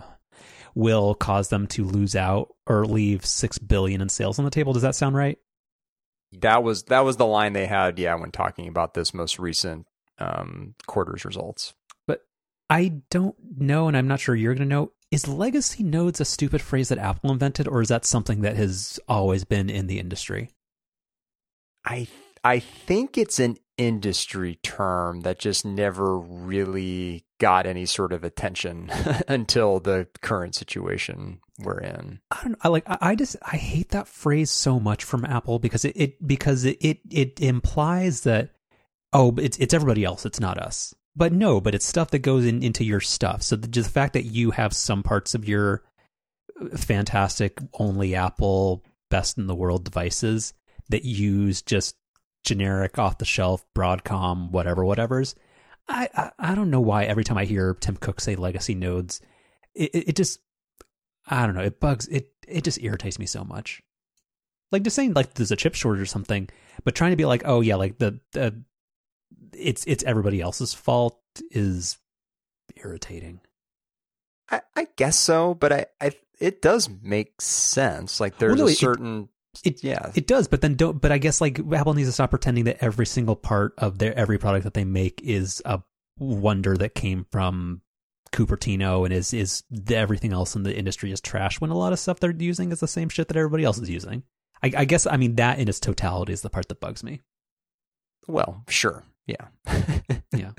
will 0.74 1.14
cause 1.14 1.48
them 1.48 1.66
to 1.68 1.84
lose 1.84 2.16
out 2.16 2.48
or 2.66 2.84
leave 2.84 3.24
six 3.24 3.58
billion 3.58 4.00
in 4.00 4.08
sales 4.08 4.38
on 4.38 4.44
the 4.44 4.50
table. 4.50 4.72
Does 4.72 4.82
that 4.82 4.94
sound 4.94 5.14
right? 5.14 5.38
that 6.40 6.62
was 6.62 6.82
that 6.84 7.00
was 7.00 7.16
the 7.16 7.26
line 7.26 7.52
they 7.52 7.66
had. 7.66 7.98
Yeah, 7.98 8.14
when 8.16 8.32
talking 8.32 8.66
about 8.68 8.94
this 8.94 9.14
most 9.14 9.38
recent 9.38 9.86
um 10.18 10.74
quarter's 10.86 11.24
results. 11.24 11.74
But 12.06 12.22
I 12.68 13.00
don't 13.10 13.36
know, 13.56 13.86
and 13.88 13.96
I'm 13.96 14.08
not 14.08 14.18
sure 14.20 14.34
you're 14.34 14.54
going 14.54 14.68
to 14.68 14.74
know. 14.74 14.92
Is 15.10 15.28
legacy 15.28 15.82
nodes 15.82 16.20
a 16.20 16.24
stupid 16.24 16.60
phrase 16.60 16.88
that 16.88 16.98
Apple 16.98 17.30
invented, 17.30 17.68
or 17.68 17.80
is 17.80 17.88
that 17.88 18.04
something 18.04 18.40
that 18.40 18.56
has 18.56 18.98
always 19.08 19.44
been 19.44 19.70
in 19.70 19.86
the 19.86 20.00
industry? 20.00 20.50
I 21.84 22.08
I 22.42 22.58
think 22.58 23.16
it's 23.16 23.38
an 23.38 23.56
industry 23.78 24.58
term 24.62 25.20
that 25.20 25.38
just 25.38 25.64
never 25.64 26.18
really 26.18 27.24
got 27.38 27.66
any 27.66 27.86
sort 27.86 28.12
of 28.12 28.24
attention 28.24 28.90
until 29.28 29.80
the 29.80 30.08
current 30.22 30.54
situation 30.54 31.40
we're 31.58 31.80
in. 31.80 32.20
I 32.30 32.42
don't. 32.42 32.58
I 32.62 32.68
like. 32.68 32.84
I, 32.88 32.98
I 33.00 33.14
just. 33.14 33.36
I 33.42 33.56
hate 33.56 33.90
that 33.90 34.08
phrase 34.08 34.50
so 34.50 34.80
much 34.80 35.04
from 35.04 35.24
Apple 35.24 35.58
because 35.58 35.84
it, 35.84 35.96
it 35.96 36.26
because 36.26 36.64
it, 36.64 36.78
it 36.80 37.00
it 37.10 37.40
implies 37.40 38.22
that 38.22 38.50
oh, 39.12 39.34
it's 39.38 39.56
it's 39.58 39.74
everybody 39.74 40.04
else. 40.04 40.26
It's 40.26 40.40
not 40.40 40.58
us. 40.58 40.94
But 41.16 41.32
no, 41.32 41.60
but 41.60 41.74
it's 41.74 41.86
stuff 41.86 42.10
that 42.10 42.18
goes 42.18 42.44
in, 42.44 42.62
into 42.62 42.84
your 42.84 43.00
stuff. 43.00 43.42
So 43.42 43.56
the, 43.56 43.68
just 43.68 43.88
the 43.88 43.92
fact 43.92 44.12
that 44.12 44.24
you 44.24 44.50
have 44.50 44.74
some 44.74 45.02
parts 45.02 45.34
of 45.34 45.48
your 45.48 45.82
uh, 46.60 46.76
fantastic 46.76 47.58
only 47.74 48.14
Apple 48.14 48.84
best 49.10 49.38
in 49.38 49.46
the 49.46 49.54
world 49.54 49.84
devices 49.84 50.52
that 50.90 51.04
use 51.04 51.62
just 51.62 51.96
generic 52.44 52.98
off 52.98 53.18
the 53.18 53.24
shelf 53.24 53.64
Broadcom 53.74 54.50
whatever 54.50 54.84
whatever's. 54.84 55.34
I, 55.88 56.08
I 56.14 56.30
I 56.38 56.54
don't 56.54 56.70
know 56.70 56.80
why 56.80 57.04
every 57.04 57.24
time 57.24 57.38
I 57.38 57.44
hear 57.44 57.74
Tim 57.74 57.96
Cook 57.96 58.20
say 58.20 58.36
legacy 58.36 58.74
nodes, 58.74 59.20
it, 59.74 59.94
it, 59.94 60.08
it 60.08 60.16
just 60.16 60.40
I 61.26 61.46
don't 61.46 61.54
know. 61.54 61.62
It 61.62 61.80
bugs 61.80 62.06
it. 62.08 62.28
It 62.46 62.64
just 62.64 62.82
irritates 62.82 63.18
me 63.18 63.26
so 63.26 63.42
much. 63.44 63.82
Like 64.70 64.82
just 64.82 64.96
saying 64.96 65.14
like 65.14 65.34
there's 65.34 65.50
a 65.50 65.56
chip 65.56 65.74
shortage 65.74 66.02
or 66.02 66.06
something, 66.06 66.48
but 66.84 66.94
trying 66.94 67.12
to 67.12 67.16
be 67.16 67.24
like, 67.24 67.42
oh 67.44 67.60
yeah, 67.60 67.76
like 67.76 67.98
the, 67.98 68.20
the 68.32 68.62
it's 69.58 69.84
it's 69.86 70.04
everybody 70.04 70.40
else's 70.40 70.74
fault 70.74 71.20
is 71.50 71.98
irritating. 72.76 73.40
I, 74.50 74.60
I 74.76 74.86
guess 74.96 75.18
so, 75.18 75.54
but 75.54 75.72
I, 75.72 75.86
I 76.00 76.12
it 76.38 76.62
does 76.62 76.88
make 77.02 77.40
sense. 77.40 78.20
Like 78.20 78.38
there's 78.38 78.56
no, 78.58 78.66
a 78.66 78.70
it- 78.70 78.78
certain 78.78 79.28
It 79.64 79.82
yeah. 79.82 80.12
It 80.14 80.26
does, 80.26 80.48
but 80.48 80.60
then 80.60 80.74
don't. 80.74 81.00
But 81.00 81.12
I 81.12 81.18
guess 81.18 81.40
like 81.40 81.58
Apple 81.72 81.94
needs 81.94 82.08
to 82.08 82.12
stop 82.12 82.30
pretending 82.30 82.64
that 82.64 82.82
every 82.82 83.06
single 83.06 83.36
part 83.36 83.74
of 83.78 83.98
their 83.98 84.16
every 84.16 84.38
product 84.38 84.64
that 84.64 84.74
they 84.74 84.84
make 84.84 85.20
is 85.22 85.62
a 85.64 85.82
wonder 86.18 86.76
that 86.76 86.94
came 86.94 87.26
from 87.32 87.80
Cupertino 88.32 89.04
and 89.04 89.12
is 89.14 89.32
is 89.32 89.62
the, 89.70 89.96
everything 89.96 90.32
else 90.32 90.54
in 90.54 90.62
the 90.62 90.76
industry 90.76 91.10
is 91.10 91.20
trash. 91.20 91.60
When 91.60 91.70
a 91.70 91.76
lot 91.76 91.92
of 91.92 91.98
stuff 91.98 92.20
they're 92.20 92.30
using 92.36 92.70
is 92.70 92.80
the 92.80 92.88
same 92.88 93.08
shit 93.08 93.28
that 93.28 93.36
everybody 93.36 93.64
else 93.64 93.78
is 93.78 93.88
using. 93.90 94.22
I, 94.62 94.72
I 94.76 94.84
guess 94.84 95.06
I 95.06 95.16
mean 95.16 95.36
that 95.36 95.58
in 95.58 95.68
its 95.68 95.80
totality 95.80 96.32
is 96.32 96.42
the 96.42 96.50
part 96.50 96.68
that 96.68 96.80
bugs 96.80 97.02
me. 97.02 97.22
well, 98.28 98.62
sure. 98.68 99.04
Yeah. 99.26 99.48
Yeah, 100.32 100.50
Looks 100.54 100.56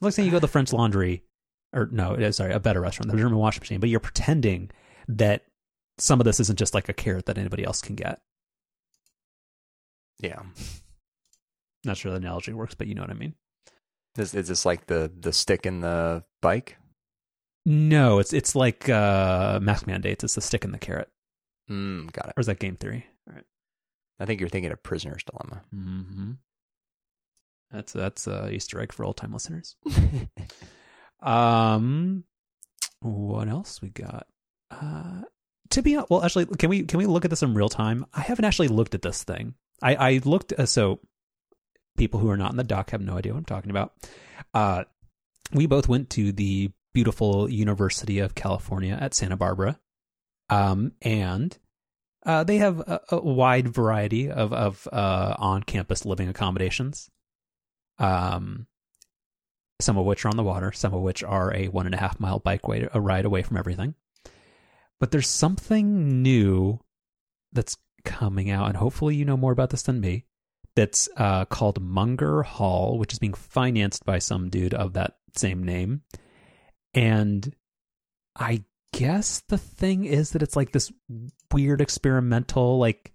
like 0.00 0.12
saying 0.14 0.26
you 0.26 0.32
go 0.32 0.38
to 0.38 0.40
the 0.40 0.48
French 0.48 0.72
Laundry, 0.72 1.22
or 1.72 1.88
no, 1.92 2.14
uh, 2.14 2.32
sorry, 2.32 2.52
a 2.52 2.60
better 2.60 2.80
restaurant, 2.80 3.10
the 3.10 3.16
German 3.18 3.36
washing 3.38 3.60
machine, 3.60 3.80
but 3.80 3.88
you're 3.88 4.00
pretending 4.00 4.70
that 5.08 5.44
some 5.98 6.20
of 6.20 6.24
this 6.24 6.40
isn't 6.40 6.58
just 6.58 6.74
like 6.74 6.88
a 6.88 6.92
carrot 6.92 7.26
that 7.26 7.38
anybody 7.38 7.64
else 7.64 7.80
can 7.82 7.94
get. 7.96 8.20
yeah. 10.20 10.40
Not 11.84 11.96
sure 11.96 12.10
the 12.12 12.18
analogy 12.18 12.52
works, 12.52 12.74
but 12.74 12.86
you 12.88 12.94
know 12.94 13.00
what 13.02 13.10
I 13.10 13.14
mean. 13.14 13.34
Is, 14.18 14.34
is 14.34 14.48
this 14.48 14.66
like 14.66 14.86
the 14.86 15.10
the 15.20 15.32
stick 15.32 15.64
in 15.64 15.80
the 15.80 16.24
bike? 16.42 16.76
No, 17.64 18.18
it's 18.18 18.32
it's 18.34 18.54
like 18.54 18.88
uh, 18.88 19.60
mask 19.62 19.86
mandates. 19.86 20.24
It's 20.24 20.34
the 20.34 20.40
stick 20.40 20.64
and 20.64 20.74
the 20.74 20.78
carrot, 20.78 21.08
Mm, 21.70 22.10
got 22.12 22.26
it. 22.26 22.34
or 22.36 22.40
is 22.40 22.46
that 22.46 22.58
game 22.58 22.76
theory? 22.76 23.06
All 23.28 23.34
right. 23.36 23.44
I 24.18 24.26
think 24.26 24.40
you're 24.40 24.48
thinking 24.50 24.72
of 24.72 24.82
Prisoner's 24.82 25.22
Dilemma. 25.24 25.62
Mm-hmm. 25.74 26.30
That's 27.70 27.92
that's 27.92 28.26
a 28.26 28.50
Easter 28.50 28.80
egg 28.80 28.92
for 28.92 29.04
all 29.04 29.14
time 29.14 29.32
listeners. 29.32 29.76
Um, 31.22 32.24
what 33.00 33.48
else 33.48 33.80
we 33.82 33.90
got? 33.90 34.26
Uh, 34.70 35.22
to 35.70 35.82
be 35.82 35.98
well, 36.08 36.24
actually, 36.24 36.46
can 36.46 36.70
we 36.70 36.82
can 36.84 36.98
we 36.98 37.06
look 37.06 37.24
at 37.24 37.30
this 37.30 37.42
in 37.42 37.54
real 37.54 37.68
time? 37.68 38.06
I 38.12 38.20
haven't 38.20 38.44
actually 38.44 38.68
looked 38.68 38.94
at 38.94 39.02
this 39.02 39.22
thing. 39.22 39.54
I 39.82 39.94
I 39.94 40.20
looked 40.24 40.52
uh, 40.52 40.66
so 40.66 41.00
people 41.96 42.20
who 42.20 42.30
are 42.30 42.36
not 42.36 42.50
in 42.50 42.56
the 42.56 42.64
doc 42.64 42.90
have 42.90 43.00
no 43.00 43.16
idea 43.16 43.32
what 43.32 43.38
I'm 43.38 43.44
talking 43.44 43.70
about. 43.70 43.92
Uh, 44.54 44.84
we 45.52 45.66
both 45.66 45.88
went 45.88 46.10
to 46.10 46.32
the 46.32 46.70
beautiful 46.92 47.48
University 47.48 48.18
of 48.18 48.34
California 48.34 48.96
at 49.00 49.14
Santa 49.14 49.36
Barbara, 49.36 49.78
um, 50.48 50.92
and 51.02 51.56
uh, 52.26 52.44
they 52.44 52.58
have 52.58 52.80
a, 52.80 53.00
a 53.10 53.20
wide 53.20 53.68
variety 53.68 54.30
of 54.30 54.52
of 54.52 54.88
uh, 54.92 55.34
on 55.38 55.62
campus 55.62 56.04
living 56.04 56.28
accommodations. 56.28 57.10
Um, 58.00 58.66
some 59.80 59.96
of 59.96 60.04
which 60.04 60.24
are 60.24 60.28
on 60.28 60.36
the 60.36 60.42
water, 60.42 60.72
some 60.72 60.94
of 60.94 61.00
which 61.00 61.22
are 61.22 61.54
a 61.54 61.68
one 61.68 61.86
and 61.86 61.94
a 61.94 61.98
half 61.98 62.20
mile 62.20 62.38
bike 62.38 62.66
way, 62.66 62.88
a 62.92 63.00
ride 63.00 63.24
away 63.24 63.42
from 63.42 63.56
everything. 63.56 63.94
But 64.98 65.10
there's 65.10 65.28
something 65.28 66.22
new 66.22 66.80
that's 67.52 67.76
coming 68.04 68.50
out, 68.50 68.68
and 68.68 68.76
hopefully 68.76 69.16
you 69.16 69.24
know 69.24 69.36
more 69.36 69.52
about 69.52 69.70
this 69.70 69.82
than 69.82 70.00
me. 70.00 70.24
That's 70.76 71.08
uh, 71.16 71.46
called 71.46 71.82
Munger 71.82 72.42
Hall, 72.42 72.98
which 72.98 73.12
is 73.12 73.18
being 73.18 73.34
financed 73.34 74.04
by 74.04 74.18
some 74.18 74.50
dude 74.50 74.74
of 74.74 74.92
that 74.92 75.16
same 75.36 75.62
name. 75.62 76.02
And 76.94 77.54
I 78.36 78.64
guess 78.92 79.42
the 79.48 79.58
thing 79.58 80.04
is 80.04 80.30
that 80.30 80.42
it's 80.42 80.56
like 80.56 80.72
this 80.72 80.92
weird 81.52 81.80
experimental, 81.80 82.78
like 82.78 83.12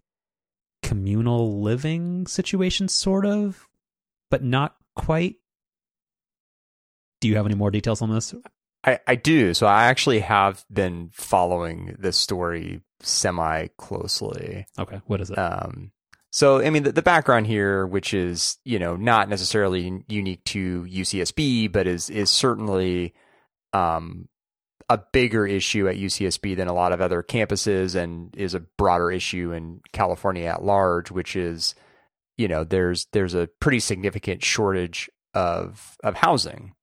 communal 0.84 1.62
living 1.62 2.28
situation, 2.28 2.88
sort 2.88 3.26
of, 3.26 3.68
but 4.30 4.44
not 4.44 4.76
quite. 4.96 5.36
Do 7.22 7.28
you 7.28 7.36
have 7.38 7.46
any 7.46 7.56
more 7.56 7.72
details 7.72 8.02
on 8.02 8.14
this? 8.14 8.34
I, 8.84 9.00
I 9.08 9.16
do. 9.16 9.54
So 9.54 9.66
I 9.66 9.86
actually 9.86 10.20
have 10.20 10.64
been 10.72 11.10
following 11.14 11.96
this 12.00 12.18
story 12.18 12.82
semi 13.02 13.68
closely. 13.78 14.68
Okay, 14.78 15.02
what 15.08 15.22
is 15.22 15.32
it? 15.32 15.38
Um, 15.38 15.92
so, 16.32 16.60
I 16.60 16.70
mean, 16.70 16.84
the, 16.84 16.92
the 16.92 17.02
background 17.02 17.48
here, 17.48 17.88
which 17.88 18.14
is, 18.14 18.58
you 18.66 18.78
know, 18.78 18.98
not 18.98 19.30
necessarily 19.30 20.04
unique 20.10 20.44
to 20.46 20.84
UCSB, 20.84 21.72
but 21.72 21.88
is, 21.88 22.10
is 22.10 22.30
certainly, 22.30 23.14
um, 23.72 24.28
a 24.90 25.00
bigger 25.14 25.48
issue 25.48 25.88
at 25.88 25.96
UCSB 25.96 26.58
than 26.58 26.68
a 26.68 26.74
lot 26.74 26.92
of 26.92 27.00
other 27.02 27.24
campuses 27.24 27.96
and 27.96 28.36
is 28.36 28.54
a 28.54 28.60
broader 28.60 29.10
issue 29.10 29.52
in 29.52 29.80
California 29.94 30.46
at 30.46 30.62
large, 30.62 31.10
which 31.10 31.36
is, 31.38 31.74
you 32.38 32.48
know, 32.48 32.64
there's, 32.64 33.08
there's 33.12 33.34
a 33.34 33.50
pretty 33.60 33.80
significant 33.80 34.44
shortage 34.44 35.10
of, 35.34 35.98
of 36.04 36.16
housing. 36.16 36.74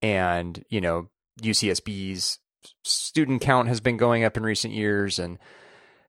And, 0.00 0.64
you 0.68 0.80
know, 0.80 1.08
UCSB's 1.40 2.38
student 2.84 3.40
count 3.42 3.68
has 3.68 3.80
been 3.80 3.96
going 3.96 4.24
up 4.24 4.36
in 4.36 4.42
recent 4.42 4.74
years 4.74 5.18
and, 5.18 5.38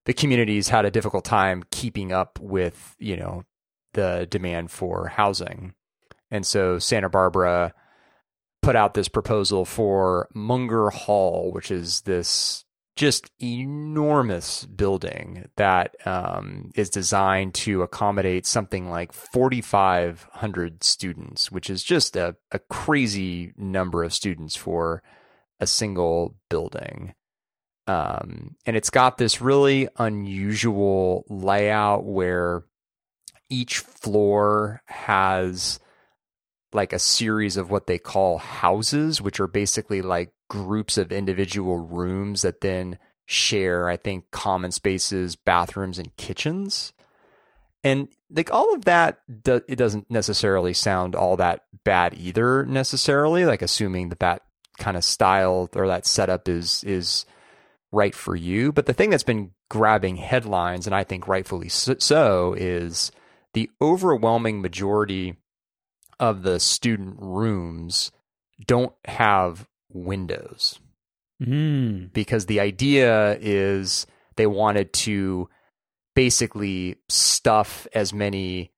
the 0.05 0.13
community's 0.13 0.69
had 0.69 0.85
a 0.85 0.91
difficult 0.91 1.25
time 1.25 1.63
keeping 1.71 2.11
up 2.11 2.39
with 2.41 2.95
you 2.99 3.15
know 3.15 3.43
the 3.93 4.27
demand 4.29 4.71
for 4.71 5.07
housing 5.07 5.73
And 6.31 6.45
so 6.45 6.79
Santa 6.79 7.09
Barbara 7.09 7.73
put 8.61 8.75
out 8.75 8.93
this 8.95 9.07
proposal 9.07 9.65
for 9.65 10.27
Munger 10.33 10.89
Hall, 10.89 11.51
which 11.51 11.69
is 11.69 12.01
this 12.01 12.65
just 12.95 13.31
enormous 13.41 14.65
building 14.65 15.49
that 15.55 15.95
um, 16.05 16.71
is 16.75 16.89
designed 16.89 17.53
to 17.55 17.81
accommodate 17.81 18.45
something 18.45 18.89
like 18.89 19.11
4,500 19.11 20.83
students, 20.83 21.51
which 21.51 21.69
is 21.69 21.83
just 21.83 22.15
a, 22.15 22.35
a 22.51 22.59
crazy 22.59 23.53
number 23.57 24.03
of 24.03 24.13
students 24.13 24.55
for 24.55 25.01
a 25.59 25.65
single 25.65 26.35
building. 26.49 27.15
Um, 27.87 28.55
and 28.65 28.77
it's 28.77 28.91
got 28.91 29.17
this 29.17 29.41
really 29.41 29.89
unusual 29.97 31.25
layout 31.29 32.05
where 32.05 32.63
each 33.49 33.79
floor 33.79 34.81
has 34.85 35.79
like 36.73 36.93
a 36.93 36.99
series 36.99 37.57
of 37.57 37.69
what 37.69 37.87
they 37.87 37.97
call 37.97 38.37
houses, 38.37 39.21
which 39.21 39.39
are 39.39 39.47
basically 39.47 40.01
like 40.01 40.31
groups 40.49 40.97
of 40.97 41.11
individual 41.11 41.77
rooms 41.77 42.41
that 42.43 42.61
then 42.61 42.97
share, 43.25 43.89
I 43.89 43.97
think, 43.97 44.31
common 44.31 44.71
spaces, 44.71 45.35
bathrooms, 45.35 45.97
and 45.99 46.15
kitchens. 46.17 46.93
And 47.83 48.07
like 48.29 48.51
all 48.51 48.73
of 48.73 48.85
that, 48.85 49.19
do, 49.43 49.61
it 49.67 49.75
doesn't 49.75 50.09
necessarily 50.09 50.73
sound 50.73 51.15
all 51.15 51.37
that 51.37 51.61
bad 51.83 52.13
either. 52.15 52.65
Necessarily, 52.65 53.45
like 53.45 53.61
assuming 53.61 54.09
that 54.09 54.19
that 54.19 54.41
kind 54.77 54.97
of 54.97 55.03
style 55.03 55.69
or 55.75 55.87
that 55.87 56.05
setup 56.05 56.47
is 56.47 56.83
is 56.83 57.25
right 57.91 58.15
for 58.15 58.35
you. 58.35 58.71
But 58.71 58.85
the 58.85 58.93
thing 58.93 59.09
that's 59.09 59.23
been 59.23 59.51
grabbing 59.69 60.15
headlines, 60.15 60.87
and 60.87 60.95
I 60.95 61.03
think 61.03 61.27
rightfully 61.27 61.69
so, 61.69 62.55
is 62.57 63.11
the 63.53 63.69
overwhelming 63.81 64.61
majority 64.61 65.35
of 66.19 66.43
the 66.43 66.59
student 66.59 67.15
rooms 67.19 68.11
don't 68.65 68.93
have 69.05 69.67
windows. 69.89 70.79
Mm. 71.41 72.13
Because 72.13 72.45
the 72.45 72.59
idea 72.59 73.37
is 73.39 74.05
they 74.35 74.47
wanted 74.47 74.93
to 74.93 75.49
basically 76.15 76.97
stuff 77.09 77.87
as 77.93 78.13
many 78.13 78.71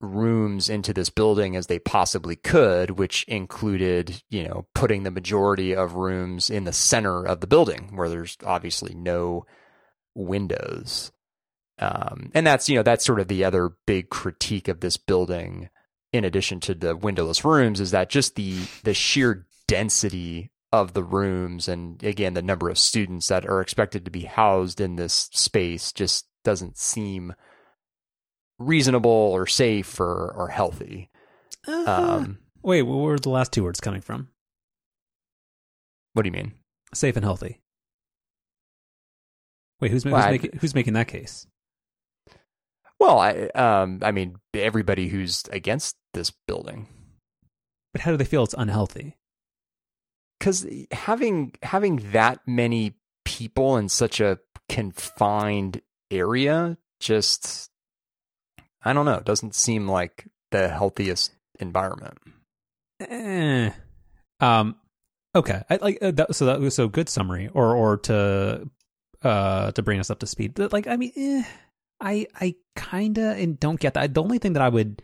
rooms 0.00 0.68
into 0.68 0.92
this 0.92 1.08
building 1.08 1.56
as 1.56 1.66
they 1.66 1.78
possibly 1.78 2.36
could, 2.36 2.90
which 2.90 3.24
included, 3.24 4.22
you 4.28 4.46
know, 4.46 4.66
putting 4.74 5.02
the 5.02 5.10
majority 5.10 5.74
of 5.74 5.94
rooms 5.94 6.50
in 6.50 6.64
the 6.64 6.72
center 6.72 7.24
of 7.24 7.40
the 7.40 7.46
building 7.46 7.90
where 7.94 8.08
there's 8.08 8.36
obviously 8.44 8.94
no 8.94 9.46
windows. 10.14 11.12
Um, 11.78 12.30
and 12.34 12.46
that's, 12.46 12.68
you 12.68 12.76
know, 12.76 12.82
that's 12.82 13.04
sort 13.04 13.20
of 13.20 13.28
the 13.28 13.44
other 13.44 13.70
big 13.86 14.10
critique 14.10 14.68
of 14.68 14.80
this 14.80 14.96
building, 14.96 15.68
in 16.16 16.24
addition 16.24 16.60
to 16.60 16.74
the 16.74 16.96
windowless 16.96 17.44
rooms, 17.44 17.80
is 17.80 17.90
that 17.92 18.08
just 18.10 18.34
the 18.34 18.58
the 18.82 18.94
sheer 18.94 19.46
density 19.68 20.50
of 20.72 20.92
the 20.94 21.02
rooms 21.04 21.68
and 21.68 22.02
again 22.02 22.34
the 22.34 22.42
number 22.42 22.68
of 22.68 22.76
students 22.78 23.28
that 23.28 23.46
are 23.46 23.60
expected 23.60 24.04
to 24.04 24.10
be 24.10 24.22
housed 24.24 24.80
in 24.80 24.96
this 24.96 25.28
space 25.32 25.92
just 25.92 26.26
doesn't 26.44 26.76
seem 26.76 27.32
reasonable 28.58 29.10
or 29.10 29.46
safe 29.46 29.98
or, 30.00 30.32
or 30.34 30.48
healthy. 30.48 31.08
Uh, 31.68 31.84
Um, 32.22 32.38
wait, 32.62 32.82
where 32.82 32.96
were 32.98 33.18
the 33.18 33.28
last 33.30 33.52
two 33.52 33.62
words 33.64 33.80
coming 33.80 34.00
from? 34.00 34.28
what 36.14 36.22
do 36.22 36.28
you 36.28 36.32
mean? 36.32 36.52
Safe 36.94 37.14
and 37.16 37.24
healthy. 37.24 37.60
Wait, 39.80 39.90
who's, 39.90 40.04
ma- 40.04 40.12
Well, 40.12 40.20
who's 40.22 40.26
I- 40.28 40.30
making 40.32 40.58
who's 40.60 40.74
making 40.74 40.94
that 40.94 41.08
case? 41.08 41.46
Well, 42.98 43.18
I 43.18 43.48
um 43.54 43.98
I 44.02 44.10
mean 44.12 44.36
everybody 44.54 45.08
who's 45.08 45.42
against 45.52 45.96
this 46.16 46.32
building 46.48 46.88
But 47.92 48.02
how 48.02 48.10
do 48.10 48.16
they 48.16 48.24
feel 48.24 48.42
it's 48.44 48.54
unhealthy? 48.58 49.16
cuz 50.40 50.66
having 50.92 51.52
having 51.62 51.96
that 52.12 52.40
many 52.46 52.94
people 53.24 53.76
in 53.76 53.88
such 53.88 54.20
a 54.20 54.38
confined 54.68 55.80
area 56.10 56.76
just 57.00 57.70
I 58.82 58.92
don't 58.92 59.06
know, 59.06 59.20
doesn't 59.20 59.54
seem 59.54 59.88
like 59.88 60.28
the 60.52 60.68
healthiest 60.68 61.32
environment. 61.58 62.18
Eh. 63.00 63.70
Um. 64.40 64.76
Okay. 65.34 65.62
I 65.68 65.76
like 65.82 65.98
uh, 66.02 66.12
that. 66.12 66.34
So 66.36 66.46
that 66.46 66.60
was 66.60 66.74
so 66.74 66.86
good 66.88 67.08
summary, 67.08 67.48
or 67.52 67.74
or 67.74 67.96
to 68.08 68.68
uh 69.22 69.72
to 69.72 69.82
bring 69.82 69.98
us 69.98 70.10
up 70.10 70.20
to 70.20 70.26
speed. 70.26 70.54
But, 70.54 70.72
Like 70.72 70.86
I 70.86 70.96
mean, 70.96 71.12
eh, 71.16 71.42
I 72.00 72.26
I 72.38 72.54
kinda 72.76 73.34
and 73.34 73.58
don't 73.58 73.80
get 73.80 73.94
that. 73.94 74.14
The 74.14 74.22
only 74.22 74.38
thing 74.38 74.52
that 74.52 74.62
I 74.62 74.68
would 74.68 75.02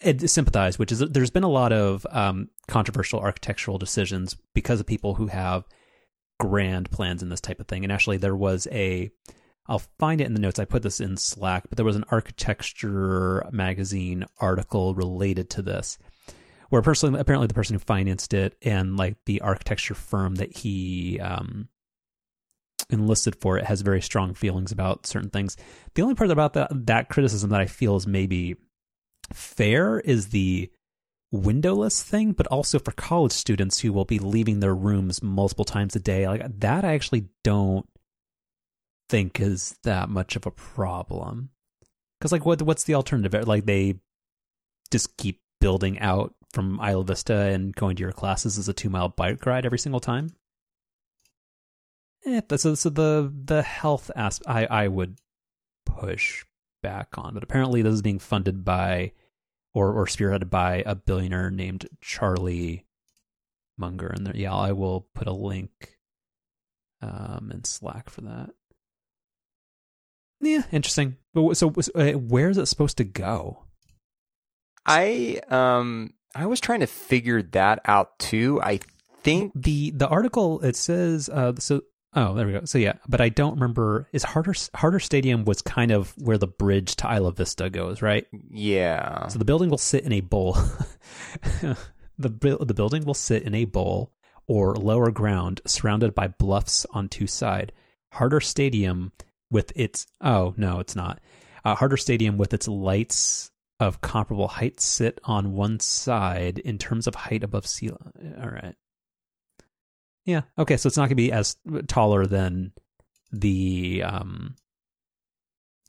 sympathize, 0.00 0.78
which 0.78 0.92
is 0.92 1.00
there's 1.00 1.30
been 1.30 1.44
a 1.44 1.48
lot 1.48 1.72
of 1.72 2.06
um 2.10 2.48
controversial 2.66 3.20
architectural 3.20 3.78
decisions 3.78 4.36
because 4.54 4.80
of 4.80 4.86
people 4.86 5.14
who 5.14 5.26
have 5.26 5.64
grand 6.38 6.90
plans 6.90 7.22
in 7.22 7.28
this 7.28 7.40
type 7.40 7.60
of 7.60 7.66
thing. 7.66 7.84
And 7.84 7.92
actually, 7.92 8.16
there 8.16 8.36
was 8.36 8.68
a 8.70 9.10
I'll 9.66 9.82
find 9.98 10.20
it 10.20 10.26
in 10.26 10.32
the 10.34 10.40
notes. 10.40 10.58
I 10.58 10.64
put 10.64 10.82
this 10.82 11.00
in 11.00 11.16
Slack, 11.16 11.64
but 11.68 11.76
there 11.76 11.84
was 11.84 11.96
an 11.96 12.04
architecture 12.10 13.46
magazine 13.52 14.24
article 14.40 14.94
related 14.94 15.50
to 15.50 15.62
this, 15.62 15.98
where 16.70 16.80
personally, 16.80 17.20
apparently 17.20 17.48
the 17.48 17.54
person 17.54 17.74
who 17.74 17.80
financed 17.80 18.32
it 18.32 18.56
and 18.62 18.96
like 18.96 19.16
the 19.26 19.42
architecture 19.42 19.94
firm 19.94 20.36
that 20.36 20.56
he 20.56 21.20
um, 21.20 21.68
enlisted 22.88 23.36
for 23.36 23.58
it 23.58 23.66
has 23.66 23.82
very 23.82 24.00
strong 24.00 24.32
feelings 24.32 24.72
about 24.72 25.06
certain 25.06 25.30
things. 25.30 25.56
The 25.94 26.02
only 26.02 26.14
part 26.14 26.30
about 26.30 26.54
that 26.54 26.86
that 26.86 27.10
criticism 27.10 27.50
that 27.50 27.60
I 27.60 27.66
feel 27.66 27.96
is 27.96 28.06
maybe 28.06 28.56
fair 29.32 30.00
is 30.00 30.28
the 30.28 30.70
windowless 31.30 32.02
thing, 32.02 32.32
but 32.32 32.46
also 32.46 32.78
for 32.78 32.92
college 32.92 33.32
students 33.32 33.80
who 33.80 33.92
will 33.92 34.04
be 34.04 34.18
leaving 34.18 34.60
their 34.60 34.74
rooms 34.74 35.22
multiple 35.22 35.64
times 35.64 35.94
a 35.94 36.00
day. 36.00 36.26
Like 36.26 36.60
that, 36.60 36.84
I 36.84 36.94
actually 36.94 37.28
don't 37.44 37.86
think 39.08 39.40
is 39.40 39.76
that 39.84 40.08
much 40.08 40.36
of 40.36 40.46
a 40.46 40.50
problem. 40.50 41.50
Because 42.18 42.32
like, 42.32 42.44
what 42.46 42.62
what's 42.62 42.84
the 42.84 42.94
alternative? 42.94 43.46
Like 43.46 43.66
they 43.66 43.96
just 44.90 45.16
keep 45.16 45.40
building 45.60 45.98
out 46.00 46.34
from 46.52 46.80
Isla 46.82 47.04
Vista 47.04 47.34
and 47.34 47.74
going 47.74 47.96
to 47.96 48.02
your 48.02 48.12
classes 48.12 48.58
as 48.58 48.68
a 48.68 48.72
two 48.72 48.90
mile 48.90 49.08
bike 49.08 49.44
ride 49.44 49.66
every 49.66 49.78
single 49.78 50.00
time. 50.00 50.30
Eh, 52.24 52.40
so, 52.56 52.74
so 52.74 52.90
the 52.90 53.32
the 53.44 53.62
health 53.62 54.10
aspect, 54.16 54.50
I 54.50 54.64
I 54.64 54.88
would 54.88 55.18
push 55.86 56.44
back 56.82 57.16
on, 57.18 57.34
but 57.34 57.42
apparently 57.42 57.82
this 57.82 57.94
is 57.94 58.02
being 58.02 58.18
funded 58.18 58.64
by 58.64 59.12
or 59.74 59.92
or 59.92 60.06
spearheaded 60.06 60.50
by 60.50 60.82
a 60.86 60.94
billionaire 60.94 61.50
named 61.50 61.88
Charlie 62.00 62.86
Munger, 63.76 64.08
and 64.08 64.26
there, 64.26 64.36
yeah, 64.36 64.54
I 64.54 64.72
will 64.72 65.08
put 65.14 65.28
a 65.28 65.32
link 65.32 65.98
um 67.00 67.50
in 67.52 67.64
Slack 67.64 68.10
for 68.10 68.22
that. 68.22 68.50
Yeah, 70.40 70.62
interesting. 70.72 71.16
But 71.34 71.56
so, 71.56 71.72
uh, 71.94 72.12
where 72.12 72.48
is 72.48 72.58
it 72.58 72.66
supposed 72.66 72.96
to 72.98 73.04
go? 73.04 73.64
I 74.86 75.40
um 75.48 76.14
I 76.34 76.46
was 76.46 76.60
trying 76.60 76.80
to 76.80 76.86
figure 76.86 77.42
that 77.42 77.80
out 77.84 78.18
too. 78.18 78.60
I 78.62 78.80
think 79.22 79.52
the 79.54 79.90
the 79.90 80.08
article 80.08 80.60
it 80.60 80.76
says 80.76 81.28
uh 81.28 81.54
so 81.58 81.82
oh 82.18 82.34
there 82.34 82.46
we 82.46 82.52
go 82.52 82.64
so 82.64 82.78
yeah 82.78 82.94
but 83.08 83.20
I 83.20 83.28
don't 83.28 83.54
remember 83.54 84.08
is 84.12 84.24
Harder 84.24 84.54
Harder 84.74 84.98
Stadium 84.98 85.44
was 85.44 85.62
kind 85.62 85.90
of 85.92 86.12
where 86.18 86.38
the 86.38 86.46
bridge 86.46 86.96
to 86.96 87.14
Isla 87.14 87.32
Vista 87.32 87.70
goes 87.70 88.02
right 88.02 88.26
yeah. 88.50 89.28
so 89.28 89.38
the 89.38 89.44
building 89.44 89.70
will 89.70 89.78
sit 89.78 90.04
in 90.04 90.12
a 90.12 90.20
bowl 90.20 90.52
the 92.18 92.28
bu- 92.28 92.64
the 92.64 92.74
building 92.74 93.04
will 93.04 93.14
sit 93.14 93.44
in 93.44 93.54
a 93.54 93.64
bowl 93.64 94.12
or 94.46 94.74
lower 94.74 95.10
ground 95.10 95.60
surrounded 95.66 96.14
by 96.14 96.28
bluffs 96.28 96.86
on 96.90 97.08
two 97.08 97.26
side 97.26 97.72
Harder 98.12 98.40
Stadium 98.40 99.12
with 99.50 99.72
its 99.76 100.06
oh 100.20 100.54
no 100.56 100.80
it's 100.80 100.96
not 100.96 101.20
uh, 101.64 101.74
Harder 101.74 101.96
Stadium 101.96 102.36
with 102.36 102.52
its 102.52 102.66
lights 102.66 103.50
of 103.80 104.00
comparable 104.00 104.48
height 104.48 104.80
sit 104.80 105.20
on 105.24 105.52
one 105.52 105.78
side 105.80 106.58
in 106.58 106.78
terms 106.78 107.06
of 107.06 107.14
height 107.14 107.44
above 107.44 107.66
sea 107.66 107.90
level. 107.90 108.12
All 108.42 108.48
right. 108.48 108.74
Yeah. 110.28 110.42
Okay. 110.58 110.76
So 110.76 110.88
it's 110.88 110.96
not 110.98 111.04
going 111.04 111.10
to 111.10 111.14
be 111.14 111.32
as 111.32 111.56
taller 111.86 112.26
than 112.26 112.72
the 113.32 114.02
um 114.04 114.56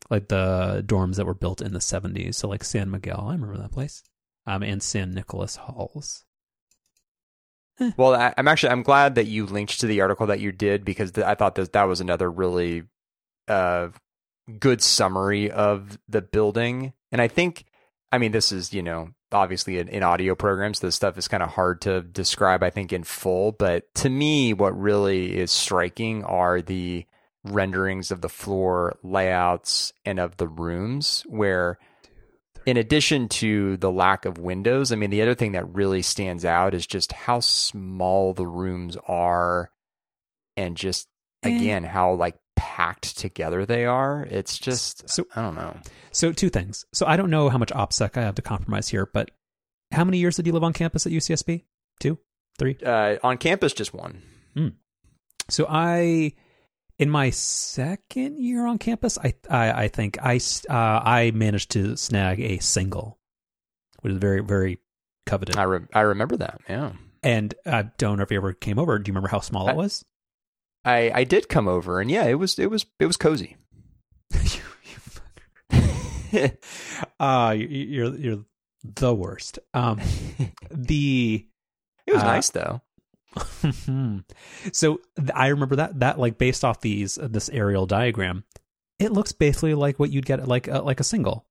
like 0.10 0.30
the 0.30 0.82
dorms 0.88 1.18
that 1.18 1.26
were 1.26 1.34
built 1.34 1.62
in 1.62 1.74
the 1.74 1.80
70s. 1.80 2.36
So 2.36 2.48
like 2.48 2.64
San 2.64 2.90
Miguel, 2.90 3.26
I 3.28 3.34
remember 3.34 3.58
that 3.58 3.74
place. 3.74 4.02
Um 4.48 4.64
and 4.64 4.82
San 4.82 5.12
Nicolas 5.12 5.58
Halls. 5.58 6.24
Well, 7.98 8.16
I, 8.16 8.34
I'm 8.38 8.48
actually 8.48 8.70
I'm 8.70 8.84
glad 8.84 9.16
that 9.16 9.28
you 9.28 9.46
linked 9.46 9.82
to 9.82 9.88
the 9.88 10.00
article 10.00 10.28
that 10.28 10.40
you 10.40 10.54
did 10.54 10.86
because 10.86 11.12
th- 11.12 11.28
I 11.28 11.36
thought 11.36 11.56
that 11.56 11.74
that 11.74 11.84
was 11.84 12.00
another 12.02 12.30
really 12.32 12.84
uh, 13.48 13.90
good 14.60 14.82
summary 14.82 15.50
of 15.52 15.98
the 16.08 16.22
building, 16.22 16.94
and 17.12 17.22
I 17.22 17.28
think 17.28 17.66
I 18.12 18.18
mean 18.18 18.32
this 18.32 18.52
is 18.52 18.74
you 18.74 18.84
know 18.84 19.10
obviously 19.32 19.78
in, 19.80 19.88
in 19.88 20.04
audio 20.04 20.36
programs 20.36 20.80
this 20.80 20.96
stuff 20.96 21.18
is 21.18 21.28
kind 21.28 21.44
of 21.44 21.50
hard 21.50 21.82
to 21.82 22.02
describe 22.02 22.64
I 22.64 22.70
think 22.70 22.94
in 22.94 23.04
full, 23.04 23.52
but 23.52 23.94
to 23.96 24.10
me 24.10 24.54
what 24.54 24.80
really 24.80 25.38
is 25.38 25.52
striking 25.52 26.24
are 26.24 26.62
the 26.62 27.06
renderings 27.44 28.12
of 28.12 28.22
the 28.22 28.30
floor 28.30 28.98
layouts 29.04 29.94
and 30.06 30.20
of 30.20 30.38
the 30.38 30.48
rooms 30.48 31.24
where 31.28 31.78
in 32.66 32.78
addition 32.78 33.28
to 33.28 33.78
the 33.78 33.92
lack 33.92 34.26
of 34.26 34.38
windows, 34.38 34.92
I 34.92 34.96
mean, 34.96 35.10
the 35.10 35.22
other 35.22 35.34
thing 35.34 35.54
that 35.54 35.74
really 35.74 36.02
stands 36.02 36.46
out 36.46 36.74
is 36.74 36.86
just 36.86 37.12
how 37.12 37.40
small 37.40 38.34
the 38.34 38.46
rooms 38.46 38.98
are 39.08 39.72
and 40.58 40.76
just, 40.76 41.08
again, 41.42 41.84
how 41.84 42.14
like 42.14 42.36
packed 42.80 43.18
together 43.18 43.66
they 43.66 43.86
are. 43.86 44.26
It's 44.30 44.58
just, 44.58 45.10
So- 45.10 45.26
I 45.36 45.42
don't 45.42 45.56
know. 45.56 45.76
So 46.12 46.32
two 46.32 46.50
things. 46.50 46.86
So 46.94 47.06
I 47.06 47.18
don't 47.18 47.30
know 47.30 47.50
how 47.50 47.58
much 47.58 47.72
OPSEC 47.72 48.18
I 48.18 48.22
have 48.22 48.36
to 48.36 48.42
compromise 48.42 48.88
here, 48.88 49.06
but 49.14 49.32
how 49.92 50.04
many 50.06 50.18
years 50.18 50.36
did 50.38 50.48
you 50.48 50.54
live 50.54 50.64
on 50.64 50.72
campus 50.74 51.06
at 51.06 51.12
UCSB? 51.12 51.66
Two, 52.00 52.18
three. 52.58 52.78
Uh, 52.84 53.18
on 53.24 53.38
campus, 53.38 53.74
just 53.74 53.94
one. 53.94 54.22
So 55.50 55.66
I, 55.68 56.34
in 57.00 57.10
my 57.10 57.32
second 57.32 58.38
year 58.38 58.66
on 58.68 58.78
campus, 58.78 59.18
I 59.18 59.34
I, 59.50 59.84
I 59.84 59.88
think 59.88 60.18
I 60.24 60.36
uh, 60.70 61.02
I 61.04 61.32
managed 61.34 61.72
to 61.72 61.98
snag 61.98 62.40
a 62.40 62.60
single, 62.60 63.18
which 64.02 64.14
is 64.14 64.20
very 64.20 64.42
very 64.42 64.78
coveted. 65.26 65.58
I, 65.58 65.64
re- 65.64 65.88
I 65.92 66.02
remember 66.02 66.38
that. 66.38 66.62
Yeah. 66.70 66.92
and 67.24 67.54
I 67.66 67.84
don't 67.98 68.18
know 68.18 68.24
if 68.24 68.30
you 68.32 68.38
ever 68.38 68.54
came 68.54 68.78
over. 68.78 69.00
Do 69.00 69.10
you 69.10 69.14
remember 69.14 69.30
how 69.30 69.40
small 69.40 69.68
I- 69.68 69.72
it 69.72 69.76
was? 69.76 70.06
I, 70.86 71.12
I 71.14 71.24
did 71.24 71.50
come 71.50 71.68
over 71.68 72.00
and 72.00 72.10
yeah, 72.10 72.26
it 72.26 72.36
was, 72.36 72.58
it 72.60 72.70
was, 72.70 72.86
it 73.00 73.06
was 73.06 73.18
cozy. 73.18 73.58
you, 74.34 74.40
you 74.84 74.98
fucker. 75.72 76.58
uh, 77.20 77.54
you- 77.58 77.68
you're 77.68 78.16
you're 78.16 78.46
the 78.84 79.14
worst. 79.14 79.60
Um, 79.74 80.00
the 80.72 81.46
It 82.08 82.14
was 82.14 82.24
Uh, 82.24 82.26
nice 82.26 82.50
though. 82.52 82.82
so 84.72 85.00
th- 85.18 85.30
I 85.36 85.48
remember 85.48 85.76
that 85.78 86.00
that 86.00 86.18
like 86.20 86.38
based 86.38 86.64
off 86.66 86.82
these 86.82 87.18
uh, 87.18 87.28
this 87.30 87.50
aerial 87.50 87.86
diagram, 87.86 88.44
it 88.98 89.12
looks 89.12 89.32
basically 89.32 89.74
like 89.76 90.00
what 90.00 90.12
you'd 90.12 90.26
get 90.26 90.40
at 90.40 90.48
like 90.48 90.68
uh, 90.68 90.82
like 90.82 91.00
a 91.00 91.04
single, 91.04 91.46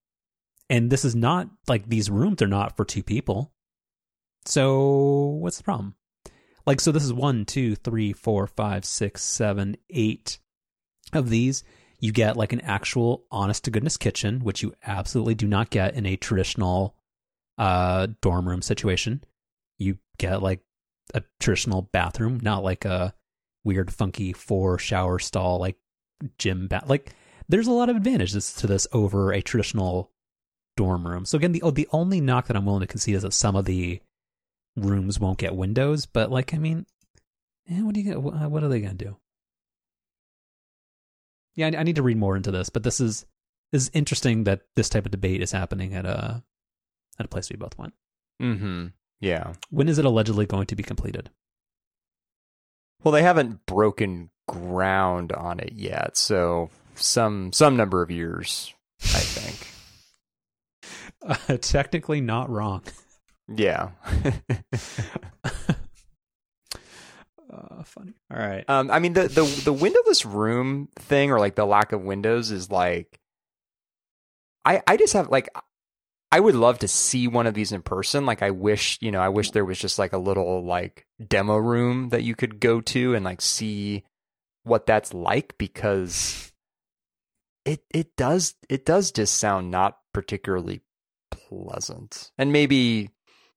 and 0.70 0.91
this 0.91 1.05
is 1.05 1.14
not 1.14 1.49
like 1.68 1.89
these 1.89 2.11
rooms 2.11 2.41
are 2.43 2.47
not 2.49 2.76
for 2.76 2.85
two 2.85 3.03
people. 3.03 3.53
So 4.45 5.37
what's 5.41 5.59
the 5.59 5.64
problem? 5.64 5.95
Like 6.68 6.82
so, 6.82 6.92
this 6.92 7.02
is 7.02 7.14
one, 7.14 7.46
two, 7.46 7.76
three, 7.76 8.12
four, 8.12 8.46
five, 8.46 8.84
six, 8.84 9.24
seven, 9.24 9.78
eight 9.88 10.38
of 11.14 11.30
these. 11.30 11.64
You 11.98 12.12
get 12.12 12.36
like 12.36 12.52
an 12.52 12.60
actual 12.60 13.24
honest 13.30 13.64
to 13.64 13.70
goodness 13.70 13.96
kitchen, 13.96 14.40
which 14.40 14.62
you 14.62 14.74
absolutely 14.86 15.34
do 15.34 15.46
not 15.46 15.70
get 15.70 15.94
in 15.94 16.04
a 16.04 16.16
traditional 16.16 16.94
uh 17.56 18.08
dorm 18.20 18.46
room 18.46 18.60
situation. 18.60 19.24
You 19.78 19.96
get 20.18 20.42
like 20.42 20.60
a 21.14 21.22
traditional 21.40 21.88
bathroom, 21.90 22.38
not 22.42 22.62
like 22.62 22.84
a 22.84 23.14
weird, 23.64 23.90
funky 23.90 24.34
four 24.34 24.78
shower 24.78 25.18
stall 25.18 25.58
like 25.58 25.78
gym 26.36 26.66
bath. 26.66 26.84
Like 26.86 27.14
there's 27.48 27.66
a 27.66 27.72
lot 27.72 27.88
of 27.88 27.96
advantages 27.96 28.52
to 28.56 28.66
this 28.66 28.86
over 28.92 29.32
a 29.32 29.40
traditional 29.40 30.12
dorm 30.76 31.08
room. 31.08 31.24
So 31.24 31.38
again, 31.38 31.52
the 31.52 31.62
oh, 31.62 31.70
the 31.70 31.88
only 31.92 32.20
knock 32.20 32.48
that 32.48 32.58
I'm 32.58 32.66
willing 32.66 32.82
to 32.82 32.86
concede 32.86 33.14
is 33.14 33.22
that 33.22 33.32
some 33.32 33.56
of 33.56 33.64
the 33.64 34.02
rooms 34.85 35.18
won't 35.20 35.39
get 35.39 35.55
windows. 35.55 36.07
But 36.07 36.31
like, 36.31 36.55
I 36.55 36.59
mean, 36.59 36.87
eh, 37.70 37.81
what 37.81 37.95
do 37.95 38.01
you 38.01 38.18
what, 38.20 38.51
what 38.51 38.62
are 38.62 38.68
they 38.68 38.81
gonna 38.81 38.95
do? 38.95 39.16
Yeah, 41.55 41.70
I, 41.72 41.81
I 41.81 41.83
need 41.83 41.97
to 41.97 42.03
read 42.03 42.16
more 42.16 42.37
into 42.37 42.51
this, 42.51 42.68
but 42.68 42.83
this 42.83 43.01
is 43.01 43.26
this 43.72 43.83
is 43.83 43.91
interesting 43.93 44.45
that 44.45 44.62
this 44.76 44.89
type 44.89 45.05
of 45.05 45.12
debate 45.12 45.43
is 45.43 45.53
happening 45.53 45.95
at 45.95 46.07
a 46.07 46.43
at 47.18 47.26
a 47.26 47.29
place 47.29 47.51
we 47.51 47.57
both 47.57 47.76
went. 47.79 47.95
Mm-hmm. 48.41 48.87
Yeah. 49.20 49.55
When 49.70 49.89
is 49.89 49.99
it 49.99 50.05
allegedly 50.05 50.47
going 50.47 50.66
to 50.66 50.76
be 50.76 50.83
completed? 50.83 51.31
Well, 53.03 53.12
they 53.12 53.22
haven't 53.22 53.66
broken 53.66 54.31
ground 54.47 55.33
on 55.33 55.61
it 55.61 55.72
yet, 55.74 56.16
so 56.16 56.70
some 56.95 57.53
some 57.53 57.76
number 57.76 58.03
of 58.03 58.11
years, 58.11 58.72
I 59.03 59.20
think. 59.20 59.66
Uh, 61.20 61.57
technically 61.61 62.20
not 62.20 62.49
wrong. 62.49 62.81
yeah. 63.49 63.90
Uh, 67.51 67.82
funny. 67.82 68.12
All 68.30 68.38
right. 68.38 68.64
um, 68.68 68.90
I 68.90 68.99
mean 68.99 69.14
the 69.14 69.26
the 69.28 69.42
the 69.64 69.72
windowless 69.72 70.24
room 70.26 70.88
thing, 70.96 71.30
or 71.30 71.38
like 71.38 71.55
the 71.55 71.64
lack 71.64 71.92
of 71.92 72.03
windows, 72.03 72.51
is 72.51 72.70
like. 72.70 73.18
I 74.64 74.82
I 74.86 74.96
just 74.96 75.14
have 75.14 75.28
like. 75.30 75.49
I 76.30 76.40
would 76.40 76.55
love 76.55 76.80
to 76.80 76.88
see 76.88 77.26
one 77.26 77.46
of 77.46 77.55
these 77.55 77.72
in 77.72 77.80
person. 77.80 78.26
Like 78.26 78.42
I 78.42 78.51
wish, 78.51 78.99
you 79.01 79.11
know, 79.11 79.20
I 79.20 79.30
wish 79.30 79.51
there 79.53 79.64
was 79.64 79.78
just 79.78 79.99
like 79.99 80.12
a 80.12 80.18
little 80.18 80.62
like 80.62 81.07
demo 81.26 81.57
room 81.57 82.11
that 82.11 82.22
you 82.22 82.34
could 82.34 82.61
go 82.61 82.82
to 82.82 83.14
and 83.14 83.24
like 83.24 83.40
see 83.40 84.05
what 84.64 84.84
that's 84.84 85.14
like 85.14 85.57
because 85.57 86.53
it 87.64 87.82
it 87.94 88.14
does 88.16 88.57
it 88.68 88.84
does 88.84 89.11
just 89.11 89.34
sound 89.38 89.70
not 89.70 89.99
particularly 90.12 90.82
pleasant. 91.30 92.30
And 92.36 92.53
maybe 92.53 93.11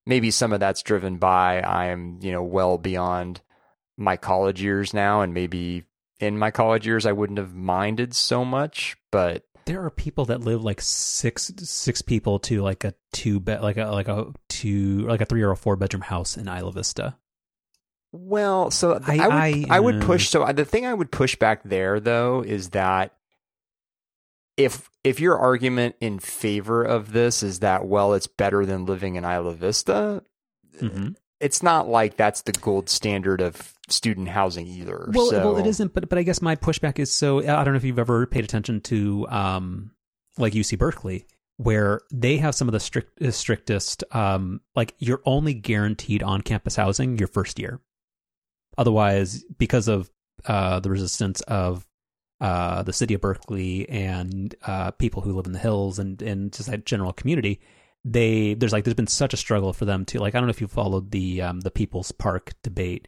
maybe 0.06 0.32
some 0.32 0.54
of 0.54 0.60
that's 0.60 0.82
driven 0.82 1.18
by 1.18 1.62
I'm, 1.62 2.20
you 2.22 2.32
know, 2.32 2.44
well 2.44 2.78
beyond 2.78 3.42
my 3.98 4.18
college 4.18 4.62
years 4.62 4.94
now 4.94 5.22
and 5.22 5.34
maybe 5.34 5.84
in 6.20 6.38
my 6.38 6.52
college 6.52 6.86
years 6.86 7.06
I 7.06 7.12
wouldn't 7.12 7.40
have 7.40 7.54
minded 7.54 8.16
so 8.16 8.46
much, 8.46 8.98
but 9.12 9.44
there 9.66 9.84
are 9.84 9.90
people 9.92 10.26
that 10.26 10.42
live 10.42 10.64
like 10.64 10.82
six 10.82 11.52
six 11.58 12.02
people 12.02 12.40
to 12.40 12.62
like 12.62 12.84
a 12.84 12.94
two 13.14 13.40
bed 13.40 13.62
like 13.62 13.78
a 13.78 13.86
like 13.86 14.08
a 14.08 14.34
two 14.50 15.08
like 15.08 15.22
a 15.22 15.26
three 15.26 15.42
or 15.44 15.52
a 15.52 15.58
four 15.58 15.76
bedroom 15.76 16.02
house 16.02 16.38
in 16.38 16.48
Isla 16.48 16.72
Vista. 16.72 17.18
Well, 18.12 18.72
so 18.72 19.00
I- 19.06 19.18
I, 19.18 19.28
would 19.28 19.34
I, 19.34 19.66
I, 19.70 19.80
would 19.80 20.04
uh, 20.04 20.06
push. 20.06 20.30
So 20.30 20.46
the 20.52 20.66
thing 20.66 20.86
I 20.86 20.94
would 20.94 21.12
push 21.12 21.36
back 21.36 21.64
there 21.64 22.00
though 22.00 22.42
is 22.42 22.72
that 22.72 23.14
if 24.64 24.90
if 25.04 25.20
your 25.20 25.38
argument 25.38 25.96
in 26.00 26.20
favor 26.20 26.84
of 26.84 27.12
this 27.12 27.42
is 27.44 27.60
that 27.60 27.86
well 27.86 28.14
it's 28.14 28.28
better 28.28 28.66
than 28.66 28.86
living 28.86 29.16
in 29.16 29.24
Isla 29.26 29.54
Vista, 29.54 30.24
Mm-hmm. 30.80 31.10
it's 31.40 31.62
not 31.62 31.88
like 31.90 32.18
that's 32.18 32.42
the 32.44 32.54
gold 32.54 32.90
standard 32.90 33.40
of 33.42 33.74
student 33.90 34.30
housing 34.30 34.66
either. 34.68 35.10
Well, 35.14 35.30
so, 35.30 35.40
well, 35.40 35.58
it 35.58 35.68
isn't. 35.68 35.94
But 35.94 36.10
but 36.10 36.18
I 36.18 36.24
guess 36.24 36.42
my 36.42 36.56
pushback 36.56 36.98
is 36.98 37.14
so 37.14 37.40
I 37.40 37.64
don't 37.64 37.74
know 37.74 37.78
if 37.78 37.84
you've 37.84 38.00
ever 38.00 38.26
paid 38.26 38.44
attention 38.46 38.82
to 38.82 39.28
um 39.30 39.92
like 40.38 40.54
UC 40.54 40.78
Berkeley 40.80 41.26
where 41.58 42.02
they 42.12 42.38
have 42.38 42.56
some 42.56 42.68
of 42.68 42.72
the 42.72 42.80
strict 42.80 43.22
strictest 43.34 44.04
um 44.12 44.62
like 44.76 44.96
you're 44.98 45.22
only 45.26 45.54
guaranteed 45.54 46.24
on 46.24 46.42
campus 46.42 46.76
housing 46.78 47.18
your 47.20 47.28
first 47.28 47.60
year. 47.60 47.80
Otherwise, 48.78 49.44
because 49.58 49.88
of 49.88 50.10
uh 50.46 50.80
the 50.80 50.90
resistance 50.90 51.42
of 51.42 51.86
uh 52.42 52.84
the 52.84 52.92
city 52.92 53.14
of 53.14 53.22
Berkeley 53.22 53.88
and 53.88 54.54
uh 54.66 54.92
people 54.92 55.22
who 55.22 55.32
live 55.32 55.46
in 55.46 55.54
the 55.54 55.60
hills 55.60 56.00
and 56.00 56.22
and 56.22 56.52
just 56.52 56.70
that 56.70 56.86
general 56.86 57.14
community, 57.14 57.62
they 58.04 58.56
there's 58.56 58.74
like 58.74 58.84
there's 58.84 58.96
been 58.96 59.08
such 59.08 59.34
a 59.34 59.38
struggle 59.38 59.72
for 59.72 59.86
them 59.86 60.04
to 60.06 60.20
like 60.20 60.36
I 60.36 60.40
don't 60.40 60.48
know 60.48 60.52
if 60.52 60.62
you 60.62 60.68
followed 60.68 61.12
the 61.12 61.42
um 61.42 61.62
the 61.62 61.72
People's 61.72 62.12
Park 62.12 62.54
debate 62.64 63.08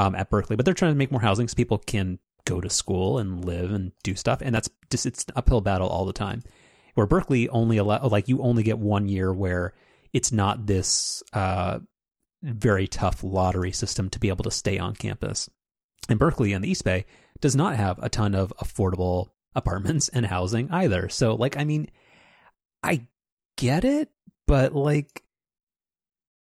um, 0.00 0.14
at 0.14 0.30
Berkeley, 0.30 0.56
but 0.56 0.64
they're 0.64 0.74
trying 0.74 0.92
to 0.92 0.98
make 0.98 1.10
more 1.10 1.20
housing 1.20 1.46
so 1.46 1.54
people 1.54 1.78
can 1.78 2.18
go 2.46 2.60
to 2.60 2.70
school 2.70 3.18
and 3.18 3.44
live 3.44 3.70
and 3.70 3.92
do 4.02 4.14
stuff. 4.14 4.40
And 4.40 4.54
that's 4.54 4.70
just 4.90 5.04
it's 5.04 5.24
an 5.24 5.34
uphill 5.36 5.60
battle 5.60 5.88
all 5.88 6.06
the 6.06 6.12
time. 6.12 6.42
Where 6.94 7.06
Berkeley 7.06 7.48
only 7.50 7.76
allow 7.76 8.06
like 8.08 8.28
you 8.28 8.40
only 8.40 8.62
get 8.62 8.78
one 8.78 9.08
year 9.08 9.32
where 9.32 9.74
it's 10.12 10.32
not 10.32 10.66
this 10.66 11.22
uh, 11.32 11.80
very 12.42 12.88
tough 12.88 13.22
lottery 13.22 13.72
system 13.72 14.08
to 14.10 14.18
be 14.18 14.28
able 14.28 14.44
to 14.44 14.50
stay 14.50 14.78
on 14.78 14.94
campus. 14.94 15.50
In 16.08 16.16
Berkeley 16.16 16.54
and 16.54 16.64
the 16.64 16.70
East 16.70 16.84
Bay 16.84 17.04
does 17.40 17.56
not 17.56 17.76
have 17.76 17.98
a 18.02 18.08
ton 18.08 18.34
of 18.34 18.52
affordable 18.58 19.30
apartments 19.54 20.08
and 20.08 20.26
housing 20.26 20.70
either. 20.70 21.08
So 21.08 21.34
like 21.34 21.56
I 21.56 21.64
mean, 21.64 21.90
I 22.82 23.06
get 23.56 23.84
it, 23.84 24.10
but 24.46 24.74
like 24.74 25.22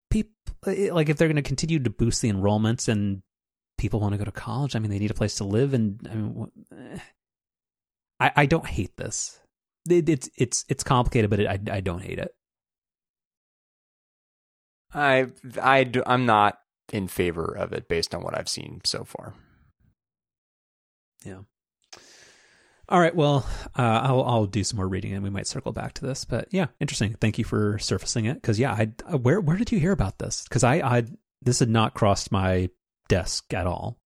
people 0.10 0.34
like 0.66 1.10
if 1.10 1.18
they're 1.18 1.28
going 1.28 1.36
to 1.36 1.42
continue 1.42 1.80
to 1.80 1.90
boost 1.90 2.22
the 2.22 2.32
enrollments 2.32 2.88
and 2.88 3.22
people 3.82 4.00
want 4.00 4.14
to 4.14 4.18
go 4.18 4.24
to 4.24 4.32
college. 4.32 4.76
I 4.76 4.80
mean, 4.80 4.92
they 4.92 5.00
need 5.00 5.12
a 5.12 5.16
place 5.16 5.36
to 5.36 5.44
live, 5.44 5.74
and 5.74 6.00
I 6.10 6.16
mean, 6.16 6.52
eh. 6.72 7.00
I 8.20 8.32
I 8.36 8.46
don't 8.46 8.68
hate 8.68 8.96
this. 8.96 9.40
It, 9.90 10.08
it's 10.08 10.30
it's 10.38 10.66
it's 10.70 10.84
complicated, 10.84 11.30
but 11.32 11.40
it, 11.40 11.48
I 11.48 11.60
I 11.78 11.82
don't 11.82 12.04
hate 12.04 12.20
it. 12.20 12.34
I 14.94 15.28
I 15.62 15.84
do, 15.84 16.04
I'm 16.06 16.28
not 16.28 16.60
in 16.94 17.08
favor 17.08 17.46
of 17.46 17.74
it 17.74 17.88
based 17.88 18.14
on 18.14 18.22
what 18.22 18.38
I've 18.38 18.50
seen 18.50 18.82
so 18.84 19.04
far. 19.04 19.34
All 22.92 23.00
right, 23.00 23.16
well, 23.16 23.46
uh, 23.78 24.02
I'll 24.04 24.24
I'll 24.24 24.46
do 24.46 24.66
some 24.66 24.76
more 24.76 24.88
reading, 24.88 25.14
and 25.14 25.24
we 25.24 25.30
might 25.30 25.48
circle 25.48 25.72
back 25.72 25.94
to 25.94 26.06
this. 26.06 26.26
But 26.26 26.50
yeah, 26.52 26.68
interesting. 26.82 27.16
Thank 27.22 27.38
you 27.38 27.46
for 27.46 27.80
surfacing 27.80 28.26
it, 28.26 28.36
because 28.36 28.60
yeah, 28.60 28.74
I 28.74 29.16
where 29.16 29.40
where 29.40 29.56
did 29.56 29.72
you 29.72 29.80
hear 29.80 29.94
about 29.94 30.20
this? 30.20 30.44
Because 30.44 30.66
I 30.66 30.76
I 30.76 31.04
this 31.42 31.60
had 31.60 31.70
not 31.70 31.94
crossed 31.94 32.34
my 32.34 32.70
desk 33.08 33.54
at 33.54 33.66
all. 33.66 33.98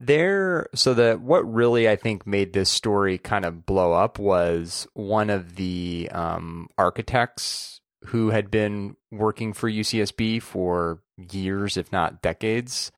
There, 0.00 0.68
so 0.74 0.94
the 0.94 1.14
what 1.20 1.52
really 1.52 1.88
I 1.88 1.96
think 1.96 2.28
made 2.28 2.52
this 2.52 2.70
story 2.70 3.18
kind 3.18 3.44
of 3.44 3.66
blow 3.66 3.92
up 3.92 4.20
was 4.20 4.86
one 4.94 5.30
of 5.30 5.56
the 5.56 6.08
um, 6.12 6.68
architects 6.78 7.80
who 8.06 8.30
had 8.30 8.52
been 8.52 8.94
working 9.10 9.52
for 9.52 9.68
UCSB 9.68 10.40
for 10.40 11.02
years, 11.32 11.76
if 11.76 11.90
not 11.90 12.22
decades, 12.22 12.92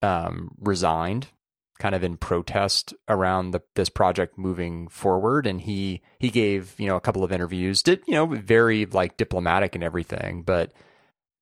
um, 0.00 0.52
resigned, 0.58 1.26
kind 1.80 1.94
of 1.94 2.04
in 2.04 2.16
protest 2.16 2.94
around 3.08 3.50
the, 3.50 3.60
this 3.74 3.88
project 3.88 4.38
moving 4.38 4.86
forward. 4.86 5.46
And 5.46 5.60
he 5.60 6.02
he 6.20 6.30
gave 6.30 6.78
you 6.78 6.86
know 6.86 6.96
a 6.96 7.00
couple 7.00 7.24
of 7.24 7.32
interviews, 7.32 7.82
did 7.82 8.02
you 8.06 8.14
know 8.14 8.26
very 8.26 8.86
like 8.86 9.16
diplomatic 9.16 9.74
and 9.74 9.82
everything, 9.82 10.42
but 10.42 10.72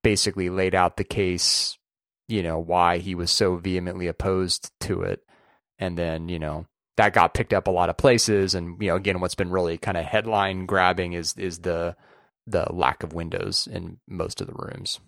basically 0.03 0.49
laid 0.49 0.75
out 0.75 0.97
the 0.97 1.05
case, 1.05 1.77
you 2.29 2.43
know 2.43 2.59
why 2.59 2.99
he 2.99 3.15
was 3.15 3.31
so 3.31 3.57
vehemently 3.57 4.07
opposed 4.07 4.71
to 4.81 5.03
it, 5.03 5.23
and 5.79 5.99
then 5.99 6.29
you 6.31 6.39
know 6.39 6.67
that 6.97 7.13
got 7.13 7.35
picked 7.35 7.53
up 7.53 7.67
a 7.67 7.73
lot 7.73 7.91
of 7.91 7.97
places. 7.99 8.55
And 8.55 8.81
you 8.81 8.89
know 8.89 8.97
again, 8.97 9.21
what's 9.21 9.35
been 9.35 9.51
really 9.51 9.77
kind 9.77 9.99
of 9.99 10.07
headline 10.07 10.65
grabbing 10.65 11.13
is 11.13 11.35
is 11.37 11.59
the 11.59 11.97
the 12.47 12.67
lack 12.73 13.03
of 13.03 13.13
windows 13.13 13.69
in 13.71 13.99
most 14.09 14.41
of 14.41 14.47
the 14.47 14.55
rooms. 14.55 15.01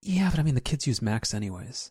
Yeah, 0.00 0.30
but 0.30 0.38
I 0.38 0.42
mean, 0.44 0.54
the 0.54 0.60
kids 0.60 0.86
use 0.86 1.02
Macs 1.02 1.34
anyways. 1.34 1.90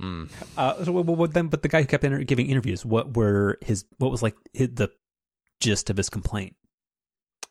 Mm. 0.00 0.30
Uh, 0.58 0.84
so 0.84 0.92
what, 0.92 1.06
what, 1.06 1.32
then, 1.32 1.48
but 1.48 1.62
the 1.62 1.68
guy 1.68 1.80
who 1.80 1.86
kept 1.86 2.04
inter- 2.04 2.22
giving 2.22 2.48
interviews, 2.48 2.84
what 2.84 3.16
were 3.16 3.58
his? 3.62 3.84
What 3.98 4.10
was 4.10 4.22
like 4.22 4.34
his, 4.52 4.68
the 4.74 4.90
gist 5.60 5.88
of 5.90 5.96
his 5.96 6.10
complaint? 6.10 6.54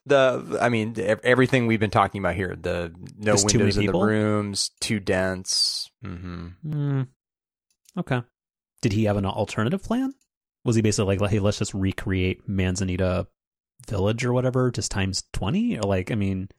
The, 0.06 0.60
I 0.62 0.70
mean, 0.70 0.96
everything 1.24 1.66
we've 1.66 1.80
been 1.80 1.90
talking 1.90 2.20
about 2.22 2.36
here. 2.36 2.56
The 2.60 2.94
no 3.18 3.32
Just 3.34 3.46
windows 3.46 3.78
in 3.78 3.88
the 3.88 3.94
rooms, 3.94 4.70
too 4.80 5.00
dense. 5.00 5.90
hmm 6.04 6.50
Mm, 6.66 7.08
okay. 7.98 8.22
Did 8.84 8.94
he 8.94 9.06
have 9.06 9.18
an 9.18 9.26
alternative 9.26 9.82
plan? 9.82 10.14
Was 10.64 10.76
he 10.76 10.84
basically 10.84 11.18
like, 11.18 11.32
hey, 11.32 11.40
let's 11.40 11.58
just 11.60 11.74
recreate 11.74 12.48
Manzanita 12.48 13.26
Village 13.88 14.24
or 14.24 14.34
whatever, 14.34 14.70
just 14.70 14.92
times 14.92 15.24
twenty? 15.34 15.78
Or 15.80 15.82
like, 15.84 16.12
I 16.12 16.16
mean, 16.16 16.50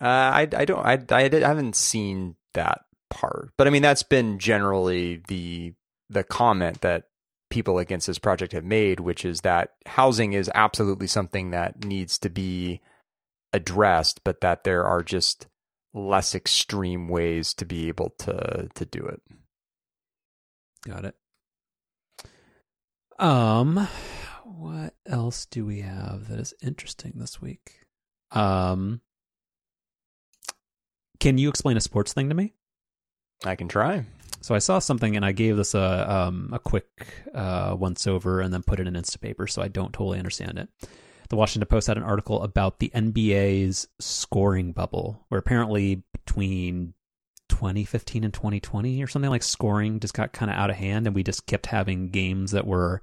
Uh, 0.00 0.04
I, 0.06 0.48
I 0.56 0.64
don't, 0.64 0.84
I, 0.84 0.92
I, 1.10 1.28
did- 1.28 1.42
I 1.42 1.48
haven't 1.48 1.76
seen 1.76 2.36
that 2.54 2.82
part, 3.10 3.50
but 3.56 3.66
I 3.66 3.70
mean, 3.70 3.82
that's 3.82 4.02
been 4.02 4.38
generally 4.38 5.22
the 5.28 5.74
the 6.10 6.24
comment 6.24 6.80
that 6.80 7.04
people 7.50 7.78
against 7.78 8.06
this 8.06 8.18
project 8.18 8.52
have 8.52 8.64
made, 8.64 9.00
which 9.00 9.24
is 9.24 9.42
that 9.42 9.70
housing 9.86 10.32
is 10.32 10.50
absolutely 10.54 11.06
something 11.06 11.50
that 11.50 11.84
needs 11.84 12.18
to 12.18 12.28
be 12.28 12.80
addressed, 13.52 14.24
but 14.24 14.40
that 14.40 14.64
there 14.64 14.84
are 14.84 15.02
just 15.02 15.46
less 15.92 16.34
extreme 16.34 17.08
ways 17.08 17.54
to 17.54 17.64
be 17.64 17.88
able 17.88 18.10
to 18.18 18.68
to 18.74 18.84
do 18.84 19.06
it. 19.06 19.22
got 20.86 21.04
it. 21.04 21.14
Um, 23.18 23.86
what 24.44 24.94
else 25.06 25.46
do 25.46 25.64
we 25.64 25.80
have 25.80 26.28
that 26.28 26.40
is 26.40 26.54
interesting 26.60 27.12
this 27.16 27.40
week? 27.40 27.80
Um, 28.32 29.00
can 31.20 31.38
you 31.38 31.48
explain 31.48 31.76
a 31.76 31.80
sports 31.80 32.12
thing 32.12 32.28
to 32.28 32.34
me? 32.34 32.52
I 33.44 33.56
can 33.56 33.68
try. 33.68 34.04
So 34.40 34.54
I 34.54 34.58
saw 34.58 34.78
something 34.78 35.16
and 35.16 35.24
I 35.24 35.32
gave 35.32 35.56
this 35.56 35.74
a 35.74 36.12
um, 36.12 36.50
a 36.52 36.58
quick 36.58 36.86
uh, 37.34 37.74
once 37.78 38.06
over 38.06 38.40
and 38.40 38.52
then 38.52 38.62
put 38.62 38.78
it 38.78 38.86
in 38.86 38.94
Instapaper, 38.94 39.48
so 39.48 39.62
I 39.62 39.68
don't 39.68 39.92
totally 39.92 40.18
understand 40.18 40.58
it. 40.58 40.68
The 41.30 41.36
Washington 41.36 41.66
Post 41.66 41.86
had 41.86 41.96
an 41.96 42.02
article 42.02 42.42
about 42.42 42.78
the 42.78 42.92
NBA's 42.94 43.88
scoring 43.98 44.72
bubble, 44.72 45.24
where 45.28 45.38
apparently 45.38 46.02
between 46.12 46.92
2015 47.48 48.24
and 48.24 48.34
2020 48.34 49.02
or 49.02 49.06
something 49.06 49.30
like 49.30 49.42
scoring 49.42 50.00
just 50.00 50.12
got 50.12 50.32
kind 50.32 50.50
of 50.50 50.58
out 50.58 50.70
of 50.70 50.76
hand, 50.76 51.06
and 51.06 51.16
we 51.16 51.22
just 51.22 51.46
kept 51.46 51.66
having 51.66 52.10
games 52.10 52.50
that 52.50 52.66
were 52.66 53.02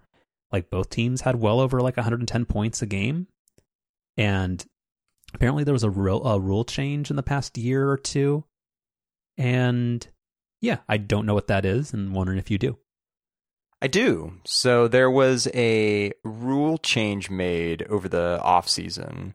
like 0.52 0.70
both 0.70 0.90
teams 0.90 1.22
had 1.22 1.38
well 1.38 1.60
over 1.60 1.82
like 1.82 1.98
110 1.98 2.46
points 2.46 2.84
a 2.84 2.86
game, 2.86 3.28
and 4.16 4.64
apparently 5.34 5.64
there 5.64 5.74
was 5.74 5.84
a 5.84 5.90
real 5.90 6.24
a 6.26 6.40
rule 6.40 6.66
change 6.66 7.10
in 7.10 7.16
the 7.16 7.24
past 7.24 7.58
year 7.58 7.90
or 7.90 7.98
two, 7.98 8.44
and 9.38 10.08
yeah, 10.62 10.78
I 10.88 10.98
don't 10.98 11.26
know 11.26 11.34
what 11.34 11.48
that 11.48 11.66
is 11.66 11.94
and 11.94 12.14
wondering 12.14 12.38
if 12.38 12.52
you 12.52 12.58
do. 12.58 12.78
I 13.82 13.88
do. 13.88 14.34
So 14.46 14.88
there 14.88 15.10
was 15.10 15.48
a 15.56 16.14
rule 16.24 16.78
change 16.78 17.30
made 17.32 17.84
over 17.84 18.08
the 18.08 18.40
off 18.44 18.70
season 18.70 19.34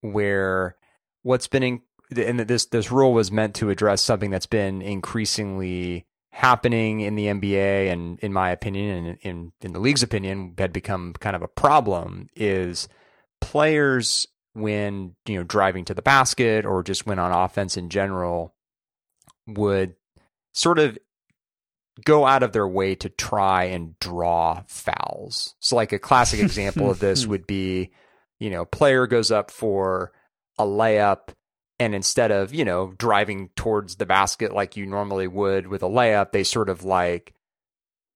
where 0.00 0.76
what's 1.22 1.48
been 1.48 1.62
in, 1.62 1.80
and 2.16 2.40
this 2.40 2.66
this 2.66 2.92
rule 2.92 3.12
was 3.12 3.32
meant 3.32 3.54
to 3.56 3.70
address 3.70 4.00
something 4.00 4.30
that's 4.30 4.46
been 4.46 4.80
increasingly 4.80 6.06
happening 6.32 7.00
in 7.00 7.16
the 7.16 7.26
NBA 7.26 7.90
and 7.92 8.18
in 8.20 8.32
my 8.32 8.50
opinion 8.50 9.06
and 9.06 9.18
in 9.22 9.52
in 9.60 9.72
the 9.72 9.80
league's 9.80 10.02
opinion 10.02 10.54
had 10.56 10.72
become 10.72 11.12
kind 11.14 11.34
of 11.34 11.42
a 11.42 11.48
problem 11.48 12.28
is 12.36 12.88
players 13.40 14.28
when 14.52 15.14
you 15.26 15.36
know 15.36 15.44
driving 15.44 15.84
to 15.84 15.94
the 15.94 16.02
basket 16.02 16.64
or 16.64 16.82
just 16.82 17.06
when 17.06 17.18
on 17.18 17.32
offense 17.32 17.76
in 17.76 17.88
general 17.88 18.54
would 19.46 19.94
sort 20.52 20.78
of 20.78 20.98
go 22.04 22.26
out 22.26 22.42
of 22.42 22.52
their 22.52 22.68
way 22.68 22.94
to 22.94 23.08
try 23.08 23.64
and 23.64 23.98
draw 23.98 24.62
fouls. 24.66 25.54
So 25.60 25.76
like 25.76 25.92
a 25.92 25.98
classic 25.98 26.40
example 26.40 26.90
of 26.90 26.98
this 26.98 27.26
would 27.26 27.46
be, 27.46 27.90
you 28.38 28.50
know, 28.50 28.64
player 28.64 29.06
goes 29.06 29.30
up 29.30 29.50
for 29.50 30.12
a 30.58 30.64
layup 30.64 31.28
and 31.78 31.94
instead 31.94 32.30
of, 32.30 32.54
you 32.54 32.64
know, 32.64 32.92
driving 32.98 33.50
towards 33.56 33.96
the 33.96 34.06
basket 34.06 34.52
like 34.52 34.76
you 34.76 34.86
normally 34.86 35.26
would 35.26 35.66
with 35.66 35.82
a 35.82 35.88
layup, 35.88 36.32
they 36.32 36.44
sort 36.44 36.68
of 36.68 36.84
like 36.84 37.34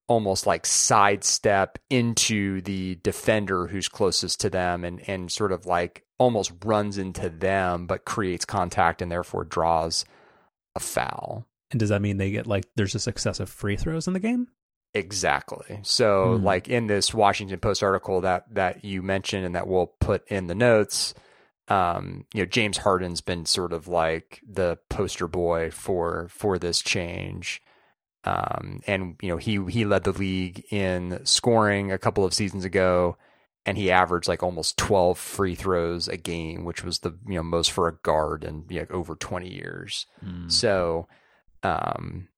almost 0.07 0.47
like 0.47 0.67
sidestep 0.67 1.79
into 1.91 2.61
the 2.63 2.97
defender 3.03 3.67
who's 3.67 3.89
closest 3.89 4.41
to 4.41 4.51
them 4.51 4.85
and 4.85 5.07
and 5.09 5.33
sort 5.33 5.53
of 5.53 5.67
like 5.67 6.05
almost 6.19 6.53
runs 6.65 6.99
into 6.99 7.29
them 7.31 7.87
but 7.87 8.05
creates 8.05 8.45
contact 8.45 9.01
and 9.03 9.11
therefore 9.11 9.45
draws 9.45 10.05
a 10.77 10.81
foul. 10.81 11.47
And 11.71 11.81
does 11.81 11.89
that 11.89 12.03
mean 12.03 12.19
they 12.19 12.31
get 12.31 12.47
like 12.47 12.65
there's 12.77 12.93
just 12.93 13.09
excessive 13.09 13.49
free 13.49 13.77
throws 13.77 14.07
in 14.07 14.13
the 14.13 14.21
game? 14.21 14.49
Exactly. 14.93 15.81
So, 15.83 16.39
Hmm. 16.39 16.45
like 16.45 16.69
in 16.69 16.87
this 16.87 17.13
Washington 17.13 17.59
Post 17.59 17.83
article 17.83 18.21
that 18.21 18.45
that 18.55 18.85
you 18.85 19.03
mentioned 19.03 19.45
and 19.45 19.55
that 19.55 19.67
we'll 19.67 19.89
put 20.01 20.27
in 20.29 20.47
the 20.47 20.55
notes, 20.55 21.15
um, 21.69 22.27
you 22.33 22.43
know, 22.43 22.47
James 22.47 22.79
Harden's 22.79 23.21
been 23.21 23.45
sort 23.45 23.73
of 23.73 23.89
like 23.89 24.41
the 24.49 24.79
poster 24.91 25.27
boy 25.27 25.71
for 25.73 26.29
for 26.29 26.59
this 26.59 26.81
change. 26.81 27.61
Um, 28.25 28.81
and 28.87 29.16
you 29.20 29.29
know, 29.29 29.37
he 29.37 29.62
he 29.68 29.85
led 29.85 30.05
the 30.05 30.12
league 30.12 30.64
in 30.70 31.20
scoring 31.25 31.93
a 31.93 31.99
couple 31.99 32.25
of 32.25 32.33
seasons 32.33 32.64
ago, 32.64 33.16
and 33.66 33.77
he 33.77 33.91
averaged 33.91 34.29
like 34.29 34.43
almost 34.43 34.79
twelve 34.79 35.18
free 35.18 35.55
throws 35.55 36.09
a 36.09 36.16
game, 36.16 36.64
which 36.64 36.83
was 36.83 37.01
the 37.01 37.18
you 37.27 37.35
know 37.35 37.43
most 37.43 37.70
for 37.70 37.87
a 37.87 37.97
guard 37.97 38.45
in 38.45 38.64
you 38.70 38.81
know, 38.81 38.87
over 38.91 39.14
twenty 39.14 39.53
years. 39.53 40.07
Hmm. 40.20 40.49
So, 40.49 41.07
um, 41.62 42.29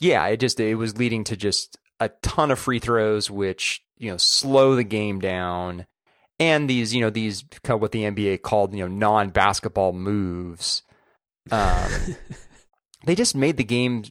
yeah, 0.00 0.26
it 0.26 0.38
just 0.38 0.60
it 0.60 0.74
was 0.74 0.98
leading 0.98 1.24
to 1.24 1.36
just 1.36 1.78
a 1.98 2.10
ton 2.22 2.50
of 2.50 2.58
free 2.58 2.78
throws, 2.78 3.30
which 3.30 3.82
you 3.96 4.10
know 4.10 4.18
slow 4.18 4.76
the 4.76 4.84
game 4.84 5.20
down, 5.20 5.86
and 6.38 6.68
these 6.68 6.94
you 6.94 7.00
know 7.00 7.10
these 7.10 7.42
kind 7.62 7.76
of 7.76 7.80
what 7.80 7.92
the 7.92 8.02
NBA 8.02 8.42
called 8.42 8.74
you 8.74 8.80
know 8.80 8.94
non 8.94 9.30
basketball 9.30 9.94
moves. 9.94 10.82
Um, 11.50 11.90
they 13.04 13.14
just 13.14 13.36
made 13.36 13.56
the 13.56 13.64
game 13.64 14.04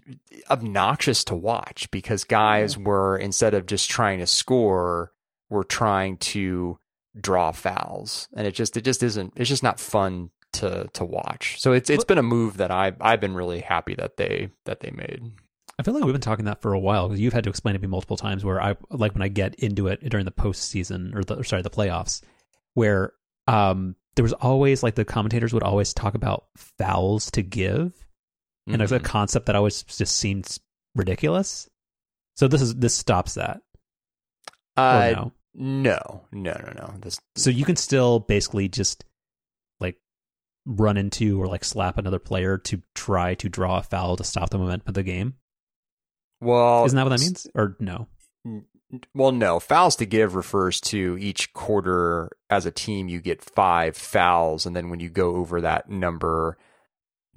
obnoxious 0.50 1.24
to 1.26 1.36
watch 1.36 1.90
because 1.92 2.24
guys 2.24 2.78
were 2.78 3.18
instead 3.18 3.54
of 3.54 3.66
just 3.66 3.90
trying 3.90 4.20
to 4.20 4.28
score, 4.28 5.12
were 5.50 5.64
trying 5.64 6.18
to 6.18 6.78
draw 7.20 7.52
fouls, 7.52 8.28
and 8.36 8.46
it 8.46 8.52
just 8.52 8.78
it 8.78 8.84
just 8.84 9.04
isn't 9.04 9.34
it's 9.36 9.50
just 9.50 9.64
not 9.64 9.80
fun 9.80 10.30
to 10.54 10.88
to 10.94 11.06
watch. 11.06 11.60
So 11.60 11.74
it's 11.74 11.90
it's 11.90 12.06
been 12.06 12.18
a 12.18 12.24
move 12.24 12.58
that 12.58 12.72
I 12.72 12.94
I've 13.02 13.22
been 13.22 13.36
really 13.36 13.62
happy 13.62 13.96
that 13.96 14.18
they 14.18 14.50
that 14.66 14.80
they 14.80 14.92
made. 14.92 15.22
I 15.78 15.84
feel 15.84 15.94
like 15.94 16.04
we've 16.04 16.14
been 16.14 16.22
talking 16.22 16.46
that 16.46 16.62
for 16.62 16.74
a 16.74 16.80
while 16.80 17.08
because 17.08 17.20
you've 17.20 17.34
had 17.34 17.44
to 17.44 17.50
explain 17.50 17.76
it 17.76 17.80
to 17.80 17.82
me 17.82 17.90
multiple 17.90 18.16
times 18.16 18.46
where 18.46 18.62
I 18.62 18.76
like 18.92 19.14
when 19.14 19.22
I 19.22 19.28
get 19.28 19.56
into 19.56 19.88
it 19.88 20.08
during 20.10 20.26
the 20.26 20.32
postseason 20.32 21.14
or 21.16 21.24
the 21.24 21.36
or 21.36 21.44
sorry 21.44 21.62
the 21.62 21.70
playoffs, 21.70 22.22
where 22.76 23.14
um 23.48 23.96
there 24.16 24.24
was 24.24 24.34
always 24.34 24.84
like 24.84 24.96
the 24.96 25.04
commentators 25.04 25.54
would 25.54 25.64
always 25.64 25.94
talk 25.94 26.16
about 26.16 26.46
fouls 26.56 27.30
to 27.32 27.42
give, 27.42 27.92
and 28.68 28.82
it's 28.82 28.92
a 28.92 29.00
Mhm. 29.00 29.04
concept 29.04 29.46
that 29.48 29.56
always 29.56 29.84
just 29.84 30.16
seemed 30.18 30.58
ridiculous. 30.96 31.70
So 32.36 32.48
this 32.48 32.62
is 32.62 32.76
this 32.76 32.96
stops 32.96 33.36
that. 33.36 33.62
Uh, 34.78 35.12
no? 35.16 35.32
no, 35.54 36.28
no, 36.32 36.52
no, 36.54 36.74
no. 36.76 36.94
This 37.00 37.18
So 37.36 37.50
you 37.50 37.64
can 37.66 37.76
still 37.78 38.20
basically 38.20 38.68
just 38.68 39.06
like 39.80 39.98
run 40.66 40.98
into 40.98 41.40
or 41.42 41.48
like 41.48 41.64
slap 41.64 41.98
another 41.98 42.20
player 42.20 42.58
to 42.58 42.82
try 42.94 43.36
to 43.36 43.48
draw 43.50 43.78
a 43.80 43.84
foul 43.84 44.18
to 44.18 44.24
stop 44.24 44.50
the 44.50 44.58
momentum 44.58 44.90
of 44.90 44.94
the 44.96 45.04
game. 45.04 45.36
well, 46.42 46.86
Isn't 46.86 46.96
that 46.98 47.04
what 47.04 47.10
that 47.18 47.22
means? 47.22 47.48
Or 47.56 47.76
no? 47.80 48.08
Well, 49.14 49.32
no. 49.32 49.60
Fouls 49.60 49.96
to 49.98 50.06
give 50.06 50.36
refers 50.36 50.80
to 50.82 51.18
each 51.20 51.54
quarter 51.54 52.30
as 52.50 52.66
a 52.66 52.72
team, 52.72 53.08
you 53.08 53.20
get 53.22 53.42
five 53.44 53.96
fouls. 53.98 54.66
And 54.66 54.76
then 54.76 54.90
when 54.90 55.00
you 55.00 55.10
go 55.10 55.36
over 55.38 55.62
that 55.62 55.90
number, 55.90 56.58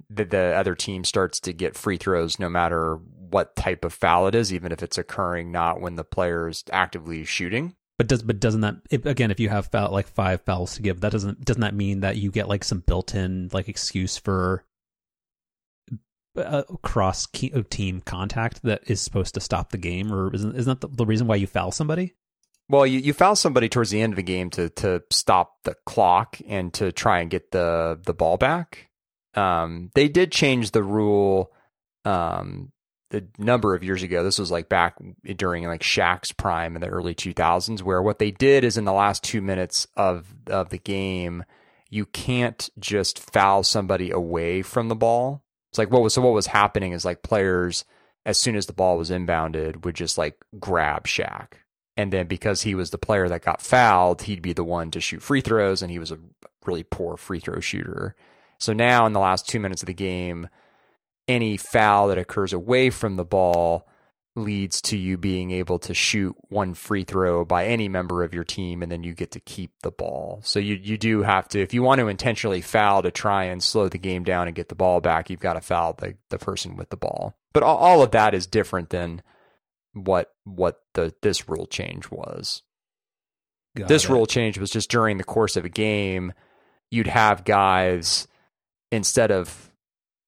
the, 0.09 0.25
the 0.25 0.55
other 0.55 0.75
team 0.75 1.03
starts 1.03 1.39
to 1.41 1.53
get 1.53 1.77
free 1.77 1.97
throws 1.97 2.39
no 2.39 2.49
matter 2.49 2.99
what 3.29 3.55
type 3.55 3.85
of 3.85 3.93
foul 3.93 4.27
it 4.27 4.35
is, 4.35 4.53
even 4.53 4.71
if 4.71 4.81
it's 4.81 4.97
occurring 4.97 5.51
not 5.51 5.81
when 5.81 5.95
the 5.95 6.03
player 6.03 6.47
is 6.47 6.63
actively 6.71 7.23
shooting. 7.25 7.75
But 7.97 8.07
does 8.07 8.23
but 8.23 8.39
doesn't 8.39 8.61
that 8.61 8.77
if, 8.89 9.05
again 9.05 9.29
if 9.29 9.39
you 9.41 9.49
have 9.49 9.67
foul, 9.67 9.91
like 9.91 10.07
five 10.07 10.41
fouls 10.41 10.75
to 10.75 10.81
give 10.81 11.01
that 11.01 11.11
doesn't 11.11 11.43
doesn't 11.43 11.61
that 11.61 11.75
mean 11.75 11.99
that 11.99 12.15
you 12.15 12.31
get 12.31 12.47
like 12.47 12.63
some 12.63 12.79
built-in 12.79 13.49
like 13.51 13.67
excuse 13.67 14.17
for 14.17 14.63
uh, 16.37 16.63
cross 16.81 17.27
uh, 17.53 17.61
team 17.69 18.01
contact 18.01 18.61
that 18.63 18.81
is 18.87 19.01
supposed 19.01 19.33
to 19.33 19.41
stop 19.41 19.71
the 19.71 19.77
game, 19.77 20.13
or 20.13 20.33
isn't 20.33 20.55
isn't 20.55 20.79
that 20.79 20.87
the, 20.87 20.95
the 20.95 21.05
reason 21.05 21.27
why 21.27 21.35
you 21.35 21.47
foul 21.47 21.71
somebody? 21.71 22.15
Well, 22.69 22.85
you, 22.85 22.99
you 22.99 23.13
foul 23.13 23.35
somebody 23.35 23.67
towards 23.67 23.89
the 23.89 24.01
end 24.01 24.13
of 24.13 24.17
the 24.17 24.23
game 24.23 24.49
to 24.51 24.69
to 24.69 25.03
stop 25.11 25.63
the 25.63 25.75
clock 25.85 26.39
and 26.47 26.73
to 26.75 26.91
try 26.91 27.19
and 27.19 27.29
get 27.29 27.51
the 27.51 27.99
the 28.03 28.13
ball 28.13 28.37
back. 28.37 28.88
Um, 29.39 29.91
they 29.95 30.07
did 30.07 30.31
change 30.31 30.71
the 30.71 30.83
rule 30.83 31.51
um, 32.05 32.71
a 33.13 33.23
number 33.37 33.75
of 33.75 33.83
years 33.83 34.03
ago. 34.03 34.23
This 34.23 34.39
was 34.39 34.51
like 34.51 34.69
back 34.69 34.97
during 35.23 35.65
like 35.65 35.81
Shaq's 35.81 36.31
prime 36.31 36.75
in 36.75 36.81
the 36.81 36.87
early 36.87 37.15
2000s, 37.15 37.81
where 37.81 38.01
what 38.01 38.19
they 38.19 38.31
did 38.31 38.63
is 38.63 38.77
in 38.77 38.85
the 38.85 38.93
last 38.93 39.23
two 39.23 39.41
minutes 39.41 39.87
of 39.95 40.33
of 40.47 40.69
the 40.69 40.77
game, 40.77 41.43
you 41.89 42.05
can't 42.05 42.69
just 42.79 43.19
foul 43.31 43.63
somebody 43.63 44.11
away 44.11 44.61
from 44.61 44.89
the 44.89 44.95
ball. 44.95 45.43
It's 45.71 45.77
like 45.77 45.91
what 45.91 46.01
was 46.01 46.13
so 46.13 46.21
what 46.21 46.33
was 46.33 46.47
happening 46.47 46.91
is 46.93 47.05
like 47.05 47.23
players 47.23 47.85
as 48.25 48.37
soon 48.37 48.55
as 48.55 48.65
the 48.65 48.73
ball 48.73 48.97
was 48.97 49.09
inbounded 49.09 49.85
would 49.85 49.95
just 49.95 50.17
like 50.17 50.35
grab 50.59 51.05
Shaq 51.05 51.53
and 51.99 52.13
then 52.13 52.27
because 52.27 52.61
he 52.61 52.75
was 52.75 52.91
the 52.91 52.97
player 52.97 53.27
that 53.27 53.41
got 53.41 53.61
fouled, 53.61 54.21
he'd 54.21 54.41
be 54.41 54.53
the 54.53 54.63
one 54.63 54.89
to 54.91 55.01
shoot 55.01 55.21
free 55.21 55.41
throws, 55.41 55.81
and 55.81 55.91
he 55.91 55.99
was 55.99 56.13
a 56.13 56.19
really 56.65 56.83
poor 56.83 57.17
free 57.17 57.41
throw 57.41 57.59
shooter. 57.59 58.15
So 58.59 58.73
now, 58.73 59.05
in 59.05 59.13
the 59.13 59.19
last 59.19 59.47
two 59.47 59.59
minutes 59.59 59.81
of 59.81 59.87
the 59.87 59.93
game, 59.93 60.49
any 61.27 61.57
foul 61.57 62.09
that 62.09 62.17
occurs 62.17 62.53
away 62.53 62.89
from 62.89 63.15
the 63.15 63.25
ball 63.25 63.87
leads 64.35 64.81
to 64.81 64.97
you 64.97 65.17
being 65.17 65.51
able 65.51 65.79
to 65.79 65.93
shoot 65.93 66.35
one 66.49 66.73
free 66.73 67.03
throw 67.03 67.43
by 67.43 67.65
any 67.65 67.87
member 67.87 68.23
of 68.23 68.33
your 68.33 68.43
team 68.43 68.81
and 68.81 68.91
then 68.91 69.03
you 69.03 69.13
get 69.13 69.31
to 69.31 69.39
keep 69.39 69.71
the 69.81 69.91
ball. 69.91 70.39
So 70.43 70.59
you 70.59 70.75
you 70.75 70.97
do 70.97 71.23
have 71.23 71.47
to 71.49 71.59
if 71.59 71.73
you 71.73 71.83
want 71.83 71.99
to 71.99 72.07
intentionally 72.07 72.61
foul 72.61 73.01
to 73.03 73.11
try 73.11 73.45
and 73.45 73.61
slow 73.61 73.89
the 73.89 73.97
game 73.97 74.23
down 74.23 74.47
and 74.47 74.55
get 74.55 74.69
the 74.69 74.75
ball 74.75 75.01
back, 75.01 75.29
you've 75.29 75.39
got 75.39 75.53
to 75.53 75.61
foul 75.61 75.93
the 75.93 76.15
the 76.29 76.39
person 76.39 76.75
with 76.75 76.89
the 76.89 76.97
ball. 76.97 77.35
But 77.53 77.63
all, 77.63 77.77
all 77.77 78.01
of 78.01 78.11
that 78.11 78.33
is 78.33 78.47
different 78.47 78.89
than 78.89 79.21
what 79.93 80.31
what 80.43 80.81
the 80.93 81.13
this 81.21 81.49
rule 81.49 81.65
change 81.65 82.09
was. 82.11 82.63
Got 83.75 83.87
this 83.87 84.05
it. 84.05 84.09
rule 84.09 84.25
change 84.25 84.57
was 84.57 84.71
just 84.71 84.89
during 84.89 85.17
the 85.17 85.23
course 85.23 85.57
of 85.57 85.65
a 85.65 85.69
game, 85.69 86.33
you'd 86.91 87.07
have 87.07 87.45
guys 87.45 88.27
instead 88.91 89.31
of, 89.31 89.71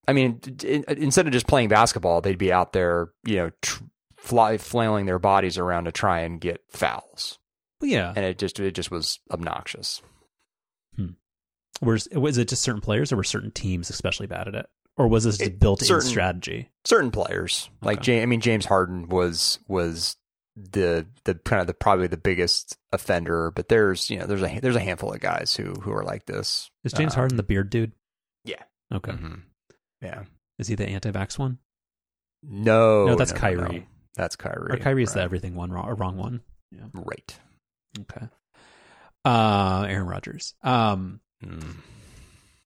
I 0.08 0.14
mean, 0.14 0.40
instead 0.64 1.28
of 1.28 1.34
just 1.34 1.48
playing 1.48 1.70
basketball, 1.70 2.22
they'd 2.22 2.38
be 2.38 2.52
out 2.52 2.74
there, 2.74 3.10
you 3.26 3.36
know, 3.38 3.52
tr- 3.62 3.84
fly, 4.18 4.58
flailing 4.58 5.06
their 5.06 5.20
bodies 5.20 5.58
around 5.58 5.86
to 5.86 5.92
try 5.92 6.22
and 6.22 6.40
get 6.42 6.62
fouls, 6.70 7.40
yeah. 7.82 8.14
and 8.16 8.26
it 8.26 8.38
just 8.38 8.60
it 8.60 8.72
just 8.74 8.92
was 8.92 9.20
obnoxious. 9.32 10.02
Was 11.82 12.08
was 12.12 12.38
it 12.38 12.48
just 12.50 12.62
certain 12.62 12.82
players, 12.82 13.12
or 13.12 13.16
were 13.16 13.24
certain 13.24 13.50
teams 13.50 13.90
especially 13.90 14.28
bad 14.28 14.48
at 14.48 14.54
it, 14.54 14.68
or 14.98 15.08
was 15.08 15.24
this 15.24 15.40
It- 15.42 15.60
built-in 15.60 15.88
certain- 15.88 16.08
strategy? 16.10 16.70
Certain 16.86 17.10
players, 17.10 17.70
like 17.82 18.02
James, 18.02 18.22
I 18.22 18.26
mean, 18.28 18.42
James 18.42 18.66
Harden 18.66 19.10
was 19.10 19.58
was 19.68 20.16
the 20.56 21.08
the 21.24 21.34
kind 21.36 21.60
of 21.62 21.66
the 21.66 21.74
probably 21.74 22.06
the 22.06 22.18
biggest 22.18 22.78
offender, 22.92 23.50
but 23.50 23.68
there's 23.70 24.12
you 24.12 24.20
know 24.20 24.28
there's 24.28 24.44
a 24.44 24.60
there's 24.60 24.76
a 24.76 24.80
handful 24.82 25.12
of 25.12 25.22
guys 25.22 25.56
who 25.56 25.74
who 25.82 25.92
are 25.92 26.04
like 26.04 26.28
this. 26.28 26.70
Is 26.84 26.94
James 26.94 27.14
Um, 27.14 27.20
Harden 27.20 27.38
the 27.38 27.44
beard 27.44 27.72
dude? 27.72 27.94
Okay. 28.92 29.12
mhm. 29.12 29.42
Yeah. 30.02 30.24
Is 30.60 30.68
he 30.68 30.76
the 30.76 30.88
anti-vax 30.88 31.38
one? 31.40 31.60
No, 32.44 33.06
No, 33.06 33.16
that's 33.16 33.32
no, 33.32 33.36
no, 33.36 33.42
Kyrie. 33.42 33.80
no. 33.80 33.84
That's 34.16 34.36
Kyrie. 34.36 34.74
Or 34.74 34.78
Kyrie 34.78 35.04
is 35.04 35.14
the 35.14 35.22
everything 35.22 35.56
one 35.56 35.72
wrong, 35.72 35.88
or 35.88 35.96
wrong 35.96 36.18
one? 36.18 36.42
Yeah. 36.72 36.86
Right. 36.94 37.40
Okay. 38.00 38.28
Uh, 39.24 39.86
Aaron 39.88 40.08
Rodgers. 40.08 40.56
Um, 40.64 41.22
Mm. 41.44 41.76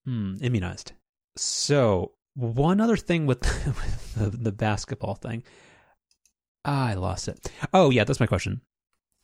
hmm, 0.05 0.36
immunized. 0.41 0.91
So 1.38 2.11
one 2.34 2.82
other 2.82 2.97
thing 2.97 3.26
with, 3.26 3.41
with 3.65 4.15
the, 4.17 4.30
the 4.38 4.51
basketball 4.51 5.15
thing, 5.15 5.43
Ah, 6.65 6.88
I 6.88 6.93
lost 6.95 7.28
it. 7.28 7.39
Oh 7.73 7.89
yeah, 7.91 8.03
that's 8.05 8.19
my 8.19 8.26
question. 8.26 8.59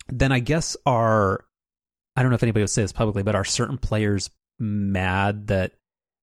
Then 0.08 0.32
I 0.32 0.39
guess 0.39 0.78
are 0.86 1.43
I 2.16 2.22
don't 2.22 2.30
know 2.30 2.36
if 2.36 2.43
anybody 2.43 2.62
would 2.64 2.70
say 2.70 2.84
this 2.84 2.91
publicly, 2.91 3.24
but 3.24 3.36
are 3.36 3.43
certain 3.43 3.78
players 3.78 4.30
mad 4.60 5.47
that 5.47 5.74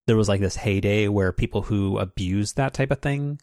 there 0.09 0.17
was 0.17 0.29
like 0.29 0.41
this 0.41 0.57
heyday 0.57 1.07
where 1.07 1.33
people 1.33 1.61
who 1.61 1.99
abuse 1.99 2.55
that 2.55 2.73
type 2.73 2.91
of 2.91 2.99
thing 3.01 3.39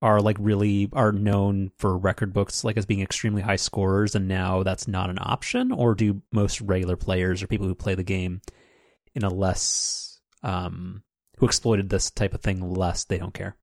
are 0.00 0.18
like 0.22 0.38
really 0.40 0.88
are 0.94 1.12
known 1.12 1.70
for 1.78 1.96
record 1.96 2.32
books 2.32 2.64
like 2.64 2.78
as 2.78 2.86
being 2.86 3.02
extremely 3.02 3.42
high 3.42 3.56
scorers 3.56 4.14
and 4.14 4.26
now 4.26 4.62
that's 4.62 4.88
not 4.88 5.10
an 5.10 5.18
option 5.20 5.70
or 5.70 5.94
do 5.94 6.22
most 6.32 6.62
regular 6.62 6.96
players 6.96 7.42
or 7.42 7.46
people 7.46 7.66
who 7.66 7.74
play 7.74 7.94
the 7.94 8.02
game 8.02 8.40
in 9.14 9.24
a 9.24 9.28
less 9.28 10.18
um 10.42 11.02
who 11.36 11.44
exploited 11.44 11.90
this 11.90 12.10
type 12.10 12.32
of 12.32 12.40
thing 12.40 12.72
less 12.74 13.04
they 13.04 13.18
don't 13.18 13.34
care 13.34 13.54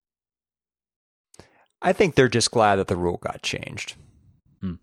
I 1.81 1.91
think 1.91 2.13
they're 2.13 2.29
just 2.29 2.51
glad 2.51 2.77
that 2.77 2.87
the 2.87 2.95
rule 2.95 3.17
got 3.17 3.41
changed. 3.41 3.95
Hmm. 4.61 4.75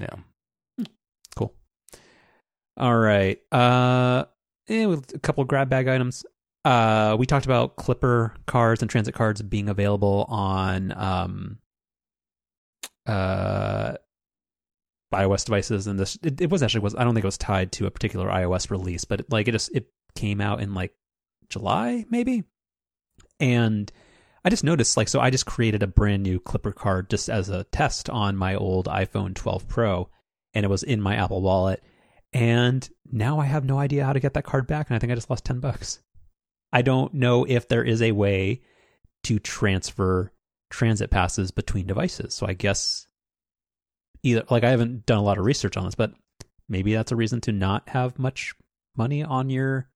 Yeah. 0.00 0.16
cool 1.36 1.54
all 2.76 2.96
right 2.96 3.38
uh 3.52 4.24
eh, 4.68 4.86
with 4.86 5.14
a 5.14 5.18
couple 5.18 5.42
of 5.42 5.48
grab 5.48 5.68
bag 5.68 5.88
items. 5.88 6.24
Uh 6.64 7.16
we 7.18 7.26
talked 7.26 7.44
about 7.44 7.76
clipper 7.76 8.34
cards 8.46 8.82
and 8.82 8.90
transit 8.90 9.14
cards 9.14 9.42
being 9.42 9.68
available 9.68 10.26
on 10.28 10.92
um 10.96 11.58
uh 13.06 13.94
iOS 15.12 15.44
devices 15.44 15.86
and 15.86 15.98
this 15.98 16.18
it, 16.22 16.40
it 16.40 16.50
was 16.50 16.62
actually 16.62 16.80
was 16.80 16.94
I 16.94 17.04
don't 17.04 17.14
think 17.14 17.24
it 17.24 17.26
was 17.26 17.38
tied 17.38 17.72
to 17.72 17.86
a 17.86 17.90
particular 17.90 18.28
iOS 18.28 18.70
release 18.70 19.04
but 19.04 19.20
it, 19.20 19.30
like 19.30 19.48
it 19.48 19.52
just 19.52 19.74
it 19.74 19.88
came 20.14 20.40
out 20.40 20.60
in 20.60 20.74
like 20.74 20.92
July 21.48 22.04
maybe? 22.10 22.44
And 23.40 23.90
I 24.44 24.50
just 24.50 24.64
noticed 24.64 24.96
like 24.96 25.08
so 25.08 25.20
I 25.20 25.30
just 25.30 25.46
created 25.46 25.82
a 25.82 25.86
brand 25.86 26.22
new 26.22 26.40
Clipper 26.40 26.72
card 26.72 27.10
just 27.10 27.28
as 27.28 27.48
a 27.48 27.64
test 27.64 28.08
on 28.08 28.36
my 28.36 28.54
old 28.54 28.86
iPhone 28.86 29.34
12 29.34 29.68
Pro 29.68 30.08
and 30.54 30.64
it 30.64 30.68
was 30.68 30.82
in 30.82 31.00
my 31.00 31.16
Apple 31.16 31.42
Wallet 31.42 31.82
and 32.32 32.88
now 33.10 33.38
I 33.38 33.44
have 33.44 33.64
no 33.64 33.78
idea 33.78 34.04
how 34.04 34.12
to 34.12 34.20
get 34.20 34.34
that 34.34 34.44
card 34.44 34.66
back 34.66 34.88
and 34.88 34.96
I 34.96 34.98
think 34.98 35.12
I 35.12 35.14
just 35.14 35.30
lost 35.30 35.44
10 35.44 35.60
bucks. 35.60 36.00
I 36.72 36.82
don't 36.82 37.12
know 37.14 37.44
if 37.44 37.68
there 37.68 37.84
is 37.84 38.00
a 38.00 38.12
way 38.12 38.62
to 39.24 39.38
transfer 39.38 40.32
transit 40.70 41.10
passes 41.10 41.50
between 41.50 41.86
devices. 41.86 42.34
So 42.34 42.46
I 42.46 42.54
guess 42.54 43.06
either 44.22 44.44
like 44.50 44.64
I 44.64 44.70
haven't 44.70 45.06
done 45.06 45.18
a 45.18 45.22
lot 45.22 45.38
of 45.38 45.44
research 45.44 45.76
on 45.76 45.84
this, 45.84 45.94
but 45.94 46.12
maybe 46.68 46.94
that's 46.94 47.12
a 47.12 47.16
reason 47.16 47.40
to 47.42 47.52
not 47.52 47.88
have 47.90 48.18
much 48.18 48.54
money 48.96 49.22
on 49.22 49.50
your 49.50 49.90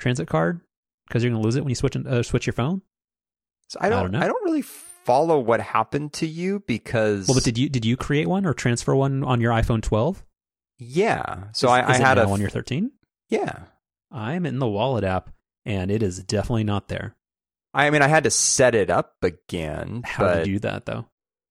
transit 0.00 0.28
card 0.28 0.60
because 1.06 1.22
you're 1.22 1.30
going 1.30 1.40
to 1.40 1.46
lose 1.46 1.56
it 1.56 1.60
when 1.60 1.70
you 1.70 1.74
switch 1.74 1.96
uh, 1.96 2.22
switch 2.22 2.46
your 2.46 2.52
phone. 2.52 2.82
So 3.68 3.78
I 3.80 3.88
don't, 3.88 4.04
don't 4.04 4.12
know. 4.12 4.20
I 4.20 4.26
don't 4.26 4.44
really 4.44 4.62
follow 4.62 5.38
what 5.38 5.60
happened 5.60 6.12
to 6.14 6.26
you 6.26 6.60
because 6.66 7.28
Well, 7.28 7.34
but 7.36 7.44
did 7.44 7.56
you 7.56 7.68
did 7.68 7.84
you 7.84 7.96
create 7.96 8.26
one 8.26 8.44
or 8.44 8.54
transfer 8.54 8.94
one 8.94 9.22
on 9.24 9.40
your 9.40 9.52
iPhone 9.52 9.82
12? 9.82 10.24
Yeah. 10.78 11.44
So 11.52 11.68
Is- 11.68 11.72
I, 11.72 11.80
I 11.80 11.90
is 11.92 12.00
it 12.00 12.02
had 12.02 12.18
a 12.18 12.26
on 12.26 12.40
your 12.40 12.50
13. 12.50 12.90
yeah. 13.28 13.60
I'm 14.10 14.46
in 14.46 14.58
the 14.58 14.66
wallet 14.66 15.04
app, 15.04 15.28
and 15.66 15.90
it 15.90 16.02
is 16.02 16.22
definitely 16.24 16.64
not 16.64 16.88
there. 16.88 17.14
I 17.74 17.90
mean, 17.90 18.00
I 18.00 18.08
had 18.08 18.24
to 18.24 18.30
set 18.30 18.74
it 18.74 18.88
up 18.88 19.16
again. 19.22 20.00
How 20.04 20.32
to 20.32 20.44
do 20.44 20.58
that 20.60 20.86
though? 20.86 21.06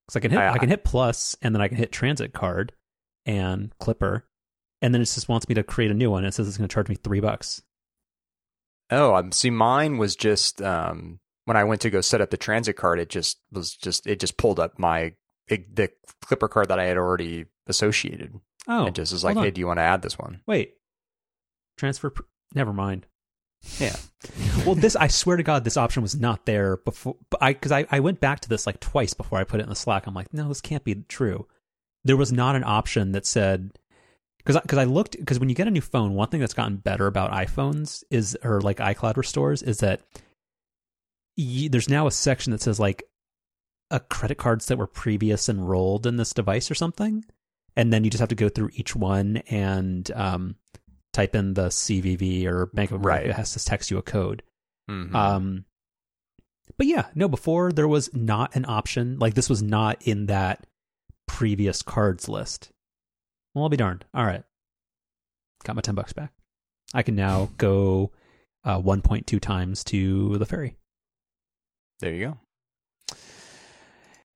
Because 0.08 0.16
I 0.16 0.20
can 0.22 0.32
hit 0.32 0.40
I- 0.40 0.54
I, 0.54 0.58
can 0.58 0.70
hit 0.70 0.84
plus, 0.84 1.36
and 1.42 1.54
then 1.54 1.62
I 1.62 1.68
can 1.68 1.78
hit 1.78 1.92
transit 1.92 2.34
card 2.34 2.74
and 3.28 3.72
Clipper, 3.80 4.26
and 4.82 4.92
then 4.94 5.02
it 5.02 5.06
just 5.06 5.30
wants 5.30 5.48
me 5.48 5.54
to 5.56 5.64
create 5.64 5.92
a 5.92 5.94
new 5.94 6.10
one. 6.10 6.26
It 6.26 6.34
says 6.34 6.48
it's 6.48 6.58
going 6.58 6.68
to 6.68 6.74
charge 6.74 6.90
me 6.90 6.96
three 6.96 7.20
bucks. 7.20 7.62
Oh, 8.90 9.16
um, 9.16 9.32
see, 9.32 9.50
mine 9.50 9.98
was 9.98 10.16
just 10.16 10.62
um, 10.62 11.20
when 11.46 11.58
I 11.58 11.64
went 11.66 11.82
to 11.82 11.90
go 11.90 12.02
set 12.02 12.22
up 12.22 12.30
the 12.32 12.38
transit 12.38 12.78
card. 12.78 13.00
It 13.00 13.10
just 13.10 13.40
was 13.52 13.76
just 13.76 14.08
it 14.08 14.20
just 14.20 14.38
pulled 14.38 14.60
up 14.60 14.80
my 14.80 15.14
it, 15.48 15.76
the 15.76 15.92
Clipper 16.24 16.48
card 16.48 16.70
that 16.70 16.80
I 16.80 16.86
had 16.86 16.98
already 16.98 17.46
associated. 17.68 18.34
Oh, 18.68 18.88
it 18.88 18.96
just 18.96 19.12
hold 19.12 19.24
like, 19.24 19.38
on. 19.38 19.44
hey, 19.44 19.52
do 19.52 19.60
you 19.60 19.68
want 19.68 19.78
to 19.78 19.84
add 19.84 20.02
this 20.02 20.18
one? 20.20 20.42
wait, 20.46 20.76
transfer. 21.78 22.10
Pr- 22.10 22.24
Never 22.54 22.74
mind. 22.74 23.06
Yeah. 23.80 23.96
well, 24.66 24.76
this 24.76 24.96
I 24.96 25.08
swear 25.08 25.36
to 25.36 25.44
God, 25.44 25.64
this 25.64 25.78
option 25.78 26.02
was 26.04 26.16
not 26.16 26.46
there 26.46 26.78
before. 26.78 27.16
But 27.32 27.42
I 27.42 27.54
because 27.54 27.72
I, 27.72 27.86
I 27.90 28.00
went 28.02 28.20
back 28.20 28.40
to 28.42 28.50
this 28.50 28.68
like 28.68 28.80
twice 28.80 29.14
before 29.16 29.40
I 29.40 29.44
put 29.46 29.60
it 29.60 29.64
in 29.64 29.70
the 29.70 29.76
Slack. 29.76 30.06
I'm 30.06 30.14
like, 30.14 30.32
no, 30.34 30.48
this 30.48 30.62
can't 30.62 30.84
be 30.84 30.94
true. 31.08 31.48
There 32.04 32.18
was 32.18 32.32
not 32.32 32.56
an 32.56 32.64
option 32.64 33.14
that 33.14 33.26
said 33.26 33.72
because 34.38 34.62
because 34.62 34.78
I, 34.78 34.84
looked 34.86 35.18
because 35.18 35.40
when 35.40 35.50
you 35.50 35.56
get 35.56 35.68
a 35.68 35.72
new 35.72 35.82
phone, 35.82 36.14
one 36.14 36.30
thing 36.30 36.40
that's 36.40 36.54
gotten 36.54 36.78
better 36.78 37.08
about 37.08 37.32
iPhones 37.32 38.04
is 38.12 38.38
or 38.44 38.62
like 38.62 38.78
iCloud 38.78 39.18
restores 39.18 39.64
is 39.64 39.80
that 39.80 40.02
y 41.38 41.68
there's 41.70 41.90
now 41.90 42.08
a 42.08 42.12
section 42.12 42.52
that 42.52 42.62
says 42.62 42.80
like 42.80 43.04
a 43.92 44.00
credit 44.00 44.38
cards 44.38 44.68
that 44.68 44.78
were 44.78 44.88
previous 44.88 45.50
enrolled 45.50 46.06
in 46.06 46.18
this 46.18 46.34
device 46.34 46.70
or 46.70 46.76
something, 46.76 47.26
and 47.78 47.94
then 47.94 48.04
you 48.04 48.10
just 48.10 48.20
have 48.20 48.30
to 48.30 48.36
go 48.36 48.50
through 48.50 48.72
each 48.74 48.94
one 48.96 49.38
and 49.50 50.12
um, 50.12 50.56
type 51.14 51.34
in 51.36 51.54
the 51.54 51.68
CVV 51.68 52.46
or 52.46 52.66
Bank 52.66 52.92
of 52.92 53.00
America 53.02 53.28
Right. 53.28 53.36
has 53.36 53.54
to 53.54 53.64
text 53.64 53.90
you 53.92 53.98
a 53.98 54.02
code. 54.02 54.44
Mhm. 54.90 55.14
Um, 55.16 55.66
but 56.78 56.88
yeah, 56.88 57.08
no, 57.16 57.28
before 57.30 57.72
there 57.72 57.88
was 57.88 58.14
not 58.14 58.56
an 58.56 58.66
option. 58.68 59.18
Like 59.20 59.34
this 59.36 59.50
was 59.50 59.64
not 59.64 60.02
in 60.06 60.26
that 60.26 60.66
previous 61.28 61.82
cards 61.82 62.28
list. 62.28 62.72
Well, 63.56 63.64
I'll 63.64 63.70
be 63.70 63.78
darned. 63.78 64.06
All 64.14 64.26
right. 64.26 64.44
Got 65.64 65.76
my 65.76 65.82
10 65.82 65.96
bucks 65.96 66.14
back. 66.14 66.34
I 66.94 67.04
can 67.04 67.16
now 67.16 67.50
go 67.58 68.12
uh, 68.64 68.80
1.2 68.82 69.40
times 69.40 69.84
to 69.86 70.38
the 70.38 70.46
ferry. 70.46 70.76
There 72.00 72.14
you 72.14 72.38
go. 73.10 73.18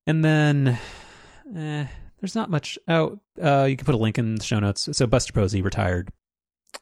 And 0.08 0.26
then 0.26 0.80
eh, 1.56 1.86
there's 2.22 2.36
not 2.36 2.50
much. 2.50 2.78
Oh, 2.88 3.20
uh, 3.42 3.66
you 3.70 3.76
can 3.76 3.86
put 3.86 3.96
a 3.96 3.98
link 3.98 4.18
in 4.18 4.36
the 4.36 4.44
show 4.44 4.60
notes. 4.60 4.88
So 4.92 5.08
Buster 5.08 5.34
Posey 5.34 5.62
retired, 5.62 6.10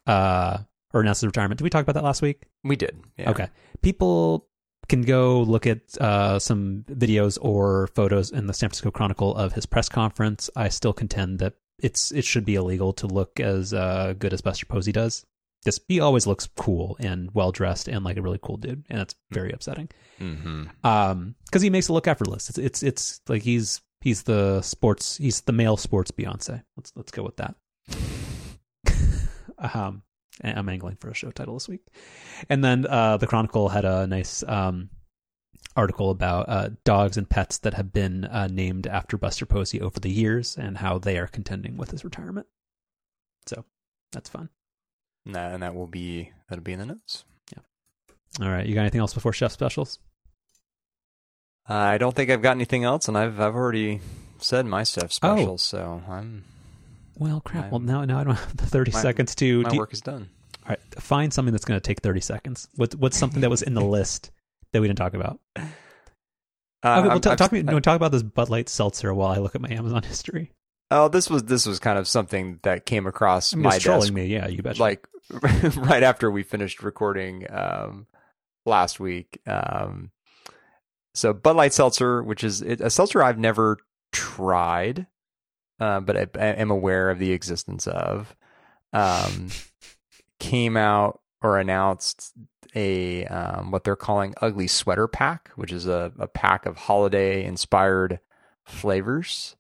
uh, 0.05 0.59
or 0.93 1.01
announced 1.01 1.21
his 1.21 1.27
retirement. 1.27 1.57
Did 1.57 1.63
we 1.63 1.69
talk 1.69 1.81
about 1.81 1.95
that 1.95 2.03
last 2.03 2.21
week? 2.21 2.43
We 2.63 2.75
did. 2.75 2.99
Yeah. 3.17 3.31
Okay. 3.31 3.47
People 3.81 4.47
can 4.89 5.03
go 5.03 5.41
look 5.41 5.65
at 5.65 5.97
uh, 6.01 6.39
some 6.39 6.83
videos 6.89 7.37
or 7.41 7.87
photos 7.95 8.31
in 8.31 8.47
the 8.47 8.53
San 8.53 8.69
Francisco 8.69 8.91
Chronicle 8.91 9.35
of 9.35 9.53
his 9.53 9.65
press 9.65 9.87
conference. 9.87 10.49
I 10.55 10.69
still 10.69 10.93
contend 10.93 11.39
that 11.39 11.53
it's 11.81 12.11
it 12.11 12.25
should 12.25 12.43
be 12.43 12.55
illegal 12.55 12.91
to 12.93 13.07
look 13.07 13.39
as 13.39 13.73
uh, 13.73 14.13
good 14.17 14.33
as 14.33 14.41
Buster 14.41 14.65
Posey 14.65 14.91
does. 14.91 15.25
Just 15.63 15.81
he 15.87 15.99
always 15.99 16.25
looks 16.25 16.47
cool 16.57 16.97
and 16.99 17.29
well 17.33 17.51
dressed 17.51 17.87
and 17.87 18.03
like 18.03 18.17
a 18.17 18.21
really 18.21 18.39
cool 18.41 18.57
dude, 18.57 18.83
and 18.89 18.99
that's 18.99 19.15
very 19.31 19.51
upsetting. 19.51 19.89
Mm-hmm. 20.19 20.65
Um, 20.83 21.35
because 21.45 21.61
he 21.61 21.69
makes 21.69 21.89
it 21.89 21.93
look 21.93 22.07
effortless. 22.07 22.49
It's 22.49 22.57
it's 22.57 22.83
it's 22.83 23.21
like 23.27 23.43
he's 23.43 23.81
he's 24.01 24.23
the 24.23 24.61
sports 24.61 25.17
he's 25.17 25.41
the 25.41 25.51
male 25.51 25.77
sports 25.77 26.11
Beyonce. 26.11 26.63
Let's 26.77 26.93
let's 26.95 27.11
go 27.11 27.23
with 27.23 27.38
that. 27.38 27.55
um, 29.76 30.03
I'm 30.43 30.69
angling 30.69 30.97
for 30.97 31.09
a 31.09 31.13
show 31.13 31.31
title 31.31 31.55
this 31.55 31.67
week, 31.67 31.81
and 32.49 32.63
then 32.63 32.85
uh, 32.88 33.17
the 33.17 33.27
Chronicle 33.27 33.69
had 33.69 33.85
a 33.85 34.07
nice 34.07 34.43
um 34.47 34.89
article 35.76 36.09
about 36.09 36.49
uh, 36.49 36.69
dogs 36.84 37.15
and 37.17 37.30
pets 37.30 37.59
that 37.59 37.73
have 37.73 37.93
been 37.93 38.26
uh, 38.26 38.47
named 38.47 38.88
after 38.88 39.17
Buster 39.17 39.45
Posey 39.45 39.80
over 39.80 39.99
the 39.99 40.09
years 40.09 40.57
and 40.57 40.77
how 40.77 40.97
they 40.97 41.17
are 41.17 41.27
contending 41.27 41.77
with 41.77 41.91
his 41.91 42.03
retirement. 42.03 42.47
So 43.45 43.63
that's 44.11 44.30
fun. 44.30 44.49
And 45.26 45.35
that, 45.35 45.53
and 45.53 45.63
that 45.63 45.76
will 45.76 45.88
be 45.88 46.31
that'll 46.49 46.63
be 46.63 46.73
in 46.73 46.80
the 46.80 46.85
notes. 46.85 47.26
Yeah. 47.55 48.45
All 48.45 48.51
right, 48.51 48.65
you 48.65 48.73
got 48.73 48.81
anything 48.81 49.01
else 49.01 49.13
before 49.13 49.34
chef 49.34 49.51
specials? 49.51 49.99
I 51.69 51.97
don't 51.99 52.15
think 52.15 52.29
I've 52.31 52.41
got 52.41 52.51
anything 52.51 52.83
else, 52.83 53.07
and 53.07 53.17
I've 53.17 53.39
I've 53.39 53.55
already 53.55 54.01
said 54.39 54.65
my 54.65 54.83
stuff 54.83 55.11
special, 55.13 55.57
so 55.57 56.01
I'm 56.09 56.43
Well, 57.17 57.41
crap. 57.41 57.65
My- 57.65 57.69
well, 57.69 57.79
now 57.79 58.03
now 58.05 58.19
I 58.19 58.23
don't 58.23 58.35
have 58.35 58.57
the 58.57 58.65
thirty 58.65 58.91
my- 58.91 59.01
seconds 59.01 59.35
to. 59.35 59.61
my 59.63 59.69
do- 59.69 59.77
work 59.77 59.93
is 59.93 60.01
done. 60.01 60.29
all 60.63 60.69
right, 60.69 60.79
find 60.95 61.31
something 61.33 61.51
that's 61.51 61.65
going 61.65 61.79
to 61.79 61.85
take 61.85 62.01
thirty 62.01 62.21
seconds. 62.21 62.67
What 62.75 62.95
what's 62.95 63.17
something 63.17 63.41
that 63.41 63.49
was 63.49 63.61
in 63.61 63.73
the 63.75 63.81
list 63.97 64.31
that 64.73 64.81
we 64.81 64.87
didn't 64.87 64.97
talk 64.97 65.13
about? 65.13 65.39
Uh, 65.55 65.61
okay, 65.61 67.01
well, 67.01 67.11
I'm- 67.11 67.21
t- 67.21 67.35
talk 67.35 67.51
me. 67.51 67.61
No, 67.61 67.79
talk 67.79 67.95
about 67.97 68.11
this 68.11 68.23
Bud 68.23 68.49
Light 68.49 68.69
seltzer 68.69 69.13
while 69.13 69.29
I 69.31 69.37
look 69.37 69.53
at 69.55 69.61
my 69.61 69.69
Amazon 69.69 70.03
history. 70.07 70.51
Oh, 70.91 71.07
this 71.07 71.29
was 71.29 71.43
this 71.43 71.67
was 71.67 71.77
kind 71.79 71.99
of 71.99 72.07
something 72.07 72.59
that 72.63 72.85
came 72.87 73.05
across 73.05 73.53
I 73.53 73.57
mean, 73.57 73.63
my 73.63 73.77
trolling 73.77 74.01
desk 74.01 74.13
me. 74.13 74.25
Yeah, 74.25 74.47
you 74.47 74.63
betcha. 74.63 74.81
like 74.81 75.07
right 75.75 76.01
after 76.01 76.31
we 76.31 76.41
finished 76.41 76.81
recording 76.81 77.45
um, 77.51 78.07
last 78.65 78.99
week. 78.99 79.39
Um, 79.45 80.09
so 81.14 81.34
Bud 81.34 81.56
Light 81.56 81.73
Seltzer, 81.73 82.23
which 82.23 82.44
is 82.44 82.61
a 82.61 82.90
seltzer 82.90 83.23
I've 83.23 83.40
never 83.40 83.77
tried, 84.11 85.07
uh, 85.80 85.99
but 85.99 86.18
I, 86.18 86.27
I 86.40 86.45
am 86.53 86.72
aware 86.72 87.10
of 87.10 87.19
the 87.19 87.31
existence 87.31 87.88
of, 87.88 88.36
um, 88.94 89.49
came 90.40 90.77
out 90.77 91.22
or 91.41 91.57
announced 91.57 92.34
a 92.76 93.26
um, 93.26 93.72
what 93.72 93.84
they're 93.84 93.95
calling 93.95 94.34
Ugly 94.41 94.68
Sweater 94.68 95.07
Pack, 95.07 95.52
which 95.56 95.72
is 95.72 95.88
a, 95.88 96.11
a 96.19 96.27
pack 96.27 96.65
of 96.65 96.77
holiday 96.77 97.44
inspired 97.44 98.19
flavors. 98.65 99.56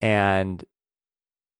And 0.00 0.64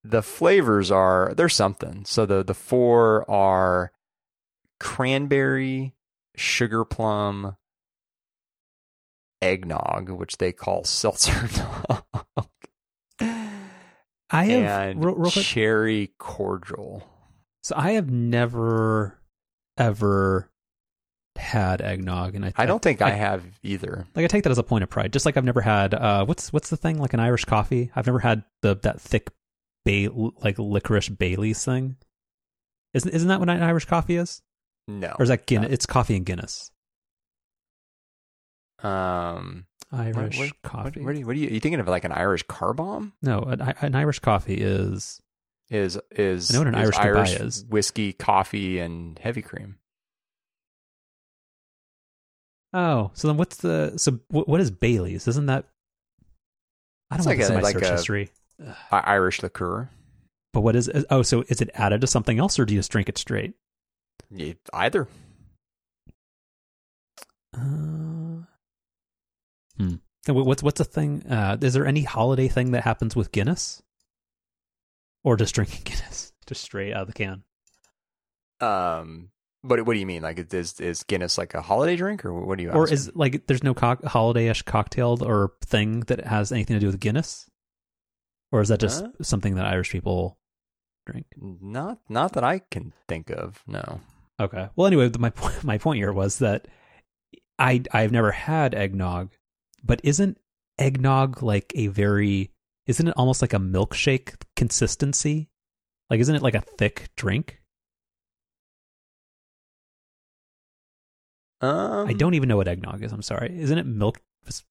the 0.04 0.22
flavors 0.22 0.90
are 0.90 1.34
there's 1.36 1.54
something. 1.54 2.04
So 2.04 2.26
the 2.26 2.44
the 2.44 2.54
four 2.54 3.28
are 3.30 3.92
cranberry, 4.78 5.94
sugar 6.36 6.84
plum, 6.84 7.56
eggnog, 9.42 10.10
which 10.10 10.38
they 10.38 10.52
call 10.52 10.84
seltzer 10.84 11.48
dog, 11.88 12.48
I 14.30 14.44
have 14.44 14.90
and 14.90 15.04
real, 15.04 15.14
real 15.14 15.30
cherry 15.30 16.12
cordial. 16.18 17.08
So 17.62 17.74
I 17.76 17.92
have 17.92 18.10
never 18.10 19.20
ever 19.76 20.50
had 21.36 21.80
eggnog, 21.80 22.34
and 22.34 22.44
I 22.44 22.52
I 22.56 22.66
don't 22.66 22.82
think 22.82 23.02
I, 23.02 23.10
have 23.10 23.44
either. 23.62 24.06
like 24.14 24.24
I 24.24 24.28
take 24.28 24.44
that 24.44 24.50
as 24.50 24.58
a 24.58 24.62
point 24.62 24.82
of 24.82 24.90
pride. 24.90 25.12
Just 25.12 25.26
like 25.26 25.36
I've 25.36 25.44
never 25.44 25.60
had 25.60 25.94
uh 25.94 26.24
what's 26.24 26.52
what's 26.52 26.70
the 26.70 26.76
thing 26.76 26.98
like 26.98 27.12
an 27.14 27.20
Irish 27.20 27.44
coffee. 27.44 27.90
I've 27.94 28.06
never 28.06 28.18
had 28.18 28.44
the 28.62 28.76
that 28.82 29.00
thick 29.00 29.30
bay 29.84 30.08
like 30.08 30.58
licorice 30.58 31.08
Bailey's 31.08 31.64
thing. 31.64 31.96
Isn't 32.94 33.10
isn't 33.12 33.28
that 33.28 33.40
what 33.40 33.50
an 33.50 33.62
Irish 33.62 33.84
coffee 33.84 34.16
is? 34.16 34.42
No. 34.88 35.14
Or 35.18 35.22
is 35.22 35.28
that 35.28 35.46
Guinness? 35.46 35.68
No. 35.68 35.74
It's 35.74 35.86
coffee 35.86 36.16
and 36.16 36.24
Guinness. 36.24 36.70
Um, 38.82 39.66
Irish 39.92 40.38
what, 40.38 40.48
what, 40.48 40.62
coffee. 40.62 41.00
what, 41.00 41.14
are 41.14 41.18
you, 41.18 41.26
what 41.26 41.36
are 41.36 41.38
you? 41.38 41.48
Are 41.48 41.52
you 41.52 41.60
thinking 41.60 41.80
of 41.80 41.88
like 41.88 42.04
an 42.04 42.12
Irish 42.12 42.42
car 42.44 42.72
bomb? 42.74 43.12
no, 43.22 43.40
an, 43.40 43.60
an 43.80 43.94
Irish 43.94 44.18
coffee 44.18 44.54
is 44.54 45.20
Is 45.70 45.98
is 46.10 46.50
I 46.50 46.54
know 46.54 46.60
what 46.60 46.68
an 46.68 46.74
is 46.74 46.90
Irish 46.98 47.30
goodbye 47.30 47.44
is. 47.46 47.64
whiskey, 47.64 48.12
coffee, 48.12 48.78
and 48.78 49.18
heavy 49.18 49.42
cream. 49.42 49.76
oh. 52.72 53.10
So 53.14 53.28
then 53.28 53.36
what's 53.36 53.56
the 53.56 53.94
so 53.96 54.18
what, 54.28 54.48
what 54.48 54.60
is 54.60 54.70
Bailey's? 54.70 55.26
Isn't 55.28 55.46
that 55.46 55.64
I 57.10 57.16
don't 57.16 57.26
It's 57.28 57.38
know 57.38 57.44
like 57.44 57.50
a- 57.50 57.54
my 57.54 57.60
like 57.62 57.74
search 57.78 57.84
a- 57.88 57.92
history. 57.92 58.30
I- 58.90 59.00
Irish 59.00 59.42
liqueur. 59.42 59.88
But 60.52 60.60
what 60.60 60.76
is 60.76 60.90
oh 61.10 61.22
so 61.22 61.44
is 61.48 61.60
it 61.60 61.70
added 61.74 62.00
to 62.02 62.06
something 62.06 62.38
else 62.38 62.58
or 62.58 62.64
do 62.64 62.74
you 62.74 62.80
just 62.80 62.90
drink 62.90 63.08
it 63.08 63.18
straight? 63.18 63.54
Yeah, 64.30 64.54
either. 64.72 65.06
Uh, 67.56 68.42
hmm. 69.76 69.94
What's 70.28 70.62
what's 70.62 70.80
a 70.80 70.84
thing? 70.84 71.24
Uh, 71.26 71.56
is 71.60 71.74
there 71.74 71.86
any 71.86 72.02
holiday 72.02 72.48
thing 72.48 72.72
that 72.72 72.82
happens 72.82 73.14
with 73.14 73.30
Guinness, 73.32 73.82
or 75.22 75.36
just 75.36 75.54
drinking 75.54 75.82
Guinness, 75.84 76.32
just 76.46 76.62
straight 76.62 76.92
out 76.92 77.02
of 77.02 77.06
the 77.08 77.12
can? 77.14 77.44
Um, 78.60 79.30
but 79.62 79.84
what 79.86 79.94
do 79.94 80.00
you 80.00 80.06
mean? 80.06 80.22
Like, 80.22 80.52
is 80.52 80.80
is 80.80 81.02
Guinness 81.04 81.38
like 81.38 81.54
a 81.54 81.62
holiday 81.62 81.96
drink, 81.96 82.24
or 82.24 82.32
what 82.32 82.58
do 82.58 82.64
you? 82.64 82.70
Or 82.70 82.84
asking? 82.84 82.94
is 82.94 83.10
like 83.14 83.46
there's 83.46 83.62
no 83.62 83.74
co- 83.74 83.98
holiday-ish 84.04 84.62
cocktail 84.62 85.18
or 85.22 85.52
thing 85.64 86.00
that 86.00 86.24
has 86.24 86.52
anything 86.52 86.74
to 86.76 86.80
do 86.80 86.86
with 86.86 87.00
Guinness, 87.00 87.48
or 88.52 88.60
is 88.60 88.68
that 88.68 88.80
just 88.80 89.02
Huh? 89.04 89.10
something 89.22 89.54
that 89.56 89.66
Irish 89.66 89.90
people 89.90 90.38
drink? 91.06 91.26
not 91.36 91.98
not 92.08 92.32
that 92.32 92.44
I 92.44 92.60
can 92.70 92.92
think 93.08 93.30
of. 93.30 93.62
No. 93.66 94.00
Okay. 94.40 94.68
Well, 94.76 94.86
anyway, 94.86 95.10
my 95.18 95.30
point 95.30 95.62
my 95.64 95.78
point 95.78 95.98
here 95.98 96.12
was 96.12 96.38
that 96.40 96.66
I 97.58 97.82
I've 97.92 98.12
never 98.12 98.32
had 98.32 98.74
eggnog, 98.74 99.30
but 99.86 100.00
isn't 100.02 100.38
eggnog 100.78 101.42
like 101.42 101.72
a 101.74 101.86
very 101.86 102.50
isn't 102.86 103.08
it 103.08 103.14
almost 103.16 103.42
like 103.42 103.52
a 103.52 103.58
milkshake 103.58 104.34
consistency? 104.54 105.48
Like 106.10 106.20
isn't 106.20 106.34
it 106.34 106.42
like 106.42 106.54
a 106.54 106.60
thick 106.60 107.10
drink? 107.16 107.60
Um, 111.60 112.06
I 112.06 112.12
don't 112.12 112.34
even 112.34 112.48
know 112.48 112.56
what 112.56 112.68
eggnog 112.68 113.02
is. 113.02 113.12
I'm 113.12 113.22
sorry. 113.22 113.58
Isn't 113.58 113.78
it 113.78 113.86
milk 113.86 114.20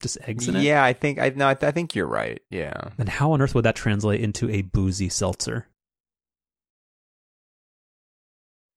just, 0.02 0.18
eggs 0.28 0.48
in 0.48 0.56
it? 0.56 0.64
Yeah, 0.64 0.84
I 0.84 0.94
think 0.94 1.20
I 1.20 1.30
no, 1.30 1.48
I, 1.48 1.52
I 1.52 1.72
think 1.72 1.96
you're 1.96 2.08
right. 2.08 2.42
Yeah. 2.50 2.90
Then 2.98 3.08
how 3.08 3.32
on 3.32 3.42
earth 3.42 3.56
would 3.56 3.66
that 3.66 3.76
translate 3.76 4.22
into 4.22 4.50
a 4.50 4.62
boozy 4.62 5.10
seltzer? 5.10 5.68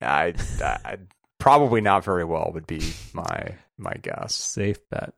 I, 0.01 0.35
I 0.63 0.99
probably 1.39 1.81
not 1.81 2.05
very 2.05 2.25
well 2.25 2.51
would 2.55 2.67
be 2.67 2.81
my 3.13 3.55
my 3.77 3.95
guess. 4.01 4.35
Safe 4.35 4.79
bet. 4.91 5.13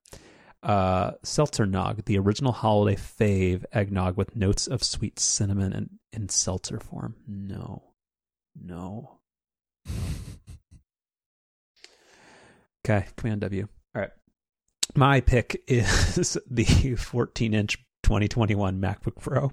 Uh, 0.63 1.13
seltzer 1.25 1.65
nog, 1.65 2.05
the 2.05 2.19
original 2.19 2.53
holiday 2.53 3.01
fave 3.01 3.65
eggnog 3.73 4.17
with 4.17 4.37
notes 4.37 4.67
of 4.67 4.83
sweet 4.83 5.19
cinnamon 5.19 5.73
and 5.73 5.91
in 6.13 6.29
seltzer 6.29 6.79
form. 6.79 7.17
No, 7.27 7.95
no. 8.55 9.21
Okay, 12.85 13.07
Command 13.17 13.41
W. 13.43 13.69
All 13.95 14.03
right. 14.03 14.11
My 14.95 15.21
pick 15.21 15.63
is 15.67 16.37
the 16.51 16.65
14 16.97 17.55
inch 17.55 17.79
2021 18.03 18.81
MacBook 18.81 19.17
Pro. 19.21 19.53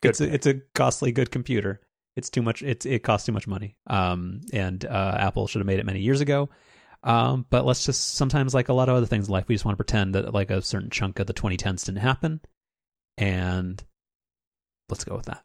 Good 0.00 0.10
it's 0.10 0.20
a, 0.20 0.32
it's 0.32 0.46
a 0.46 0.60
costly 0.74 1.12
good 1.12 1.30
computer. 1.30 1.80
It's 2.16 2.30
too 2.30 2.42
much. 2.42 2.62
It's 2.62 2.86
it 2.86 3.02
costs 3.02 3.26
too 3.26 3.32
much 3.32 3.46
money. 3.46 3.76
Um, 3.86 4.40
and 4.52 4.84
uh, 4.84 5.16
Apple 5.18 5.46
should 5.46 5.60
have 5.60 5.66
made 5.66 5.78
it 5.78 5.86
many 5.86 6.00
years 6.00 6.20
ago. 6.20 6.48
Um, 7.02 7.46
but 7.48 7.64
let's 7.64 7.84
just 7.86 8.14
sometimes, 8.14 8.54
like 8.54 8.68
a 8.68 8.72
lot 8.72 8.88
of 8.88 8.96
other 8.96 9.06
things 9.06 9.28
in 9.28 9.32
life, 9.32 9.46
we 9.48 9.54
just 9.54 9.64
want 9.64 9.74
to 9.74 9.84
pretend 9.84 10.14
that 10.14 10.34
like 10.34 10.50
a 10.50 10.62
certain 10.62 10.90
chunk 10.90 11.18
of 11.18 11.26
the 11.26 11.34
2010s 11.34 11.84
didn't 11.84 11.98
happen, 11.98 12.40
and 13.16 13.82
let's 14.88 15.04
go 15.04 15.16
with 15.16 15.26
that. 15.26 15.44